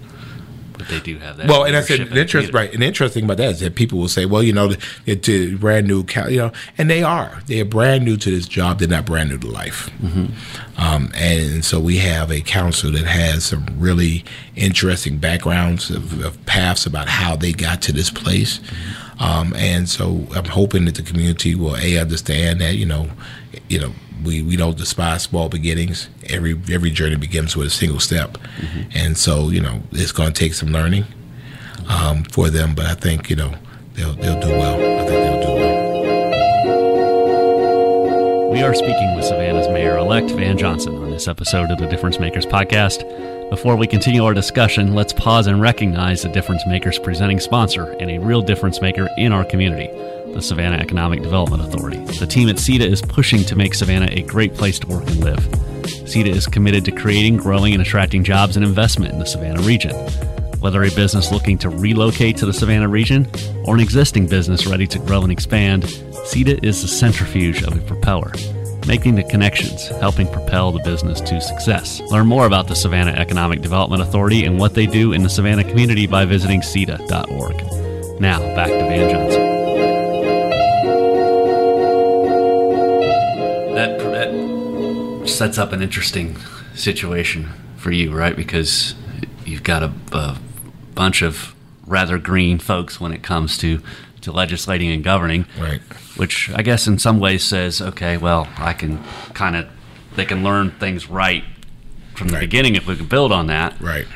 but 0.77 0.87
they 0.87 0.99
do 0.99 1.17
have 1.19 1.37
that. 1.37 1.47
Well, 1.47 1.63
and 1.63 1.75
I 1.75 1.81
said 1.81 2.09
the 2.09 2.19
interest, 2.19 2.53
right? 2.53 2.73
And 2.73 2.83
interesting 2.83 3.25
about 3.25 3.37
that 3.37 3.51
is 3.51 3.59
that 3.61 3.75
people 3.75 3.99
will 3.99 4.07
say, 4.07 4.25
"Well, 4.25 4.43
you 4.43 4.53
know, 4.53 4.73
it's 5.05 5.29
a 5.29 5.55
brand 5.55 5.87
new, 5.87 6.05
you 6.29 6.37
know," 6.37 6.51
and 6.77 6.89
they 6.89 7.03
are. 7.03 7.41
They 7.47 7.59
are 7.61 7.65
brand 7.65 8.05
new 8.05 8.17
to 8.17 8.31
this 8.31 8.47
job. 8.47 8.79
They're 8.79 8.87
not 8.87 9.05
brand 9.05 9.29
new 9.29 9.37
to 9.37 9.47
life. 9.47 9.89
Mm-hmm. 10.01 10.81
Um, 10.81 11.11
and 11.15 11.65
so 11.65 11.79
we 11.79 11.97
have 11.97 12.31
a 12.31 12.41
council 12.41 12.91
that 12.91 13.05
has 13.05 13.45
some 13.45 13.65
really 13.77 14.23
interesting 14.55 15.17
backgrounds 15.17 15.89
of, 15.89 16.23
of 16.23 16.43
paths 16.45 16.85
about 16.85 17.07
how 17.07 17.35
they 17.35 17.51
got 17.51 17.81
to 17.83 17.91
this 17.91 18.09
place. 18.09 18.59
Mm-hmm. 18.59 19.23
Um, 19.23 19.53
and 19.55 19.89
so 19.89 20.27
I'm 20.35 20.45
hoping 20.45 20.85
that 20.85 20.95
the 20.95 21.01
community 21.01 21.55
will 21.55 21.75
a 21.75 21.97
understand 21.97 22.61
that 22.61 22.75
you 22.75 22.85
know, 22.85 23.09
you 23.67 23.79
know 23.79 23.93
we, 24.23 24.41
we 24.41 24.56
don't 24.56 24.77
despise 24.77 25.23
small 25.23 25.49
beginnings. 25.49 26.10
Every 26.30 26.60
every 26.69 26.91
journey 26.91 27.15
begins 27.15 27.56
with 27.56 27.67
a 27.67 27.71
single 27.71 27.99
step, 27.99 28.38
mm-hmm. 28.58 28.89
and 28.95 29.17
so 29.17 29.49
you 29.49 29.62
know 29.62 29.82
it's 29.91 30.12
going 30.12 30.34
to 30.34 30.39
take 30.39 30.53
some 30.53 30.69
learning 30.69 31.06
um, 31.88 32.23
for 32.25 32.49
them. 32.49 32.75
But 32.75 32.86
I 32.86 32.95
think 32.95 33.30
you 33.30 33.36
know 33.36 33.53
they'll 33.93 34.13
they'll 34.13 34.39
do 34.39 34.49
well. 34.49 34.75
I 34.75 35.06
think 35.06 35.10
they'll 35.10 35.41
do 35.41 35.53
well. 35.56 35.77
We 38.51 38.63
are 38.63 38.73
speaking 38.73 39.15
with 39.15 39.25
Savannah's 39.25 39.67
mayor-elect 39.67 40.32
Van 40.32 40.58
Johnson 40.58 40.95
on 40.95 41.06
this 41.17 41.27
episode 41.27 41.71
of 41.71 41.80
the 41.80 41.88
Difference 41.88 42.19
Makers 42.19 42.45
podcast. 42.45 43.01
Before 43.49 43.75
we 43.75 43.88
continue 43.88 44.23
our 44.23 44.36
discussion, 44.36 44.93
let's 44.93 45.13
pause 45.13 45.47
and 45.47 45.60
recognize 45.60 46.21
the 46.21 46.30
Difference 46.30 46.62
Makers 46.67 46.99
presenting 46.99 47.39
sponsor 47.39 47.93
and 47.93 48.12
a 48.12 48.19
real 48.19 48.43
difference 48.43 48.82
maker 48.82 49.10
in 49.17 49.32
our 49.32 49.43
community 49.43 49.88
the 50.36 50.41
Savannah 50.43 50.77
Economic 50.77 51.23
Development 51.23 51.63
Authority. 51.63 51.97
The 52.19 52.27
team 52.27 52.49
at 52.49 52.58
SEDA 52.58 52.86
is 52.86 53.01
pushing 53.01 53.43
to 53.45 53.56
make 53.56 53.73
Savannah 53.73 54.10
a 54.12 54.21
great 54.21 54.53
place 54.53 54.77
to 54.77 54.86
work 54.86 55.08
and 55.08 55.19
live. 55.21 55.39
SEDA 56.06 56.30
is 56.30 56.45
committed 56.45 56.86
to 56.86 56.91
creating, 56.91 57.38
growing, 57.38 57.73
and 57.73 57.82
attracting 57.82 58.23
jobs 58.23 58.56
and 58.56 58.63
investment 58.63 59.12
in 59.12 59.17
the 59.17 59.25
Savannah 59.25 59.63
region. 59.63 59.95
Whether 60.60 60.84
a 60.84 60.91
business 60.91 61.32
looking 61.32 61.58
to 61.60 61.69
relocate 61.69 62.38
to 62.38 62.45
the 62.45 62.53
Savannah 62.53 62.89
region 62.89 63.27
or 63.65 63.73
an 63.73 63.82
existing 63.82 64.27
business 64.27 64.67
ready 64.67 64.86
to 64.86 64.99
grow 64.99 65.23
and 65.23 65.32
expand, 65.32 65.82
SEDA 65.82 66.63
is 66.63 66.84
the 66.84 66.88
centrifuge 66.88 67.63
of 67.63 67.75
a 67.75 67.82
propeller, 67.82 68.34
making 68.88 69.15
the 69.15 69.23
connections, 69.23 69.88
helping 70.00 70.28
propel 70.28 70.71
the 70.71 70.80
business 70.80 71.19
to 71.21 71.41
success. 71.41 72.00
Learn 72.10 72.26
more 72.26 72.47
about 72.47 72.67
the 72.67 72.76
Savannah 72.76 73.12
Economic 73.12 73.62
Development 73.62 74.02
Authority 74.02 74.45
and 74.45 74.58
what 74.58 74.73
they 74.73 74.86
do 74.86 75.12
in 75.12 75.23
the 75.23 75.30
Savannah 75.30 75.65
community 75.65 76.08
by 76.08 76.23
visiting 76.23 76.62
SEDA.org. 76.62 78.21
Now, 78.21 78.39
back 78.56 78.69
to 78.69 78.80
Van 78.80 79.10
Johnson. 79.10 79.58
That 83.76 85.28
sets 85.30 85.58
up 85.58 85.73
an 85.73 85.82
interesting 85.82 86.38
situation 86.73 87.50
for 87.76 87.91
you, 87.91 88.15
right? 88.15 88.36
Because 88.36 88.95
you've 89.45 89.63
got 89.63 89.84
a, 89.84 89.91
a 90.13 90.38
bunch 90.95 91.21
of 91.21 91.54
rather 91.86 92.17
green 92.17 92.58
folks 92.58 93.00
when 93.00 93.12
it 93.13 93.21
comes 93.21 93.58
to 93.60 93.82
to 94.27 94.31
legislating 94.31 94.91
and 94.91 95.03
governing, 95.03 95.45
right? 95.59 95.81
Which 96.15 96.49
I 96.51 96.61
guess 96.61 96.85
in 96.85 96.99
some 96.99 97.19
ways 97.19 97.43
says, 97.43 97.81
okay, 97.81 98.17
well, 98.17 98.47
I 98.57 98.73
can 98.73 99.03
kind 99.33 99.55
of 99.55 99.67
they 100.15 100.25
can 100.25 100.43
learn 100.43 100.71
things 100.71 101.09
right 101.09 101.43
from 102.15 102.27
the 102.27 102.35
right. 102.35 102.41
beginning 102.41 102.75
if 102.75 102.85
we 102.85 102.95
can 102.95 103.07
build 103.07 103.31
on 103.31 103.47
that, 103.47 103.79
right? 103.81 104.07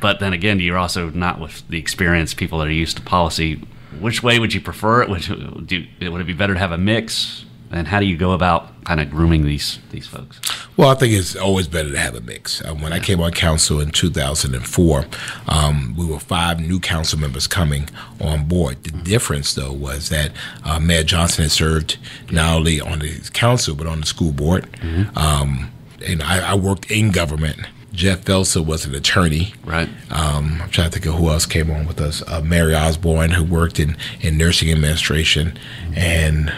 But 0.00 0.20
then 0.20 0.32
again, 0.32 0.60
you're 0.60 0.78
also 0.78 1.10
not 1.10 1.40
with 1.40 1.66
the 1.68 1.78
experienced 1.78 2.36
people 2.36 2.58
that 2.58 2.68
are 2.68 2.72
used 2.72 2.96
to 2.98 3.02
policy. 3.02 3.66
Which 3.98 4.22
way 4.22 4.38
would 4.38 4.54
you 4.54 4.60
prefer 4.60 5.02
it? 5.02 5.08
Would, 5.08 5.66
do, 5.66 5.84
would 6.02 6.20
it 6.20 6.26
be 6.26 6.34
better 6.34 6.54
to 6.54 6.58
have 6.58 6.70
a 6.70 6.78
mix? 6.78 7.44
And 7.70 7.86
how 7.86 8.00
do 8.00 8.06
you 8.06 8.16
go 8.16 8.32
about 8.32 8.84
kind 8.84 9.00
of 9.00 9.10
grooming 9.10 9.44
these 9.44 9.78
these 9.90 10.06
folks? 10.06 10.40
Well, 10.76 10.88
I 10.88 10.94
think 10.94 11.12
it's 11.12 11.36
always 11.36 11.68
better 11.68 11.90
to 11.90 11.98
have 11.98 12.14
a 12.14 12.20
mix. 12.20 12.62
Uh, 12.62 12.74
when 12.74 12.92
yeah. 12.92 12.96
I 12.96 13.00
came 13.00 13.20
on 13.20 13.32
council 13.32 13.80
in 13.80 13.90
2004, 13.90 15.04
um, 15.48 15.94
we 15.96 16.06
were 16.06 16.18
five 16.20 16.60
new 16.60 16.80
council 16.80 17.18
members 17.18 17.46
coming 17.46 17.88
on 18.20 18.46
board. 18.46 18.84
The 18.84 18.90
mm-hmm. 18.90 19.02
difference, 19.02 19.54
though, 19.54 19.72
was 19.72 20.08
that 20.08 20.32
uh, 20.64 20.78
Mayor 20.78 21.02
Johnson 21.02 21.42
had 21.42 21.52
served 21.52 21.98
not 22.30 22.56
only 22.56 22.80
on 22.80 23.00
the 23.00 23.20
council 23.32 23.74
but 23.74 23.86
on 23.86 24.00
the 24.00 24.06
school 24.06 24.32
board. 24.32 24.70
Mm-hmm. 24.80 25.18
Um, 25.18 25.70
and 26.06 26.22
I, 26.22 26.52
I 26.52 26.54
worked 26.54 26.90
in 26.90 27.10
government. 27.10 27.58
Jeff 27.92 28.24
Felser 28.24 28.64
was 28.64 28.86
an 28.86 28.94
attorney. 28.94 29.54
Right. 29.64 29.88
Um, 30.10 30.60
I'm 30.62 30.70
trying 30.70 30.90
to 30.90 30.92
think 30.92 31.06
of 31.06 31.14
who 31.14 31.28
else 31.30 31.46
came 31.46 31.70
on 31.70 31.86
with 31.86 32.00
us. 32.00 32.22
Uh, 32.28 32.40
Mary 32.40 32.74
Osborne, 32.74 33.30
who 33.30 33.42
worked 33.42 33.80
in, 33.80 33.96
in 34.20 34.38
nursing 34.38 34.70
administration, 34.70 35.58
mm-hmm. 35.82 35.98
and 35.98 36.54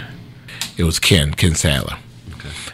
it 0.81 0.85
was 0.85 0.99
Ken 0.99 1.33
Ken 1.35 1.55
Sadler. 1.55 1.97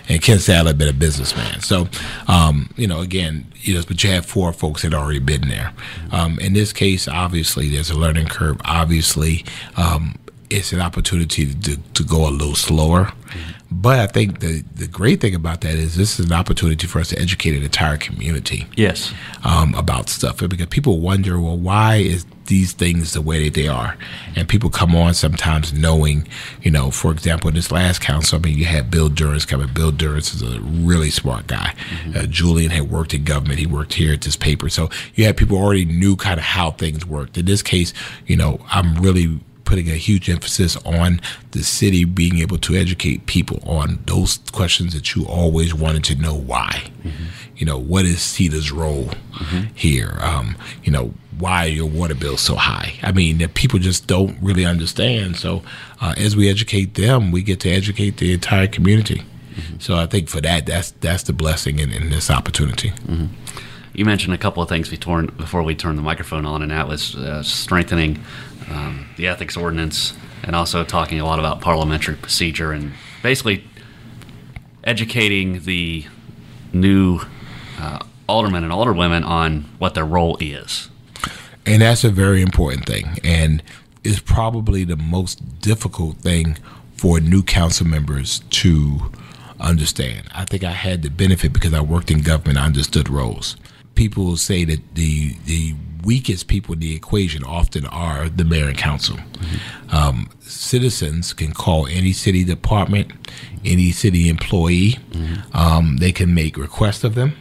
And 0.08 0.22
Ken 0.22 0.38
Sadler 0.38 0.70
had 0.70 0.78
been 0.78 0.88
a 0.88 0.92
businessman. 0.92 1.60
So, 1.60 1.88
um, 2.28 2.70
you 2.76 2.86
know, 2.86 3.00
again, 3.00 3.46
you 3.56 3.74
know, 3.74 3.82
but 3.86 4.04
you 4.04 4.10
have 4.10 4.24
four 4.24 4.52
folks 4.52 4.82
that 4.82 4.92
had 4.92 4.98
already 4.98 5.18
been 5.18 5.48
there. 5.48 5.72
Um, 6.12 6.38
in 6.38 6.52
this 6.52 6.72
case, 6.72 7.08
obviously, 7.08 7.70
there's 7.70 7.90
a 7.90 7.98
learning 7.98 8.28
curve. 8.28 8.60
Obviously, 8.64 9.44
um, 9.76 10.14
it's 10.48 10.72
an 10.72 10.80
opportunity 10.80 11.52
to, 11.52 11.76
to 11.76 12.04
go 12.04 12.28
a 12.28 12.30
little 12.30 12.54
slower. 12.54 13.06
Mm-hmm. 13.06 13.52
But 13.72 13.98
I 13.98 14.06
think 14.06 14.38
the 14.38 14.62
the 14.76 14.86
great 14.86 15.20
thing 15.20 15.34
about 15.34 15.62
that 15.62 15.74
is 15.74 15.96
this 15.96 16.20
is 16.20 16.26
an 16.26 16.32
opportunity 16.32 16.86
for 16.86 17.00
us 17.00 17.08
to 17.08 17.18
educate 17.18 17.56
an 17.56 17.64
entire 17.64 17.96
community. 17.96 18.66
Yes, 18.76 19.12
um, 19.42 19.74
about 19.74 20.08
stuff 20.08 20.38
because 20.38 20.66
people 20.66 21.00
wonder, 21.00 21.40
well, 21.40 21.58
why 21.58 21.96
is 21.96 22.24
these 22.46 22.72
things 22.72 23.12
the 23.12 23.22
way 23.22 23.44
that 23.44 23.54
they 23.54 23.68
are? 23.68 23.96
And 24.34 24.48
people 24.48 24.70
come 24.70 24.94
on 24.94 25.14
sometimes 25.14 25.72
knowing, 25.72 26.26
you 26.62 26.70
know, 26.70 26.90
for 26.90 27.12
example, 27.12 27.48
in 27.48 27.54
this 27.54 27.70
last 27.70 28.00
council, 28.00 28.38
I 28.38 28.42
mean, 28.42 28.58
you 28.58 28.64
had 28.64 28.90
Bill 28.90 29.08
Durrance 29.08 29.44
coming. 29.44 29.68
Bill 29.72 29.92
Durrance 29.92 30.34
is 30.34 30.42
a 30.42 30.60
really 30.60 31.10
smart 31.10 31.46
guy. 31.46 31.74
Mm-hmm. 31.90 32.18
Uh, 32.18 32.26
Julian 32.26 32.70
had 32.70 32.90
worked 32.90 33.14
in 33.14 33.24
government. 33.24 33.58
He 33.58 33.66
worked 33.66 33.94
here 33.94 34.12
at 34.12 34.22
this 34.22 34.36
paper. 34.36 34.68
So 34.68 34.90
you 35.14 35.24
had 35.24 35.36
people 35.36 35.56
already 35.56 35.84
knew 35.84 36.16
kind 36.16 36.38
of 36.38 36.44
how 36.44 36.72
things 36.72 37.04
worked. 37.06 37.36
In 37.38 37.46
this 37.46 37.62
case, 37.62 37.92
you 38.26 38.36
know, 38.36 38.60
I'm 38.70 38.96
really 38.96 39.40
putting 39.66 39.90
a 39.90 39.96
huge 39.96 40.30
emphasis 40.30 40.76
on 40.86 41.20
the 41.50 41.62
city 41.62 42.04
being 42.04 42.38
able 42.38 42.56
to 42.56 42.74
educate 42.74 43.26
people 43.26 43.60
on 43.68 43.98
those 44.06 44.38
questions 44.52 44.94
that 44.94 45.14
you 45.14 45.26
always 45.26 45.74
wanted 45.74 46.04
to 46.04 46.14
know 46.14 46.34
why. 46.34 46.90
Mm-hmm. 47.02 47.24
You 47.56 47.66
know, 47.66 47.78
what 47.78 48.06
is 48.06 48.20
SEDA's 48.20 48.72
role 48.72 49.10
mm-hmm. 49.32 49.74
here? 49.74 50.16
Um, 50.20 50.56
you 50.84 50.92
know, 50.92 51.12
why 51.38 51.66
are 51.66 51.68
your 51.68 51.86
water 51.86 52.14
bills 52.14 52.40
so 52.40 52.54
high? 52.54 52.94
I 53.02 53.12
mean, 53.12 53.38
that 53.38 53.54
people 53.54 53.78
just 53.78 54.06
don't 54.06 54.38
really 54.40 54.64
understand. 54.64 55.36
So, 55.36 55.62
uh, 56.00 56.14
as 56.16 56.36
we 56.36 56.48
educate 56.48 56.94
them, 56.94 57.30
we 57.30 57.42
get 57.42 57.60
to 57.60 57.70
educate 57.70 58.16
the 58.18 58.32
entire 58.32 58.66
community. 58.66 59.22
Mm-hmm. 59.54 59.78
So, 59.80 59.96
I 59.96 60.06
think 60.06 60.28
for 60.28 60.40
that, 60.40 60.66
that's 60.66 60.92
that's 60.92 61.24
the 61.24 61.32
blessing 61.32 61.78
in, 61.78 61.92
in 61.92 62.10
this 62.10 62.30
opportunity. 62.30 62.90
Mm-hmm. 62.90 63.26
You 63.94 64.04
mentioned 64.04 64.34
a 64.34 64.38
couple 64.38 64.62
of 64.62 64.68
things 64.68 64.90
before 64.90 65.62
we 65.62 65.74
turned 65.74 65.96
the 65.96 66.02
microphone 66.02 66.44
on, 66.44 66.60
and 66.60 66.70
that 66.70 66.86
was 66.86 67.16
uh, 67.16 67.42
strengthening 67.42 68.22
um, 68.70 69.08
the 69.16 69.26
ethics 69.26 69.56
ordinance, 69.56 70.14
and 70.42 70.54
also 70.54 70.84
talking 70.84 71.20
a 71.20 71.24
lot 71.24 71.38
about 71.38 71.60
parliamentary 71.60 72.16
procedure 72.16 72.72
and 72.72 72.92
basically 73.22 73.64
educating 74.84 75.60
the 75.64 76.04
new 76.72 77.20
uh, 77.78 77.98
aldermen 78.28 78.64
and 78.64 78.72
alderwomen 78.72 79.24
on 79.24 79.62
what 79.78 79.94
their 79.94 80.04
role 80.04 80.36
is. 80.40 80.88
And 81.64 81.82
that's 81.82 82.04
a 82.04 82.10
very 82.10 82.42
important 82.42 82.86
thing, 82.86 83.18
and 83.24 83.62
is 84.04 84.20
probably 84.20 84.84
the 84.84 84.96
most 84.96 85.60
difficult 85.60 86.18
thing 86.18 86.56
for 86.96 87.20
new 87.20 87.42
council 87.42 87.86
members 87.86 88.40
to 88.50 89.10
understand. 89.58 90.28
I 90.34 90.44
think 90.44 90.62
I 90.64 90.70
had 90.70 91.02
the 91.02 91.10
benefit 91.10 91.52
because 91.52 91.74
I 91.74 91.80
worked 91.80 92.10
in 92.10 92.22
government, 92.22 92.58
I 92.58 92.64
understood 92.64 93.08
roles. 93.08 93.56
People 93.94 94.36
say 94.36 94.64
that 94.64 94.94
the 94.94 95.34
the 95.46 95.74
weakest 96.06 96.46
people 96.46 96.74
in 96.74 96.80
the 96.80 96.94
equation 96.94 97.42
often 97.44 97.84
are 97.86 98.28
the 98.28 98.44
mayor 98.44 98.68
and 98.68 98.78
council. 98.78 99.16
Mm-hmm. 99.16 99.94
Um, 99.94 100.30
citizens 100.40 101.32
can 101.32 101.52
call 101.52 101.86
any 101.86 102.12
city 102.12 102.44
department, 102.44 103.12
any 103.64 103.90
city 103.90 104.28
employee. 104.28 104.98
Mm-hmm. 105.10 105.56
Um, 105.56 105.96
they 105.98 106.12
can 106.12 106.32
make 106.32 106.56
requests 106.56 107.04
of 107.04 107.14
them. 107.14 107.36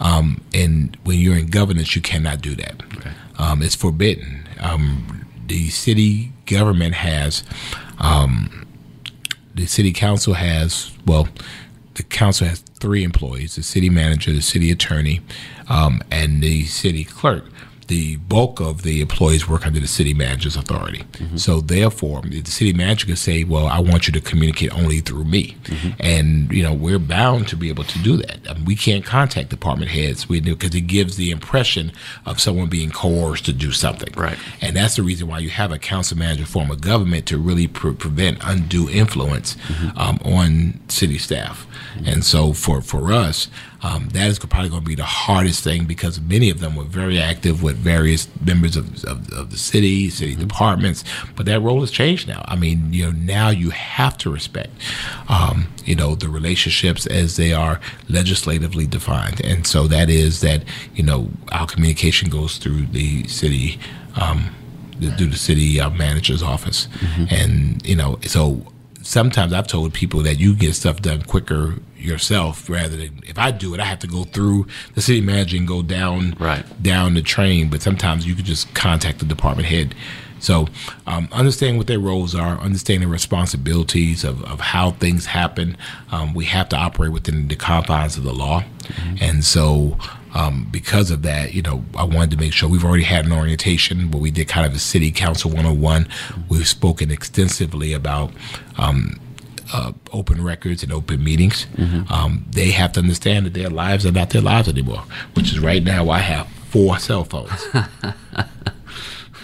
Um, 0.00 0.42
and 0.52 0.96
when 1.04 1.18
you're 1.18 1.38
in 1.38 1.46
governance, 1.46 1.96
you 1.96 2.02
cannot 2.02 2.40
do 2.42 2.54
that. 2.56 2.82
Okay. 2.96 3.12
Um, 3.38 3.62
it's 3.62 3.74
forbidden. 3.74 4.46
Um, 4.60 5.26
the 5.46 5.70
city 5.70 6.32
government 6.44 6.94
has, 6.94 7.44
um, 7.98 8.66
the 9.54 9.66
city 9.66 9.92
council 9.92 10.34
has, 10.34 10.92
well, 11.06 11.28
the 11.94 12.02
council 12.02 12.46
has 12.46 12.60
three 12.60 13.02
employees 13.04 13.56
the 13.56 13.62
city 13.62 13.88
manager, 13.88 14.32
the 14.32 14.42
city 14.42 14.70
attorney, 14.70 15.20
um, 15.68 16.02
and 16.10 16.42
the 16.42 16.64
city 16.64 17.04
clerk 17.04 17.44
the 17.88 18.16
bulk 18.16 18.60
of 18.60 18.82
the 18.82 19.00
employees 19.00 19.48
work 19.48 19.66
under 19.66 19.78
the 19.78 19.86
city 19.86 20.14
manager's 20.14 20.56
authority. 20.56 21.04
Mm-hmm. 21.12 21.36
So 21.36 21.60
therefore, 21.60 22.22
the 22.22 22.42
city 22.44 22.72
manager 22.72 23.06
can 23.06 23.16
say, 23.16 23.44
"Well, 23.44 23.66
I 23.66 23.78
want 23.78 24.06
you 24.06 24.12
to 24.12 24.20
communicate 24.20 24.76
only 24.76 25.00
through 25.00 25.24
me," 25.24 25.56
mm-hmm. 25.64 25.90
and 26.00 26.50
you 26.50 26.62
know 26.62 26.72
we're 26.72 26.98
bound 26.98 27.48
to 27.48 27.56
be 27.56 27.68
able 27.68 27.84
to 27.84 27.98
do 28.00 28.16
that. 28.16 28.38
I 28.48 28.54
mean, 28.54 28.64
we 28.64 28.76
can't 28.76 29.04
contact 29.04 29.50
department 29.50 29.90
heads 29.90 30.24
because 30.24 30.74
it 30.74 30.82
gives 30.82 31.16
the 31.16 31.30
impression 31.30 31.92
of 32.24 32.40
someone 32.40 32.68
being 32.68 32.90
coerced 32.90 33.44
to 33.46 33.52
do 33.52 33.72
something. 33.72 34.12
Right, 34.16 34.38
and 34.60 34.76
that's 34.76 34.96
the 34.96 35.02
reason 35.02 35.28
why 35.28 35.38
you 35.38 35.50
have 35.50 35.72
a 35.72 35.78
council 35.78 36.18
manager 36.18 36.46
form 36.46 36.70
of 36.70 36.80
government 36.80 37.26
to 37.26 37.38
really 37.38 37.68
pre- 37.68 37.94
prevent 37.94 38.38
undue 38.42 38.90
influence 38.90 39.54
mm-hmm. 39.54 39.98
um, 39.98 40.18
on 40.24 40.80
city 40.88 41.18
staff. 41.18 41.66
Mm-hmm. 41.94 42.08
And 42.08 42.24
so 42.24 42.52
for 42.52 42.80
for 42.80 43.12
us, 43.12 43.48
um, 43.86 44.08
that 44.08 44.26
is 44.26 44.38
probably 44.40 44.68
going 44.68 44.82
to 44.82 44.88
be 44.88 44.96
the 44.96 45.04
hardest 45.04 45.62
thing 45.62 45.84
because 45.84 46.20
many 46.20 46.50
of 46.50 46.58
them 46.58 46.74
were 46.74 46.84
very 46.84 47.20
active 47.20 47.62
with 47.62 47.76
various 47.76 48.26
members 48.44 48.76
of, 48.76 49.04
of, 49.04 49.32
of 49.32 49.50
the 49.52 49.56
city, 49.56 50.10
city 50.10 50.32
mm-hmm. 50.32 50.40
departments. 50.40 51.04
But 51.36 51.46
that 51.46 51.60
role 51.60 51.80
has 51.80 51.92
changed 51.92 52.26
now. 52.26 52.44
I 52.48 52.56
mean, 52.56 52.92
you 52.92 53.04
know, 53.04 53.12
now 53.12 53.50
you 53.50 53.70
have 53.70 54.18
to 54.18 54.30
respect, 54.30 54.72
um, 55.28 55.68
you 55.84 55.94
know, 55.94 56.16
the 56.16 56.28
relationships 56.28 57.06
as 57.06 57.36
they 57.36 57.52
are 57.52 57.80
legislatively 58.08 58.86
defined. 58.88 59.40
And 59.44 59.66
so 59.66 59.86
that 59.86 60.10
is 60.10 60.40
that, 60.40 60.64
you 60.94 61.04
know, 61.04 61.28
our 61.52 61.66
communication 61.66 62.28
goes 62.28 62.58
through 62.58 62.86
the 62.86 63.28
city. 63.28 63.78
Um, 64.16 64.54
through 65.18 65.26
the 65.26 65.36
city 65.36 65.78
uh, 65.78 65.90
manager's 65.90 66.42
office, 66.42 66.88
mm-hmm. 67.00 67.24
and 67.28 67.86
you 67.86 67.94
know, 67.94 68.18
so 68.22 68.62
sometimes 69.02 69.52
I've 69.52 69.66
told 69.66 69.92
people 69.92 70.22
that 70.22 70.40
you 70.40 70.54
get 70.54 70.74
stuff 70.74 71.02
done 71.02 71.20
quicker 71.20 71.74
yourself 71.96 72.68
rather 72.68 72.96
than 72.96 73.20
if 73.26 73.38
I 73.38 73.50
do 73.50 73.74
it, 73.74 73.80
I 73.80 73.84
have 73.84 73.98
to 74.00 74.06
go 74.06 74.24
through 74.24 74.66
the 74.94 75.02
city 75.02 75.20
manager 75.20 75.56
and 75.56 75.66
go 75.66 75.82
down 75.82 76.36
right. 76.38 76.64
down 76.82 77.14
the 77.14 77.22
train. 77.22 77.68
But 77.68 77.82
sometimes 77.82 78.26
you 78.26 78.34
can 78.34 78.44
just 78.44 78.74
contact 78.74 79.18
the 79.18 79.24
department 79.24 79.68
head. 79.68 79.94
So 80.38 80.68
um, 81.06 81.28
understanding 81.32 81.78
what 81.78 81.86
their 81.86 81.98
roles 81.98 82.34
are, 82.34 82.58
understanding 82.58 83.08
responsibilities 83.08 84.22
of, 84.22 84.44
of 84.44 84.60
how 84.60 84.92
things 84.92 85.26
happen. 85.26 85.76
Um, 86.12 86.34
we 86.34 86.44
have 86.44 86.68
to 86.70 86.76
operate 86.76 87.12
within 87.12 87.48
the 87.48 87.56
confines 87.56 88.16
of 88.18 88.24
the 88.24 88.34
law, 88.34 88.60
mm-hmm. 88.60 89.16
and 89.20 89.44
so 89.44 89.96
um, 90.36 90.68
because 90.70 91.10
of 91.10 91.22
that, 91.22 91.54
you 91.54 91.62
know, 91.62 91.82
I 91.96 92.04
wanted 92.04 92.32
to 92.32 92.36
make 92.36 92.52
sure 92.52 92.68
we've 92.68 92.84
already 92.84 93.04
had 93.04 93.24
an 93.24 93.32
orientation 93.32 94.10
where 94.10 94.20
we 94.20 94.30
did 94.30 94.48
kind 94.48 94.66
of 94.66 94.74
a 94.74 94.78
city 94.78 95.10
council 95.10 95.50
101. 95.50 96.06
We've 96.50 96.68
spoken 96.68 97.10
extensively 97.10 97.94
about 97.94 98.32
um, 98.76 99.18
uh, 99.72 99.92
open 100.12 100.42
records 100.42 100.82
and 100.82 100.92
open 100.92 101.22
meetings. 101.22 101.66
Mm-hmm. 101.76 102.12
Um, 102.12 102.44
they 102.50 102.70
have 102.70 102.92
to 102.92 103.00
understand 103.00 103.46
that 103.46 103.54
their 103.54 103.70
lives 103.70 104.06
are 104.06 104.12
not 104.12 104.30
their 104.30 104.42
lives 104.42 104.68
anymore, 104.68 105.04
which 105.34 105.52
is 105.52 105.58
right 105.58 105.82
now 105.82 106.10
I 106.10 106.18
have 106.18 106.48
four 106.48 106.98
cell 106.98 107.24
phones. 107.24 107.66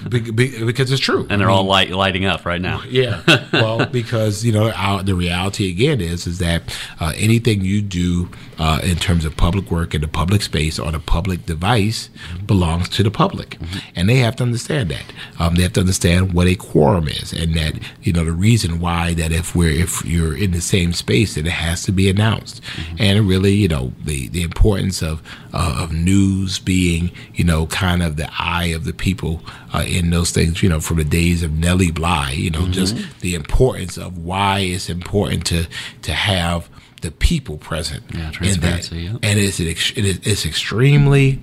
because 0.08 0.90
it's 0.90 1.00
true, 1.00 1.26
and 1.30 1.40
they're 1.40 1.50
I 1.50 1.52
mean, 1.52 1.58
all 1.58 1.64
light, 1.64 1.90
lighting 1.90 2.24
up 2.24 2.44
right 2.44 2.60
now. 2.60 2.82
Yeah, 2.88 3.22
well, 3.52 3.86
because 3.86 4.44
you 4.44 4.52
know 4.52 4.70
our, 4.70 5.02
the 5.02 5.14
reality 5.14 5.70
again 5.70 6.00
is 6.00 6.26
is 6.26 6.38
that 6.38 6.62
uh, 7.00 7.12
anything 7.16 7.62
you 7.62 7.82
do 7.82 8.28
uh, 8.58 8.80
in 8.82 8.96
terms 8.96 9.24
of 9.24 9.36
public 9.36 9.70
work 9.70 9.94
in 9.94 10.00
the 10.00 10.08
public 10.08 10.42
space 10.42 10.78
on 10.78 10.94
a 10.94 11.00
public 11.00 11.46
device 11.46 12.10
belongs 12.46 12.88
to 12.90 13.02
the 13.02 13.10
public, 13.10 13.50
mm-hmm. 13.50 13.78
and 13.96 14.08
they 14.08 14.16
have 14.16 14.36
to 14.36 14.42
understand 14.42 14.90
that. 14.90 15.04
Um, 15.38 15.54
they 15.54 15.62
have 15.62 15.72
to 15.74 15.80
understand 15.80 16.32
what 16.32 16.46
a 16.46 16.54
quorum 16.54 17.08
is, 17.08 17.32
and 17.32 17.54
that 17.54 17.74
you 18.02 18.12
know 18.12 18.24
the 18.24 18.32
reason 18.32 18.80
why 18.80 19.14
that 19.14 19.32
if 19.32 19.54
we're 19.54 19.70
if 19.70 20.04
you're 20.04 20.36
in 20.36 20.52
the 20.52 20.60
same 20.60 20.92
space, 20.92 21.34
that 21.34 21.46
it 21.46 21.50
has 21.50 21.82
to 21.84 21.92
be 21.92 22.08
announced, 22.08 22.62
mm-hmm. 22.62 22.96
and 22.98 23.28
really 23.28 23.52
you 23.52 23.68
know 23.68 23.92
the 24.04 24.28
the 24.28 24.42
importance 24.42 25.02
of 25.02 25.22
uh, 25.52 25.78
of 25.80 25.92
news 25.92 26.58
being 26.58 27.10
you 27.34 27.44
know 27.44 27.66
kind 27.66 28.02
of 28.02 28.16
the 28.16 28.30
eye 28.38 28.66
of 28.66 28.84
the 28.84 28.92
people 28.92 29.42
uh, 29.72 29.84
in 29.92 30.10
those 30.10 30.30
things, 30.30 30.62
you 30.62 30.68
know, 30.68 30.80
from 30.80 30.96
the 30.96 31.04
days 31.04 31.42
of 31.42 31.52
Nellie 31.52 31.90
Bly, 31.90 32.32
you 32.32 32.50
know, 32.50 32.60
mm-hmm. 32.60 32.72
just 32.72 32.96
the 33.20 33.34
importance 33.34 33.96
of 33.96 34.18
why 34.18 34.60
it's 34.60 34.88
important 34.88 35.46
to 35.46 35.66
to 36.02 36.12
have 36.12 36.68
the 37.02 37.10
people 37.10 37.58
present 37.58 38.04
yeah, 38.14 38.32
in 38.40 38.60
that. 38.60 38.90
Yeah. 38.90 39.18
And 39.22 39.38
it's 39.38 39.60
it 39.60 39.66
is, 39.68 40.20
it's 40.22 40.46
extremely, 40.46 41.40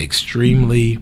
extremely 0.00 0.98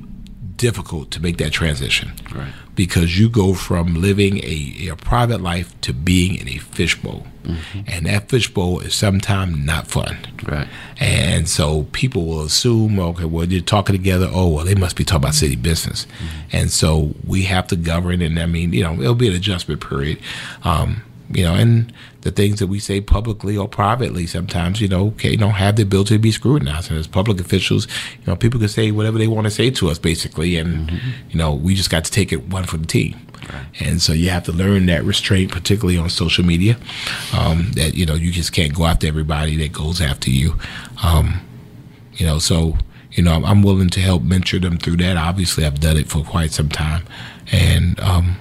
difficult 0.56 1.10
to 1.12 1.20
make 1.20 1.38
that 1.38 1.52
transition. 1.52 2.12
Right. 2.34 2.52
Because 2.74 3.18
you 3.18 3.28
go 3.28 3.54
from 3.54 3.94
living 3.94 4.38
a, 4.38 4.88
a 4.88 4.96
private 4.96 5.40
life 5.40 5.78
to 5.82 5.92
being 5.92 6.36
in 6.36 6.48
a 6.48 6.58
fishbowl. 6.58 7.26
Mm-hmm. 7.44 7.80
And 7.86 8.06
that 8.06 8.28
fishbowl 8.28 8.80
is 8.80 8.94
sometimes 8.94 9.58
not 9.58 9.88
fun. 9.88 10.16
Right. 10.46 10.68
And 10.98 11.48
so 11.48 11.84
people 11.92 12.24
will 12.24 12.42
assume, 12.42 12.98
okay, 12.98 13.24
well, 13.24 13.44
you're 13.44 13.62
talking 13.62 13.94
together. 13.94 14.28
Oh, 14.30 14.48
well, 14.48 14.64
they 14.64 14.74
must 14.74 14.96
be 14.96 15.04
talking 15.04 15.24
about 15.24 15.34
city 15.34 15.56
business. 15.56 16.06
Mm-hmm. 16.06 16.56
And 16.56 16.70
so 16.70 17.14
we 17.26 17.42
have 17.42 17.66
to 17.68 17.76
govern. 17.76 18.22
And 18.22 18.38
I 18.38 18.46
mean, 18.46 18.72
you 18.72 18.82
know, 18.82 18.94
it'll 18.94 19.14
be 19.14 19.28
an 19.28 19.34
adjustment 19.34 19.86
period. 19.86 20.18
Um, 20.64 21.02
you 21.30 21.44
know, 21.44 21.54
and 21.54 21.92
the 22.22 22.30
things 22.30 22.60
that 22.60 22.68
we 22.68 22.78
say 22.78 23.00
publicly 23.00 23.56
or 23.56 23.68
privately 23.68 24.26
sometimes, 24.26 24.80
you 24.80 24.88
know, 24.88 25.08
okay, 25.08 25.36
don't 25.36 25.50
have 25.50 25.76
the 25.76 25.82
ability 25.82 26.14
to 26.14 26.18
be 26.18 26.32
scrutinized. 26.32 26.90
And 26.90 26.98
as 26.98 27.06
public 27.06 27.40
officials, 27.40 27.86
you 28.20 28.26
know, 28.26 28.36
people 28.36 28.58
can 28.58 28.68
say 28.68 28.90
whatever 28.90 29.18
they 29.18 29.28
want 29.28 29.44
to 29.44 29.50
say 29.50 29.70
to 29.72 29.90
us, 29.90 29.98
basically, 29.98 30.56
and 30.56 30.88
mm-hmm. 30.88 31.30
you 31.30 31.36
know, 31.36 31.52
we 31.52 31.74
just 31.74 31.90
got 31.90 32.04
to 32.04 32.10
take 32.10 32.32
it 32.32 32.48
one 32.48 32.64
for 32.64 32.76
the 32.76 32.86
team. 32.86 33.16
Right. 33.52 33.66
And 33.80 34.00
so 34.00 34.12
you 34.12 34.30
have 34.30 34.44
to 34.44 34.52
learn 34.52 34.86
that 34.86 35.04
restraint, 35.04 35.50
particularly 35.50 35.98
on 35.98 36.08
social 36.10 36.44
media. 36.44 36.76
Um, 37.36 37.72
that 37.72 37.94
you 37.94 38.06
know, 38.06 38.14
you 38.14 38.30
just 38.30 38.52
can't 38.52 38.72
go 38.72 38.86
after 38.86 39.06
everybody 39.08 39.56
that 39.56 39.72
goes 39.72 40.00
after 40.00 40.30
you. 40.30 40.58
Um, 41.02 41.40
you 42.14 42.24
know, 42.24 42.38
so 42.38 42.78
you 43.12 43.22
know, 43.22 43.42
I'm 43.44 43.62
willing 43.62 43.90
to 43.90 44.00
help 44.00 44.22
mentor 44.22 44.58
them 44.58 44.78
through 44.78 44.96
that. 44.98 45.16
Obviously, 45.16 45.64
I've 45.64 45.80
done 45.80 45.96
it 45.96 46.08
for 46.08 46.22
quite 46.22 46.52
some 46.52 46.68
time, 46.68 47.04
and 47.50 47.98
um, 48.00 48.36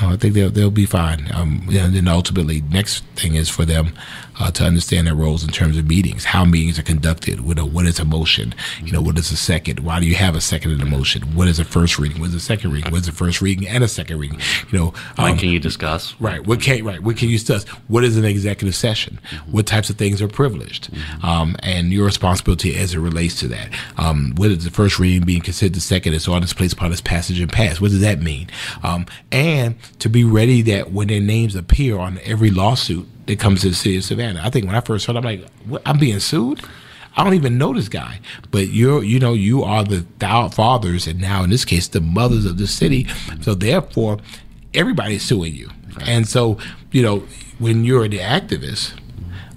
know, 0.00 0.10
I 0.10 0.16
think 0.16 0.34
they'll 0.34 0.50
they'll 0.50 0.70
be 0.70 0.86
fine. 0.86 1.30
Um, 1.34 1.66
and 1.70 1.94
then 1.94 2.08
ultimately, 2.08 2.60
next 2.62 3.04
thing 3.16 3.34
is 3.34 3.48
for 3.48 3.64
them 3.64 3.92
uh, 4.38 4.50
to 4.52 4.64
understand 4.64 5.06
their 5.06 5.14
roles 5.14 5.44
in 5.44 5.50
terms 5.50 5.76
of 5.76 5.86
meetings, 5.86 6.24
how 6.24 6.44
meetings 6.44 6.78
are 6.78 6.82
conducted. 6.82 7.40
What, 7.40 7.60
what 7.60 7.86
is 7.86 7.98
a 7.98 8.04
motion? 8.04 8.54
You 8.82 8.92
know, 8.92 9.02
what 9.02 9.18
is 9.18 9.30
a 9.30 9.36
second? 9.36 9.80
Why 9.80 10.00
do 10.00 10.06
you 10.06 10.14
have 10.14 10.34
a 10.34 10.40
second 10.40 10.72
in 10.72 10.80
a 10.80 10.86
motion? 10.86 11.22
What 11.34 11.48
is 11.48 11.58
a 11.58 11.64
first 11.64 11.98
reading? 11.98 12.20
What 12.20 12.28
is 12.30 12.34
a 12.34 12.40
second 12.40 12.72
reading? 12.72 12.90
What 12.92 13.02
is 13.02 13.08
a 13.08 13.12
first 13.12 13.40
reading 13.40 13.68
and 13.68 13.84
a 13.84 13.88
second 13.88 14.18
reading? 14.18 14.40
You 14.70 14.78
know, 14.78 14.94
um, 15.18 15.38
can 15.38 15.48
you 15.50 15.58
discuss? 15.58 16.18
Right. 16.20 16.44
What 16.46 16.60
can 16.60 16.84
right? 16.84 17.02
What 17.02 17.16
can 17.16 17.28
you 17.28 17.38
discuss? 17.38 17.64
What 17.88 18.04
is 18.04 18.16
an 18.16 18.24
executive 18.24 18.74
session? 18.74 19.20
Mm-hmm. 19.30 19.52
What 19.52 19.66
types 19.66 19.90
of 19.90 19.96
things 19.96 20.22
are 20.22 20.28
privileged? 20.28 20.92
Mm-hmm. 20.92 21.26
Um, 21.26 21.56
and 21.62 21.92
your 21.92 22.06
responsibility 22.06 22.76
as 22.76 22.94
it 22.94 22.98
relates 22.98 23.38
to 23.40 23.48
that. 23.48 23.68
Um, 23.98 24.32
what 24.36 24.50
is 24.50 24.64
the 24.64 24.70
first 24.70 24.98
reading 24.98 25.24
being 25.24 25.42
considered 25.42 25.74
the 25.74 25.80
second? 25.80 26.14
It's 26.14 26.28
on 26.28 26.42
its 26.42 26.52
place 26.52 26.72
upon 26.72 26.92
its 26.92 27.00
passage 27.00 27.40
and 27.40 27.52
pass. 27.52 27.80
What 27.80 27.90
does 27.90 28.00
that 28.00 28.20
mean? 28.20 28.48
Um, 28.82 29.06
and 29.30 29.76
to 29.98 30.08
be 30.08 30.24
ready 30.24 30.62
that 30.62 30.92
when 30.92 31.08
their 31.08 31.20
names 31.20 31.54
appear 31.54 31.98
on 31.98 32.18
every 32.24 32.50
lawsuit 32.50 33.08
that 33.26 33.38
comes 33.38 33.62
to 33.62 33.68
the 33.68 33.74
city 33.74 33.96
of 33.96 34.04
Savannah. 34.04 34.40
I 34.42 34.50
think 34.50 34.66
when 34.66 34.74
I 34.74 34.80
first 34.80 35.06
heard, 35.06 35.16
I'm 35.16 35.24
like, 35.24 35.48
what? 35.66 35.82
I'm 35.86 35.98
being 35.98 36.20
sued. 36.20 36.60
I 37.16 37.24
don't 37.24 37.34
even 37.34 37.58
know 37.58 37.74
this 37.74 37.90
guy, 37.90 38.20
but 38.50 38.68
you're, 38.68 39.04
you 39.04 39.18
know, 39.18 39.34
you 39.34 39.62
are 39.62 39.84
the 39.84 40.06
fathers, 40.18 41.06
and 41.06 41.20
now 41.20 41.44
in 41.44 41.50
this 41.50 41.64
case, 41.66 41.88
the 41.88 42.00
mothers 42.00 42.46
of 42.46 42.56
the 42.56 42.66
city. 42.66 43.06
So 43.42 43.54
therefore, 43.54 44.18
everybody's 44.72 45.22
suing 45.22 45.54
you. 45.54 45.70
And 46.06 46.26
so, 46.26 46.56
you 46.90 47.02
know, 47.02 47.24
when 47.58 47.84
you're 47.84 48.08
the 48.08 48.18
activist, 48.18 48.94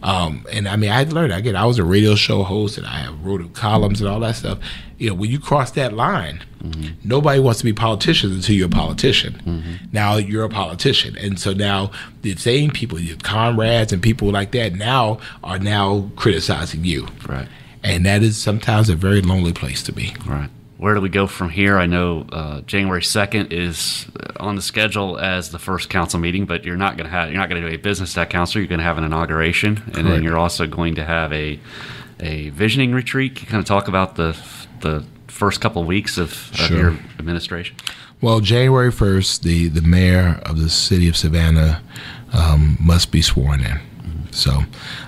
um, 0.03 0.45
and 0.51 0.67
I 0.67 0.75
mean, 0.75 0.91
I 0.91 0.99
had 0.99 1.13
learned. 1.13 1.33
Again, 1.33 1.55
I 1.55 1.65
was 1.65 1.79
a 1.79 1.83
radio 1.83 2.15
show 2.15 2.43
host, 2.43 2.77
and 2.77 2.85
I 2.85 3.09
wrote 3.23 3.53
columns 3.53 4.01
and 4.01 4.09
all 4.09 4.19
that 4.19 4.35
stuff. 4.35 4.59
You 4.97 5.09
know, 5.09 5.15
when 5.15 5.29
you 5.29 5.39
cross 5.39 5.71
that 5.71 5.93
line, 5.93 6.43
mm-hmm. 6.63 6.93
nobody 7.03 7.39
wants 7.39 7.59
to 7.59 7.65
be 7.65 7.73
politicians 7.73 8.33
until 8.33 8.55
you're 8.55 8.67
a 8.67 8.69
politician. 8.69 9.33
Mm-hmm. 9.45 9.73
Now 9.91 10.17
you're 10.17 10.45
a 10.45 10.49
politician, 10.49 11.17
and 11.17 11.39
so 11.39 11.53
now 11.53 11.91
the 12.21 12.35
same 12.35 12.71
people, 12.71 12.99
your 12.99 13.17
comrades 13.17 13.91
and 13.91 14.01
people 14.01 14.29
like 14.31 14.51
that, 14.51 14.73
now 14.73 15.19
are 15.43 15.59
now 15.59 16.09
criticizing 16.15 16.85
you. 16.85 17.07
Right. 17.27 17.47
And 17.83 18.05
that 18.05 18.23
is 18.23 18.37
sometimes 18.37 18.89
a 18.89 18.95
very 18.95 19.21
lonely 19.21 19.53
place 19.53 19.83
to 19.83 19.91
be. 19.91 20.15
Right 20.25 20.49
where 20.77 20.93
do 20.93 21.01
we 21.01 21.09
go 21.09 21.25
from 21.25 21.49
here? 21.49 21.77
I 21.77 21.85
know 21.85 22.25
uh, 22.31 22.61
January 22.61 23.03
second 23.03 23.53
is 23.53 24.07
on 24.39 24.55
the 24.55 24.61
schedule 24.61 25.17
as 25.17 25.51
the 25.51 25.59
first 25.59 25.89
council 25.89 26.19
meeting, 26.19 26.45
but 26.45 26.65
you're 26.65 26.75
not 26.75 26.97
going 26.97 27.09
to 27.09 27.11
have 27.11 27.29
you're 27.29 27.39
not 27.39 27.49
going 27.49 27.61
to 27.61 27.69
do 27.69 27.73
a 27.73 27.77
business 27.77 28.17
at 28.17 28.29
council. 28.29 28.59
You're 28.59 28.67
going 28.67 28.79
to 28.79 28.85
have 28.85 28.97
an 28.97 29.03
inauguration, 29.03 29.77
Correct. 29.77 29.97
and 29.97 30.07
then 30.07 30.23
you're 30.23 30.37
also 30.37 30.67
going 30.67 30.95
to 30.95 31.05
have 31.05 31.31
a 31.31 31.59
a 32.19 32.49
visioning 32.49 32.93
retreat. 32.93 33.41
You 33.41 33.47
kind 33.47 33.59
of 33.61 33.65
talk 33.65 33.87
about 33.87 34.15
the 34.15 34.37
the 34.85 35.03
first 35.27 35.59
couple 35.59 35.81
of 35.81 35.87
weeks 35.87 36.17
of, 36.17 36.33
sure. 36.53 36.65
of 36.65 36.71
your 36.71 36.91
administration. 37.19 37.75
Well, 38.21 38.39
January 38.39 38.91
first, 38.91 39.43
the 39.43 39.67
the 39.67 39.81
mayor 39.81 40.39
of 40.45 40.59
the 40.59 40.69
city 40.69 41.09
of 41.09 41.17
Savannah 41.17 41.81
um, 42.33 42.77
must 42.79 43.11
be 43.11 43.21
sworn 43.21 43.59
in. 43.59 43.77
Mm-hmm. 43.77 44.31
So 44.31 44.51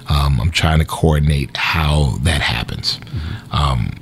um, 0.10 0.42
I'm 0.42 0.52
trying 0.52 0.80
to 0.80 0.86
coordinate 0.86 1.56
how 1.56 2.18
that 2.24 2.42
happens. 2.42 2.98
Mm-hmm. 2.98 3.56
Um, 3.56 3.94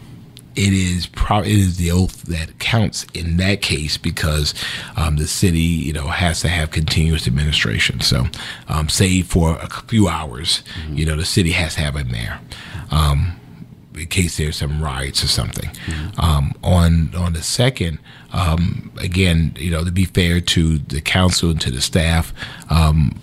it 0.55 0.73
is 0.73 1.05
pro- 1.07 1.41
it 1.41 1.47
is 1.47 1.77
the 1.77 1.91
oath 1.91 2.23
that 2.23 2.59
counts 2.59 3.05
in 3.13 3.37
that 3.37 3.61
case 3.61 3.97
because 3.97 4.53
um, 4.95 5.17
the 5.17 5.27
city 5.27 5.59
you 5.59 5.93
know 5.93 6.07
has 6.07 6.41
to 6.41 6.47
have 6.47 6.71
continuous 6.71 7.27
administration. 7.27 7.99
So, 8.01 8.25
um, 8.67 8.89
say 8.89 9.21
for 9.21 9.57
a 9.57 9.69
few 9.69 10.07
hours, 10.07 10.63
mm-hmm. 10.79 10.97
you 10.97 11.05
know, 11.05 11.15
the 11.15 11.25
city 11.25 11.51
has 11.51 11.75
to 11.75 11.81
have 11.81 11.95
a 11.95 12.03
mayor. 12.05 12.39
Um, 12.89 13.39
in 13.97 14.07
case 14.07 14.37
there's 14.37 14.57
some 14.57 14.83
riots 14.83 15.23
or 15.23 15.27
something. 15.27 15.69
Mm-hmm. 15.69 16.19
Um, 16.19 16.53
on 16.63 17.13
on 17.15 17.33
the 17.33 17.43
second, 17.43 17.99
um, 18.33 18.91
again, 18.97 19.55
you 19.57 19.71
know, 19.71 19.83
to 19.83 19.91
be 19.91 20.05
fair 20.05 20.41
to 20.41 20.77
the 20.77 21.01
council 21.01 21.51
and 21.51 21.61
to 21.61 21.71
the 21.71 21.81
staff, 21.81 22.33
um, 22.69 23.19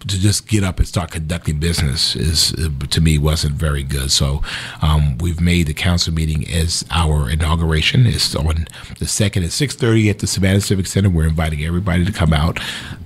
to 0.00 0.18
just 0.18 0.48
get 0.48 0.64
up 0.64 0.78
and 0.78 0.88
start 0.88 1.10
conducting 1.10 1.58
business 1.58 2.16
is 2.16 2.52
to 2.90 3.00
me 3.00 3.18
wasn't 3.18 3.54
very 3.54 3.82
good. 3.82 4.10
So 4.10 4.42
um, 4.82 5.18
we've 5.18 5.40
made 5.40 5.66
the 5.66 5.74
council 5.74 6.12
meeting 6.12 6.48
as 6.50 6.84
our 6.90 7.30
inauguration. 7.30 8.06
It's 8.06 8.34
on 8.34 8.66
the 8.98 9.06
second 9.06 9.44
at 9.44 9.52
six 9.52 9.74
thirty 9.74 10.08
at 10.10 10.18
the 10.18 10.26
Savannah 10.26 10.60
Civic 10.60 10.86
Center. 10.86 11.10
We're 11.10 11.28
inviting 11.28 11.64
everybody 11.64 12.04
to 12.04 12.12
come 12.12 12.32
out. 12.32 12.58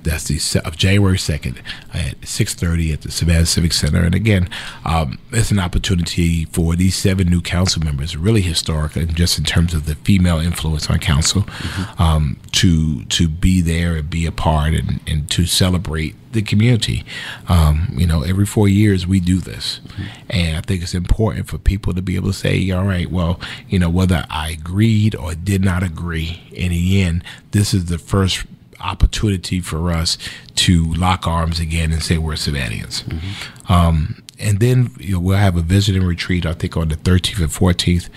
That's 0.02 0.24
the 0.24 0.60
of 0.64 0.76
January 0.76 1.18
second 1.18 1.62
at 1.92 2.26
six 2.26 2.54
thirty 2.54 2.92
at 2.92 3.02
the 3.02 3.10
Savannah 3.10 3.46
Civic 3.46 3.72
Center. 3.72 4.04
And 4.04 4.14
again, 4.14 4.48
um, 4.84 5.18
it's 5.32 5.50
an 5.50 5.58
opportunity 5.58 6.44
for 6.46 6.76
these 6.76 6.94
seven 6.94 7.28
new 7.28 7.40
council 7.40 7.82
members, 7.82 8.16
really 8.16 8.42
historic, 8.42 8.96
and 8.96 9.14
just 9.16 9.38
in 9.38 9.44
terms 9.44 9.74
of 9.74 9.86
the 9.86 9.94
female 9.96 10.38
influence 10.38 10.88
on 10.88 10.98
council, 10.98 11.42
mm-hmm. 11.42 12.02
um, 12.02 12.38
to 12.52 13.04
to 13.04 13.28
be 13.28 13.60
there 13.60 13.96
and 13.96 14.10
be 14.10 14.26
a 14.26 14.32
part 14.32 14.74
and, 14.74 15.00
and 15.06 15.30
to 15.30 15.46
celebrate 15.46 16.14
the 16.34 16.42
community. 16.42 17.04
Um, 17.48 17.88
you 17.96 18.06
know, 18.06 18.22
every 18.22 18.46
four 18.46 18.68
years 18.68 19.06
we 19.06 19.20
do 19.20 19.38
this, 19.38 19.80
mm-hmm. 19.86 20.02
and 20.30 20.56
I 20.58 20.60
think 20.60 20.82
it's 20.82 20.94
important 20.94 21.48
for 21.48 21.58
people 21.58 21.94
to 21.94 22.02
be 22.02 22.16
able 22.16 22.28
to 22.28 22.34
say, 22.34 22.70
"All 22.70 22.84
right, 22.84 23.10
well, 23.10 23.40
you 23.68 23.78
know, 23.78 23.88
whether 23.88 24.24
I 24.28 24.50
agreed 24.50 25.14
or 25.14 25.34
did 25.34 25.64
not 25.64 25.82
agree, 25.82 26.42
in 26.52 26.70
the 26.70 27.02
end, 27.02 27.24
this 27.52 27.72
is 27.72 27.86
the 27.86 27.98
first 27.98 28.44
opportunity 28.80 29.60
for 29.60 29.90
us 29.90 30.18
to 30.54 30.92
lock 30.94 31.26
arms 31.26 31.58
again 31.58 31.90
and 31.90 32.02
say 32.02 32.18
we're 32.18 32.34
Savannahans. 32.34 33.02
Mm-hmm. 33.04 33.72
Um, 33.72 34.22
and 34.38 34.60
then 34.60 34.90
you 34.98 35.14
know, 35.14 35.20
we'll 35.20 35.38
have 35.38 35.56
a 35.56 35.62
visiting 35.62 36.02
retreat, 36.02 36.44
I 36.44 36.52
think, 36.52 36.76
on 36.76 36.88
the 36.88 36.96
13th 36.96 37.40
and 37.40 37.48
14th, 37.48 38.08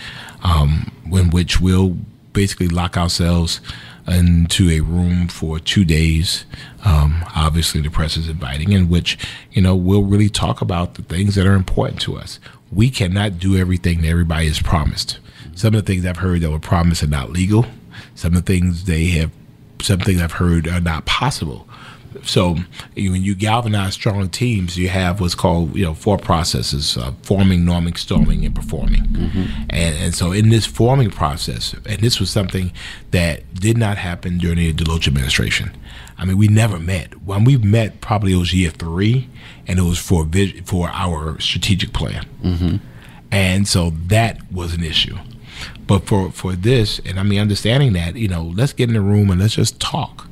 um, 0.43 0.91
in 1.11 1.29
which 1.29 1.61
we'll 1.61 1.97
basically 2.33 2.67
lock 2.67 2.97
ourselves 2.97 3.61
into 4.07 4.69
a 4.69 4.79
room 4.79 5.27
for 5.27 5.59
two 5.59 5.83
days. 5.83 6.45
Um, 6.85 7.25
obviously, 7.35 7.81
the 7.81 7.89
press 7.89 8.17
is 8.17 8.29
inviting, 8.29 8.71
in 8.71 8.89
which 8.89 9.17
you 9.51 9.61
know 9.61 9.75
we'll 9.75 10.03
really 10.03 10.29
talk 10.29 10.61
about 10.61 10.95
the 10.95 11.01
things 11.03 11.35
that 11.35 11.45
are 11.45 11.55
important 11.55 12.01
to 12.01 12.17
us. 12.17 12.39
We 12.71 12.89
cannot 12.89 13.39
do 13.39 13.57
everything 13.57 14.01
that 14.01 14.09
everybody 14.09 14.47
has 14.47 14.61
promised. 14.61 15.19
Some 15.55 15.73
of 15.73 15.85
the 15.85 15.91
things 15.91 16.05
I've 16.05 16.17
heard 16.17 16.41
that 16.41 16.51
were 16.51 16.59
promised 16.59 17.03
are 17.03 17.07
not 17.07 17.31
legal. 17.31 17.65
Some 18.15 18.35
of 18.35 18.45
the 18.45 18.53
things 18.53 18.85
they 18.85 19.07
have, 19.07 19.31
some 19.81 19.99
things 19.99 20.21
I've 20.21 20.33
heard 20.33 20.67
are 20.67 20.81
not 20.81 21.05
possible. 21.05 21.66
So 22.23 22.57
when 22.95 23.23
you 23.23 23.35
galvanize 23.35 23.93
strong 23.93 24.29
teams, 24.29 24.77
you 24.77 24.89
have 24.89 25.21
what's 25.21 25.35
called 25.35 25.75
you 25.75 25.85
know 25.85 25.93
four 25.93 26.17
processes: 26.17 26.97
uh, 26.97 27.11
forming, 27.23 27.61
norming, 27.61 27.97
storming, 27.97 28.45
and 28.45 28.55
performing. 28.55 29.03
Mm-hmm. 29.03 29.61
And, 29.69 29.95
and 29.97 30.15
so 30.15 30.31
in 30.31 30.49
this 30.49 30.65
forming 30.65 31.11
process, 31.11 31.73
and 31.85 31.99
this 31.99 32.19
was 32.19 32.29
something 32.29 32.71
that 33.11 33.53
did 33.53 33.77
not 33.77 33.97
happen 33.97 34.37
during 34.37 34.57
the 34.57 34.73
Deloach 34.73 35.07
administration. 35.07 35.71
I 36.17 36.25
mean, 36.25 36.37
we 36.37 36.47
never 36.47 36.79
met. 36.79 37.21
When 37.21 37.43
we 37.43 37.57
met, 37.57 38.01
probably 38.01 38.33
it 38.33 38.37
was 38.37 38.53
year 38.53 38.71
three, 38.71 39.29
and 39.67 39.77
it 39.77 39.83
was 39.83 39.99
for 39.99 40.25
vis- 40.25 40.61
for 40.65 40.89
our 40.89 41.39
strategic 41.39 41.93
plan. 41.93 42.25
Mm-hmm. 42.43 42.77
And 43.31 43.67
so 43.67 43.91
that 44.07 44.51
was 44.51 44.73
an 44.73 44.83
issue. 44.83 45.17
But 45.85 46.05
for 46.05 46.31
for 46.31 46.53
this, 46.53 46.99
and 47.05 47.19
I 47.19 47.23
mean, 47.23 47.39
understanding 47.39 47.93
that, 47.93 48.15
you 48.15 48.27
know, 48.27 48.43
let's 48.43 48.73
get 48.73 48.89
in 48.89 48.95
the 48.95 49.01
room 49.01 49.29
and 49.29 49.39
let's 49.39 49.55
just 49.55 49.79
talk 49.79 50.26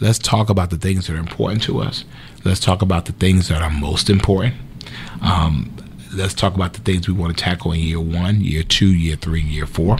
Let's 0.00 0.18
talk 0.18 0.48
about 0.48 0.70
the 0.70 0.76
things 0.76 1.06
that 1.06 1.16
are 1.16 1.20
important 1.20 1.62
to 1.64 1.80
us. 1.80 2.04
Let's 2.44 2.60
talk 2.60 2.82
about 2.82 3.06
the 3.06 3.12
things 3.12 3.48
that 3.48 3.62
are 3.62 3.70
most 3.70 4.08
important. 4.08 4.54
Um, 5.22 5.74
let's 6.14 6.34
talk 6.34 6.54
about 6.54 6.74
the 6.74 6.80
things 6.80 7.08
we 7.08 7.14
want 7.14 7.36
to 7.36 7.42
tackle 7.42 7.72
in 7.72 7.80
year 7.80 8.00
one, 8.00 8.40
year 8.40 8.62
two, 8.62 8.88
year 8.88 9.16
three, 9.16 9.42
year 9.42 9.66
four. 9.66 9.98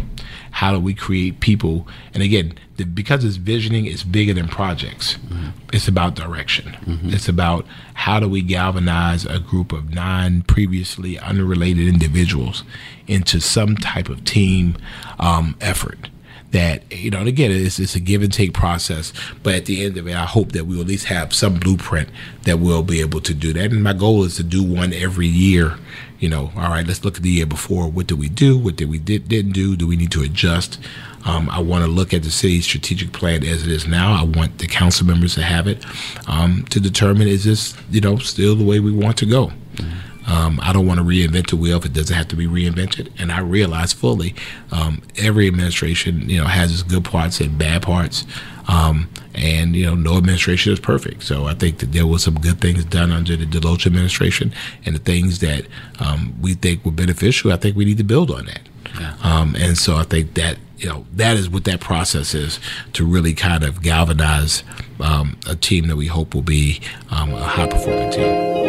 How 0.53 0.73
do 0.73 0.81
we 0.81 0.95
create 0.95 1.41
people? 1.41 1.87
And 2.15 2.23
again, 2.23 2.55
the, 2.77 2.85
because 2.85 3.25
it's 3.25 3.37
visioning, 3.37 3.87
it's 3.87 4.03
bigger 4.03 4.33
than 4.33 4.49
projects. 4.49 5.15
Mm-hmm. 5.17 5.49
It's 5.73 5.89
about 5.89 6.15
direction. 6.15 6.73
Mm-hmm. 6.85 7.11
It's 7.11 7.29
about 7.29 7.67
how 7.95 8.21
do 8.21 8.29
we 8.29 8.43
galvanize 8.43 9.25
a 9.27 9.39
group 9.39 9.73
of 9.73 9.93
nine 9.93 10.43
previously 10.43 11.19
unrelated 11.19 11.87
individuals 11.87 12.65
into 13.07 13.41
some 13.41 13.77
type 13.77 14.09
of 14.09 14.25
team 14.25 14.77
um, 15.19 15.57
effort 15.61 16.09
that 16.51 16.91
you 16.91 17.11
know 17.11 17.19
and 17.19 17.29
again 17.29 17.51
it's, 17.51 17.79
it's 17.79 17.95
a 17.95 18.01
give 18.01 18.23
and 18.23 18.33
take 18.33 18.55
process 18.55 19.13
but 19.43 19.55
at 19.55 19.67
the 19.67 19.85
end 19.85 19.97
of 19.99 20.07
it 20.09 20.15
i 20.15 20.25
hope 20.25 20.53
that 20.53 20.65
we'll 20.65 20.81
at 20.81 20.87
least 20.87 21.07
have 21.07 21.35
some 21.35 21.59
blueprint 21.59 22.09
that 22.45 22.59
we'll 22.59 22.83
be 22.83 23.01
able 23.01 23.21
to 23.21 23.35
do 23.35 23.53
that 23.53 23.71
and 23.71 23.83
my 23.83 23.93
goal 23.93 24.25
is 24.25 24.37
to 24.37 24.43
do 24.43 24.63
one 24.63 24.93
every 24.93 25.27
year 25.27 25.77
you 26.19 26.29
know 26.29 26.51
all 26.57 26.71
right 26.71 26.87
let's 26.87 27.05
look 27.05 27.17
at 27.17 27.23
the 27.23 27.29
year 27.29 27.47
before 27.47 27.89
what 27.91 28.07
did 28.07 28.19
we 28.19 28.29
do 28.29 28.57
what 28.59 28.77
did 28.77 28.89
we 28.89 28.99
did, 28.99 29.29
didn't 29.29 29.53
do 29.53 29.77
do 29.77 29.87
we 29.87 29.97
need 29.97 30.11
to 30.11 30.23
adjust 30.23 30.79
um, 31.25 31.51
I 31.51 31.61
want 31.61 31.85
to 31.85 31.91
look 31.91 32.15
at 32.15 32.23
the 32.23 32.31
city's 32.31 32.65
strategic 32.65 33.13
plan 33.13 33.45
as 33.45 33.67
it 33.67 33.71
is 33.71 33.87
now. 33.87 34.13
I 34.13 34.25
want 34.25 34.59
the 34.59 34.67
council 34.67 35.07
members 35.07 35.35
to 35.35 35.43
have 35.43 35.67
it 35.67 35.85
um, 36.27 36.65
to 36.71 36.81
determine 36.81 37.29
is 37.29 37.45
this, 37.45 37.77
you 37.91 38.01
know, 38.01 38.17
still 38.19 38.55
the 38.55 38.65
way 38.65 38.81
we 38.81 38.93
want 38.93 39.19
to 39.19 39.27
go. 39.27 39.49
Mm-hmm. 39.75 40.08
Um, 40.29 40.61
I 40.63 40.73
don't 40.73 40.87
want 40.87 40.99
to 40.99 41.05
reinvent 41.05 41.51
the 41.51 41.57
wheel 41.57 41.79
if 41.79 41.87
it 41.87 41.95
doesn't 41.95 42.15
have 42.15 42.29
to 42.29 42.37
be 42.37 42.47
reinvented. 42.47 43.11
And 43.19 43.33
I 43.33 43.41
realize 43.41 43.93
fully 43.93 44.35
um, 44.71 45.03
every 45.17 45.49
administration, 45.49 46.29
you 46.29 46.39
know, 46.39 46.47
has 46.47 46.71
its 46.71 46.83
good 46.83 47.05
parts 47.05 47.41
and 47.41 47.59
bad 47.59 47.83
parts. 47.83 48.27
Um, 48.69 49.09
and 49.35 49.75
you 49.75 49.87
know, 49.87 49.95
no 49.95 50.19
administration 50.19 50.73
is 50.73 50.81
perfect. 50.81 51.23
So 51.23 51.47
I 51.47 51.55
think 51.55 51.79
that 51.79 51.93
there 51.93 52.07
was 52.07 52.23
some 52.23 52.35
good 52.35 52.61
things 52.61 52.85
done 52.85 53.11
under 53.11 53.35
the 53.35 53.47
Deloach 53.47 53.87
administration, 53.87 54.53
and 54.85 54.95
the 54.95 55.01
things 55.01 55.39
that 55.39 55.67
um, 56.01 56.35
we 56.41 56.55
think 56.55 56.85
were 56.85 56.93
beneficial. 56.93 57.51
I 57.53 57.57
think 57.57 57.77
we 57.77 57.87
need 57.87 57.99
to 57.99 58.05
build 58.05 58.31
on 58.31 58.45
that. 58.47 58.61
Yeah. 58.99 59.15
Um, 59.23 59.55
and 59.57 59.79
so 59.79 59.97
I 59.97 60.03
think 60.03 60.35
that 60.35 60.59
you 60.77 60.89
know 60.89 61.07
that 61.15 61.37
is 61.37 61.49
what 61.49 61.65
that 61.65 61.81
process 61.81 62.35
is 62.35 62.61
to 62.93 63.07
really 63.07 63.33
kind 63.33 63.65
of 63.65 63.81
galvanize 63.81 64.65
um, 65.01 65.39
a 65.47 65.57
team 65.57 65.87
that 65.87 65.97
we 65.97 66.07
hope 66.07 66.35
will 66.35 66.43
be 66.43 66.81
um, 67.11 67.33
a 67.33 67.45
high 67.45 67.69
performing 67.69 68.11
team. 68.11 68.68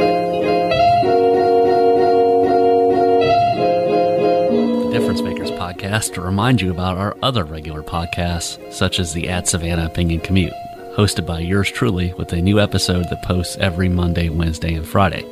Podcast 5.80 6.14
to 6.14 6.22
remind 6.22 6.62
you 6.62 6.72
about 6.72 6.98
our 6.98 7.16
other 7.24 7.46
regular 7.46 7.82
podcasts, 7.82 8.74
such 8.74 9.00
as 9.00 9.14
the 9.14 9.30
At 9.30 9.48
Savannah 9.48 9.86
Opinion 9.86 10.20
Commute, 10.20 10.54
hosted 10.94 11.26
by 11.26 11.40
yours 11.40 11.72
truly, 11.72 12.14
with 12.14 12.34
a 12.34 12.42
new 12.42 12.60
episode 12.60 13.06
that 13.10 13.24
posts 13.24 13.58
every 13.58 13.88
Monday, 13.88 14.30
Wednesday, 14.30 14.74
and 14.74 14.86
Friday. 14.86 15.26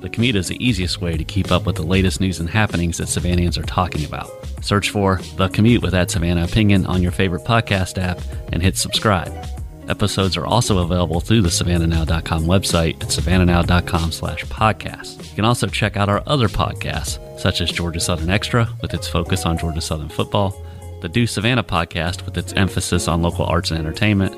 The 0.00 0.08
commute 0.08 0.36
is 0.36 0.48
the 0.48 0.64
easiest 0.64 1.00
way 1.00 1.16
to 1.16 1.24
keep 1.24 1.52
up 1.52 1.66
with 1.66 1.76
the 1.76 1.82
latest 1.82 2.20
news 2.20 2.40
and 2.40 2.48
happenings 2.48 2.98
that 2.98 3.08
Savannahans 3.08 3.58
are 3.58 3.66
talking 3.66 4.04
about. 4.04 4.30
Search 4.62 4.90
for 4.90 5.20
The 5.36 5.48
Commute 5.48 5.82
with 5.82 5.94
At 5.94 6.10
Savannah 6.10 6.44
Opinion 6.44 6.86
on 6.86 7.02
your 7.02 7.12
favorite 7.12 7.44
podcast 7.44 8.02
app 8.02 8.18
and 8.52 8.62
hit 8.62 8.76
subscribe. 8.76 9.51
Episodes 9.92 10.38
are 10.38 10.46
also 10.46 10.78
available 10.78 11.20
through 11.20 11.42
the 11.42 11.50
savannahnow.com 11.50 12.44
website 12.46 12.94
at 13.02 13.10
savannahnow.com 13.10 14.10
slash 14.10 14.42
podcast. 14.46 15.22
You 15.28 15.36
can 15.36 15.44
also 15.44 15.66
check 15.66 15.98
out 15.98 16.08
our 16.08 16.22
other 16.26 16.48
podcasts, 16.48 17.18
such 17.38 17.60
as 17.60 17.70
Georgia 17.70 18.00
Southern 18.00 18.30
Extra, 18.30 18.66
with 18.80 18.94
its 18.94 19.06
focus 19.06 19.44
on 19.44 19.58
Georgia 19.58 19.82
Southern 19.82 20.08
football, 20.08 20.56
the 21.02 21.10
Do 21.10 21.26
Savannah 21.26 21.62
podcast, 21.62 22.24
with 22.24 22.38
its 22.38 22.54
emphasis 22.54 23.06
on 23.06 23.20
local 23.20 23.44
arts 23.44 23.70
and 23.70 23.78
entertainment, 23.78 24.34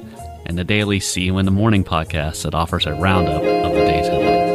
and 0.46 0.58
the 0.58 0.64
daily 0.64 0.98
See 0.98 1.22
You 1.22 1.38
in 1.38 1.44
the 1.44 1.52
Morning 1.52 1.84
podcast 1.84 2.42
that 2.42 2.56
offers 2.56 2.86
a 2.86 2.94
roundup 2.94 3.36
of 3.36 3.72
the 3.74 3.84
day's 3.84 4.08
headlines. 4.08 4.50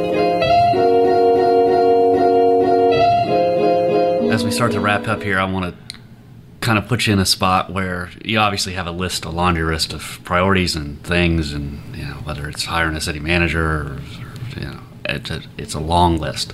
As 4.33 4.43
we 4.43 4.51
start 4.51 4.73
to 4.73 4.81
wrap 4.81 5.07
up 5.07 5.23
here, 5.23 5.39
I 5.39 5.49
want 5.49 5.73
to 5.73 5.88
kind 6.69 6.77
of 6.77 6.87
put 6.87 7.07
you 7.07 7.13
in 7.13 7.17
a 7.17 7.25
spot 7.25 7.71
where 7.71 8.11
you 8.23 8.37
obviously 8.37 8.73
have 8.73 8.85
a 8.85 8.91
list, 8.91 9.25
a 9.25 9.29
laundry 9.31 9.63
list 9.63 9.91
of 9.91 10.19
priorities 10.23 10.75
and 10.75 11.03
things, 11.03 11.51
and 11.51 11.95
you 11.95 12.05
know 12.05 12.13
whether 12.25 12.47
it's 12.47 12.65
hiring 12.65 12.95
a 12.95 13.01
city 13.01 13.19
manager 13.19 13.65
or, 13.65 13.81
or 13.85 13.99
you 14.55 14.67
know 14.67 14.79
it's 15.03 15.31
a, 15.31 15.41
it's 15.57 15.73
a 15.73 15.79
long 15.79 16.19
list. 16.19 16.53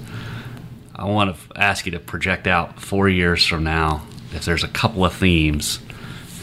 I 0.95 1.03
want 1.03 1.35
to 1.35 1.61
ask 1.61 1.85
you 1.85 1.91
to 1.91 1.99
project 1.99 2.47
out 2.47 2.79
four 2.79 3.09
years 3.09 3.45
from 3.45 3.65
now 3.65 4.07
if 4.31 4.45
there's 4.45 4.63
a 4.63 4.69
couple 4.69 5.03
of 5.03 5.11
themes, 5.11 5.79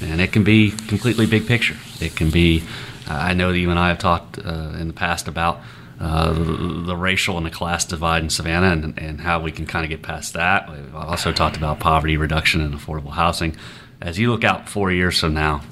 and 0.03 0.20
it 0.20 0.33
can 0.33 0.45
be 0.45 0.73
completely 0.73 1.25
big 1.25 1.47
picture. 1.47 1.79
It 1.99 2.14
can 2.14 2.29
be. 2.29 2.64
I 3.09 3.33
know 3.33 3.53
that 3.53 3.59
you 3.59 3.70
and 3.70 3.79
I 3.79 3.89
have 3.89 3.99
talked 3.99 4.39
uh, 4.39 4.75
in 4.79 4.87
the 4.87 4.93
past 4.93 5.29
about 5.29 5.62
uh, 6.03 6.33
the, 6.33 6.43
the, 6.43 6.97
racial 6.97 7.37
and 7.37 7.47
the 7.47 7.51
class 7.51 7.85
divide 7.85 8.25
in 8.25 8.29
Savannah 8.29 8.73
and, 8.73 8.99
and 8.99 9.21
how 9.21 9.41
we 9.41 9.53
can 9.53 9.67
kind 9.67 9.85
of 9.85 9.89
get 9.89 10.03
past 10.03 10.35
that. 10.35 10.69
We've 10.69 10.93
also 10.97 11.31
talked 11.31 11.57
about 11.57 11.79
poverty 11.79 12.17
reduction 12.17 12.61
and 12.61 12.75
affordable 12.75 13.13
housing. 13.13 13.55
As 14.01 14.19
you 14.19 14.29
look 14.33 14.43
out 14.43 14.69
four 14.69 14.91
years 14.91 15.21
from 15.21 15.33
now, 15.33 15.63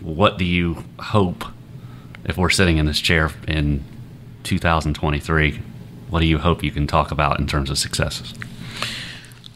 what 0.00 0.38
do 0.38 0.46
you 0.46 0.84
hope, 0.98 1.44
if 2.24 2.38
we're 2.38 2.48
sitting 2.48 2.78
in 2.78 2.86
this 2.86 3.00
chair 3.00 3.32
in 3.46 3.84
2023, 4.44 5.60
what 6.08 6.20
do 6.20 6.26
you 6.26 6.38
hope 6.38 6.64
you 6.64 6.70
can 6.70 6.86
talk 6.86 7.10
about 7.10 7.38
in 7.38 7.46
terms 7.46 7.68
of 7.68 7.76
successes? 7.76 8.32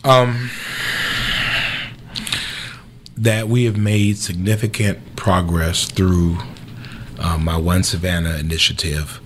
Um, 0.05 0.51
that 3.17 3.49
we 3.49 3.65
have 3.65 3.79
made 3.79 4.19
significant 4.19 5.17
progress 5.17 5.91
through 5.91 6.41
uh, 7.19 7.39
my 7.39 7.57
One 7.57 7.83
Savannah 7.83 8.37
initiative 8.37 9.19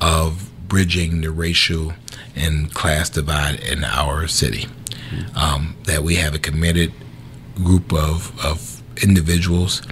of 0.00 0.50
bridging 0.68 1.20
the 1.20 1.30
racial 1.30 1.92
and 2.34 2.72
class 2.74 3.08
divide 3.08 3.60
in 3.60 3.84
our 3.84 4.26
city. 4.26 4.66
Um, 5.36 5.76
that 5.84 6.02
we 6.02 6.16
have 6.16 6.34
a 6.34 6.38
committed 6.38 6.92
group 7.54 7.92
of, 7.92 8.38
of 8.44 8.82
individuals 9.02 9.82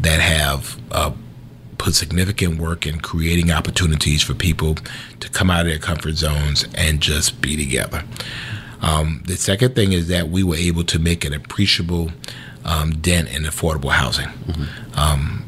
that 0.00 0.20
have 0.20 0.80
uh, 0.90 1.12
put 1.78 1.94
significant 1.94 2.58
work 2.58 2.86
in 2.86 3.00
creating 3.00 3.50
opportunities 3.50 4.22
for 4.22 4.34
people 4.34 4.76
to 5.20 5.28
come 5.30 5.50
out 5.50 5.60
of 5.60 5.66
their 5.66 5.78
comfort 5.78 6.14
zones 6.14 6.66
and 6.74 7.00
just 7.00 7.40
be 7.40 7.56
together. 7.56 8.02
Um, 8.80 9.22
the 9.26 9.36
second 9.36 9.74
thing 9.74 9.92
is 9.92 10.08
that 10.08 10.28
we 10.28 10.42
were 10.42 10.56
able 10.56 10.84
to 10.84 10.98
make 10.98 11.24
an 11.24 11.32
appreciable 11.32 12.10
um, 12.64 12.96
dent 12.96 13.28
in 13.28 13.44
affordable 13.44 13.90
housing. 13.90 14.26
Mm-hmm. 14.26 14.98
Um, 14.98 15.46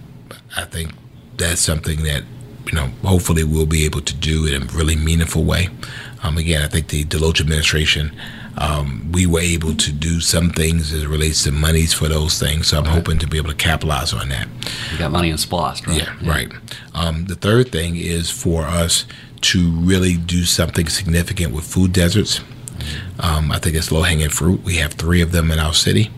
I 0.57 0.65
think 0.65 0.93
that's 1.37 1.61
something 1.61 2.03
that 2.05 2.23
you 2.67 2.75
know, 2.75 2.87
hopefully 3.05 3.45
we'll 3.45 3.67
be 3.67 3.85
able 3.85 4.01
to 4.01 4.15
do 4.15 4.47
it 4.47 4.55
in 4.55 4.63
a 4.63 4.67
really 4.67 4.97
meaningful 4.97 5.45
way. 5.45 5.69
Um, 6.23 6.39
again, 6.39 6.63
I 6.63 6.69
think 6.69 6.89
the 6.89 7.05
Deloach 7.05 7.41
administration, 7.41 8.13
um, 8.59 9.11
we 9.13 9.27
were 9.27 9.41
able 9.41 9.75
to 9.75 9.93
do 9.93 10.21
some 10.21 10.51
things 10.51 10.93
as 10.93 11.05
it 11.05 11.09
relates 11.09 11.45
to 11.45 11.53
monies 11.53 11.93
for 11.93 12.09
those 12.09 12.39
things. 12.39 12.69
So 12.69 12.79
I'm 12.79 12.85
right. 12.85 12.95
hoping 12.95 13.19
to 13.19 13.27
be 13.27 13.37
able 13.37 13.51
to 13.51 13.57
capitalize 13.57 14.13
on 14.13 14.29
that. 14.31 14.49
You 14.93 14.99
got 14.99 15.13
money 15.13 15.31
in 15.31 15.37
SPLOST, 15.37 15.87
right? 15.87 15.99
Yeah, 15.99 16.17
yeah. 16.21 16.31
right. 16.31 16.53
Um, 16.95 17.27
the 17.27 17.37
third 17.37 17.71
thing 17.71 17.97
is 17.97 18.31
for 18.31 18.63
us 18.63 19.05
to 19.43 19.71
really 19.71 20.17
do 20.17 20.45
something 20.45 20.89
significant 20.89 21.55
with 21.55 21.65
food 21.65 21.93
deserts. 21.93 22.41
Um, 23.21 23.53
I 23.53 23.59
think 23.59 23.77
it's 23.77 23.93
low 23.93 24.03
hanging 24.03 24.29
fruit. 24.31 24.63
We 24.65 24.77
have 24.77 24.95
three 24.95 25.23
of 25.23 25.33
them 25.33 25.51
in 25.51 25.59
our 25.59 25.75
city. 25.75 26.11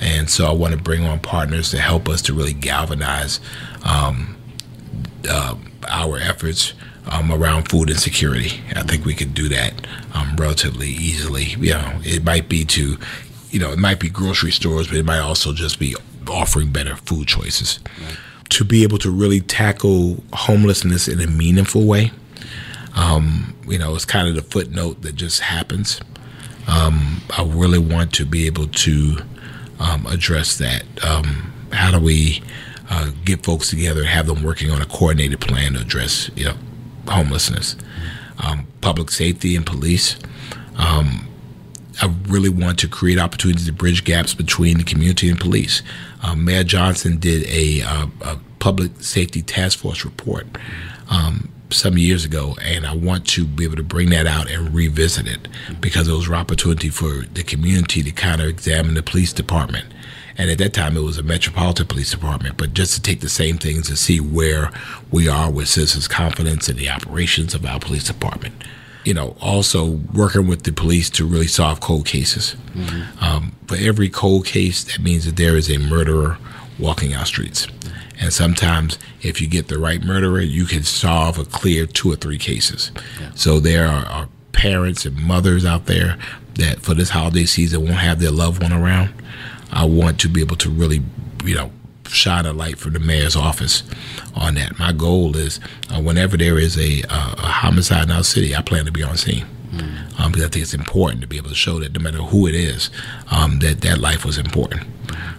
And 0.00 0.28
so 0.28 0.46
I 0.46 0.52
want 0.52 0.74
to 0.74 0.80
bring 0.80 1.04
on 1.04 1.20
partners 1.20 1.70
to 1.70 1.78
help 1.78 2.08
us 2.08 2.22
to 2.22 2.34
really 2.34 2.52
galvanize 2.52 3.38
um, 3.84 4.36
uh, 5.28 5.54
our 5.92 6.18
efforts 6.18 6.72
um, 7.10 7.30
around 7.30 7.68
food 7.68 7.90
insecurity. 7.90 8.60
I 8.74 8.82
think 8.82 9.04
we 9.04 9.14
could 9.14 9.34
do 9.34 9.48
that 9.48 9.86
um, 10.14 10.34
relatively 10.36 10.88
easily. 10.88 11.44
You 11.44 11.74
know, 11.74 12.00
it 12.02 12.24
might 12.24 12.48
be 12.48 12.64
to, 12.64 12.96
you 13.50 13.58
know, 13.60 13.72
it 13.72 13.78
might 13.78 14.00
be 14.00 14.08
grocery 14.08 14.52
stores, 14.52 14.88
but 14.88 14.96
it 14.96 15.04
might 15.04 15.20
also 15.20 15.52
just 15.52 15.78
be 15.78 15.94
offering 16.28 16.70
better 16.70 16.96
food 16.96 17.28
choices. 17.28 17.80
Right. 18.04 18.16
To 18.50 18.64
be 18.64 18.82
able 18.82 18.98
to 18.98 19.10
really 19.10 19.40
tackle 19.40 20.22
homelessness 20.32 21.08
in 21.08 21.20
a 21.20 21.26
meaningful 21.26 21.86
way, 21.86 22.12
um, 22.94 23.54
you 23.66 23.78
know, 23.78 23.94
it's 23.94 24.04
kind 24.04 24.28
of 24.28 24.34
the 24.34 24.42
footnote 24.42 25.02
that 25.02 25.14
just 25.14 25.40
happens. 25.40 26.00
Um, 26.68 27.22
I 27.36 27.44
really 27.44 27.78
want 27.78 28.12
to 28.14 28.26
be 28.26 28.46
able 28.46 28.68
to 28.68 29.16
um, 29.80 30.06
address 30.06 30.58
that. 30.58 30.84
Um, 31.04 31.52
how 31.72 31.90
do 31.90 32.04
we 32.04 32.42
uh, 32.92 33.10
get 33.24 33.42
folks 33.42 33.70
together 33.70 34.00
and 34.00 34.10
have 34.10 34.26
them 34.26 34.42
working 34.42 34.70
on 34.70 34.82
a 34.82 34.86
coordinated 34.86 35.40
plan 35.40 35.72
to 35.72 35.80
address 35.80 36.30
you 36.36 36.44
know 36.44 36.54
homelessness, 37.08 37.74
um, 38.44 38.66
public 38.82 39.10
safety, 39.10 39.56
and 39.56 39.64
police. 39.64 40.16
Um, 40.76 41.26
I 42.02 42.14
really 42.26 42.50
want 42.50 42.78
to 42.80 42.88
create 42.88 43.18
opportunities 43.18 43.66
to 43.66 43.72
bridge 43.72 44.04
gaps 44.04 44.34
between 44.34 44.78
the 44.78 44.84
community 44.84 45.30
and 45.30 45.40
police. 45.40 45.82
Um, 46.22 46.44
Mayor 46.44 46.64
Johnson 46.64 47.18
did 47.18 47.46
a, 47.46 47.82
uh, 47.82 48.06
a, 48.22 48.38
public 48.58 48.92
safety 49.00 49.42
task 49.42 49.80
force 49.80 50.04
report 50.04 50.46
um, 51.10 51.50
some 51.70 51.98
years 51.98 52.24
ago, 52.24 52.56
and 52.62 52.86
I 52.86 52.94
want 52.94 53.26
to 53.28 53.44
be 53.44 53.64
able 53.64 53.76
to 53.76 53.82
bring 53.82 54.10
that 54.10 54.26
out 54.26 54.50
and 54.50 54.72
revisit 54.72 55.26
it 55.26 55.48
because 55.80 56.08
it 56.08 56.12
was 56.12 56.28
an 56.28 56.34
opportunity 56.34 56.88
for 56.88 57.22
the 57.32 57.42
community 57.42 58.02
to 58.02 58.12
kind 58.12 58.40
of 58.40 58.48
examine 58.48 58.94
the 58.94 59.02
police 59.02 59.32
department 59.32 59.86
and 60.38 60.50
at 60.50 60.58
that 60.58 60.72
time 60.72 60.96
it 60.96 61.02
was 61.02 61.18
a 61.18 61.22
metropolitan 61.22 61.86
police 61.86 62.10
department. 62.10 62.56
But 62.56 62.74
just 62.74 62.94
to 62.94 63.02
take 63.02 63.20
the 63.20 63.28
same 63.28 63.58
things 63.58 63.88
and 63.88 63.98
see 63.98 64.20
where 64.20 64.70
we 65.10 65.28
are 65.28 65.50
with 65.50 65.68
citizens 65.68 66.08
confidence 66.08 66.68
in 66.68 66.76
the 66.76 66.88
operations 66.88 67.54
of 67.54 67.64
our 67.64 67.78
police 67.78 68.04
department. 68.04 68.54
You 69.04 69.14
know 69.14 69.36
also 69.40 70.00
working 70.14 70.46
with 70.46 70.62
the 70.62 70.72
police 70.72 71.10
to 71.10 71.26
really 71.26 71.48
solve 71.48 71.80
cold 71.80 72.06
cases. 72.06 72.56
Mm-hmm. 72.74 73.24
um, 73.24 73.56
for 73.66 73.76
every 73.76 74.08
cold 74.08 74.46
case 74.46 74.84
that 74.84 75.00
means 75.00 75.24
that 75.26 75.36
there 75.36 75.56
is 75.56 75.70
a 75.70 75.78
murderer 75.78 76.38
walking 76.78 77.14
our 77.14 77.26
streets. 77.26 77.66
And 78.20 78.32
sometimes 78.32 78.98
if 79.22 79.40
you 79.40 79.48
get 79.48 79.68
the 79.68 79.78
right 79.78 80.02
murderer 80.02 80.40
you 80.40 80.66
can 80.66 80.84
solve 80.84 81.38
a 81.38 81.44
clear 81.44 81.86
two 81.86 82.12
or 82.12 82.16
three 82.16 82.38
cases. 82.38 82.92
Yeah. 83.20 83.30
so 83.34 83.60
there 83.60 83.86
are, 83.88 84.06
are 84.06 84.28
parents 84.52 85.04
and 85.04 85.16
mothers 85.16 85.64
out 85.64 85.86
there 85.86 86.16
that 86.54 86.80
for 86.80 86.94
this 86.94 87.10
holiday 87.10 87.44
season 87.44 87.82
won't 87.82 87.94
have 87.94 88.20
their 88.20 88.30
loved 88.30 88.62
one 88.62 88.72
around 88.72 89.12
I 89.72 89.84
want 89.84 90.20
to 90.20 90.28
be 90.28 90.40
able 90.40 90.56
to 90.56 90.70
really, 90.70 91.02
you 91.44 91.54
know, 91.54 91.70
shine 92.08 92.46
a 92.46 92.52
light 92.52 92.78
from 92.78 92.92
the 92.92 93.00
mayor's 93.00 93.36
office 93.36 93.82
on 94.34 94.54
that. 94.54 94.78
My 94.78 94.92
goal 94.92 95.36
is 95.36 95.60
uh, 95.90 96.00
whenever 96.00 96.36
there 96.36 96.58
is 96.58 96.76
a, 96.78 97.02
uh, 97.08 97.34
a, 97.38 97.46
homicide 97.46 98.04
in 98.04 98.10
our 98.10 98.22
city, 98.24 98.54
I 98.54 98.62
plan 98.62 98.84
to 98.84 98.92
be 98.92 99.02
on 99.02 99.16
scene. 99.16 99.46
Mm. 99.70 100.20
Um, 100.20 100.32
because 100.32 100.44
I 100.44 100.48
think 100.48 100.62
it's 100.62 100.74
important 100.74 101.22
to 101.22 101.26
be 101.26 101.38
able 101.38 101.48
to 101.48 101.54
show 101.54 101.80
that 101.80 101.94
no 101.94 102.00
matter 102.00 102.18
who 102.18 102.46
it 102.46 102.54
is, 102.54 102.90
um, 103.30 103.60
that 103.60 103.80
that 103.80 103.98
life 103.98 104.24
was 104.24 104.36
important. 104.36 104.82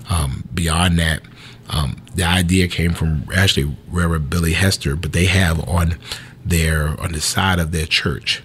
Um, 0.10 0.48
beyond 0.54 0.98
that, 0.98 1.22
um, 1.70 1.98
the 2.16 2.24
idea 2.24 2.68
came 2.68 2.94
from 2.94 3.26
actually 3.34 3.76
Reverend 3.90 4.32
Billy 4.32 4.54
Hester, 4.54 4.96
but 4.96 5.14
they 5.14 5.26
have 5.26 5.68
on 5.70 5.98
their 6.44 7.00
on 7.00 7.12
the 7.12 7.22
side 7.22 7.60
of 7.60 7.72
their 7.72 7.86
church 7.86 8.42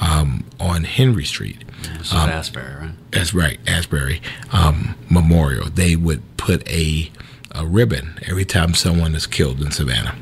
um, 0.00 0.44
on 0.60 0.84
Henry 0.84 1.24
Street. 1.24 1.64
This 1.98 2.08
is 2.08 2.12
um, 2.12 2.30
Asbury, 2.30 2.74
right? 2.74 2.94
That's 3.14 3.32
right, 3.32 3.60
Asbury 3.66 4.20
um, 4.52 4.96
Memorial. 5.08 5.70
They 5.70 5.94
would 5.94 6.22
put 6.36 6.68
a, 6.68 7.10
a 7.52 7.64
ribbon 7.64 8.18
every 8.26 8.44
time 8.44 8.74
someone 8.74 9.14
is 9.14 9.26
killed 9.26 9.60
in 9.62 9.70
Savannah. 9.70 10.16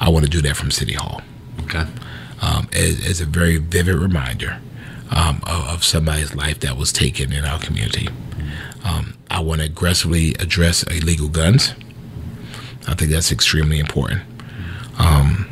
I 0.00 0.08
want 0.08 0.24
to 0.24 0.30
do 0.30 0.40
that 0.42 0.56
from 0.56 0.70
City 0.70 0.94
Hall. 0.94 1.20
Okay. 1.64 1.84
Um, 2.40 2.68
as, 2.72 3.06
as, 3.06 3.20
a 3.20 3.26
very 3.26 3.58
vivid 3.58 3.94
reminder 3.94 4.58
um, 5.10 5.42
of, 5.46 5.68
of, 5.68 5.84
somebody's 5.84 6.34
life 6.34 6.58
that 6.60 6.76
was 6.76 6.90
taken 6.92 7.32
in 7.32 7.44
our 7.44 7.60
community. 7.60 8.08
Um, 8.82 9.14
I 9.30 9.40
want 9.40 9.60
to 9.60 9.66
aggressively 9.66 10.34
address 10.40 10.82
illegal 10.84 11.28
guns. 11.28 11.72
I 12.88 12.94
think 12.94 13.12
that's 13.12 13.30
extremely 13.30 13.78
important. 13.78 14.22
Um, 14.98 15.51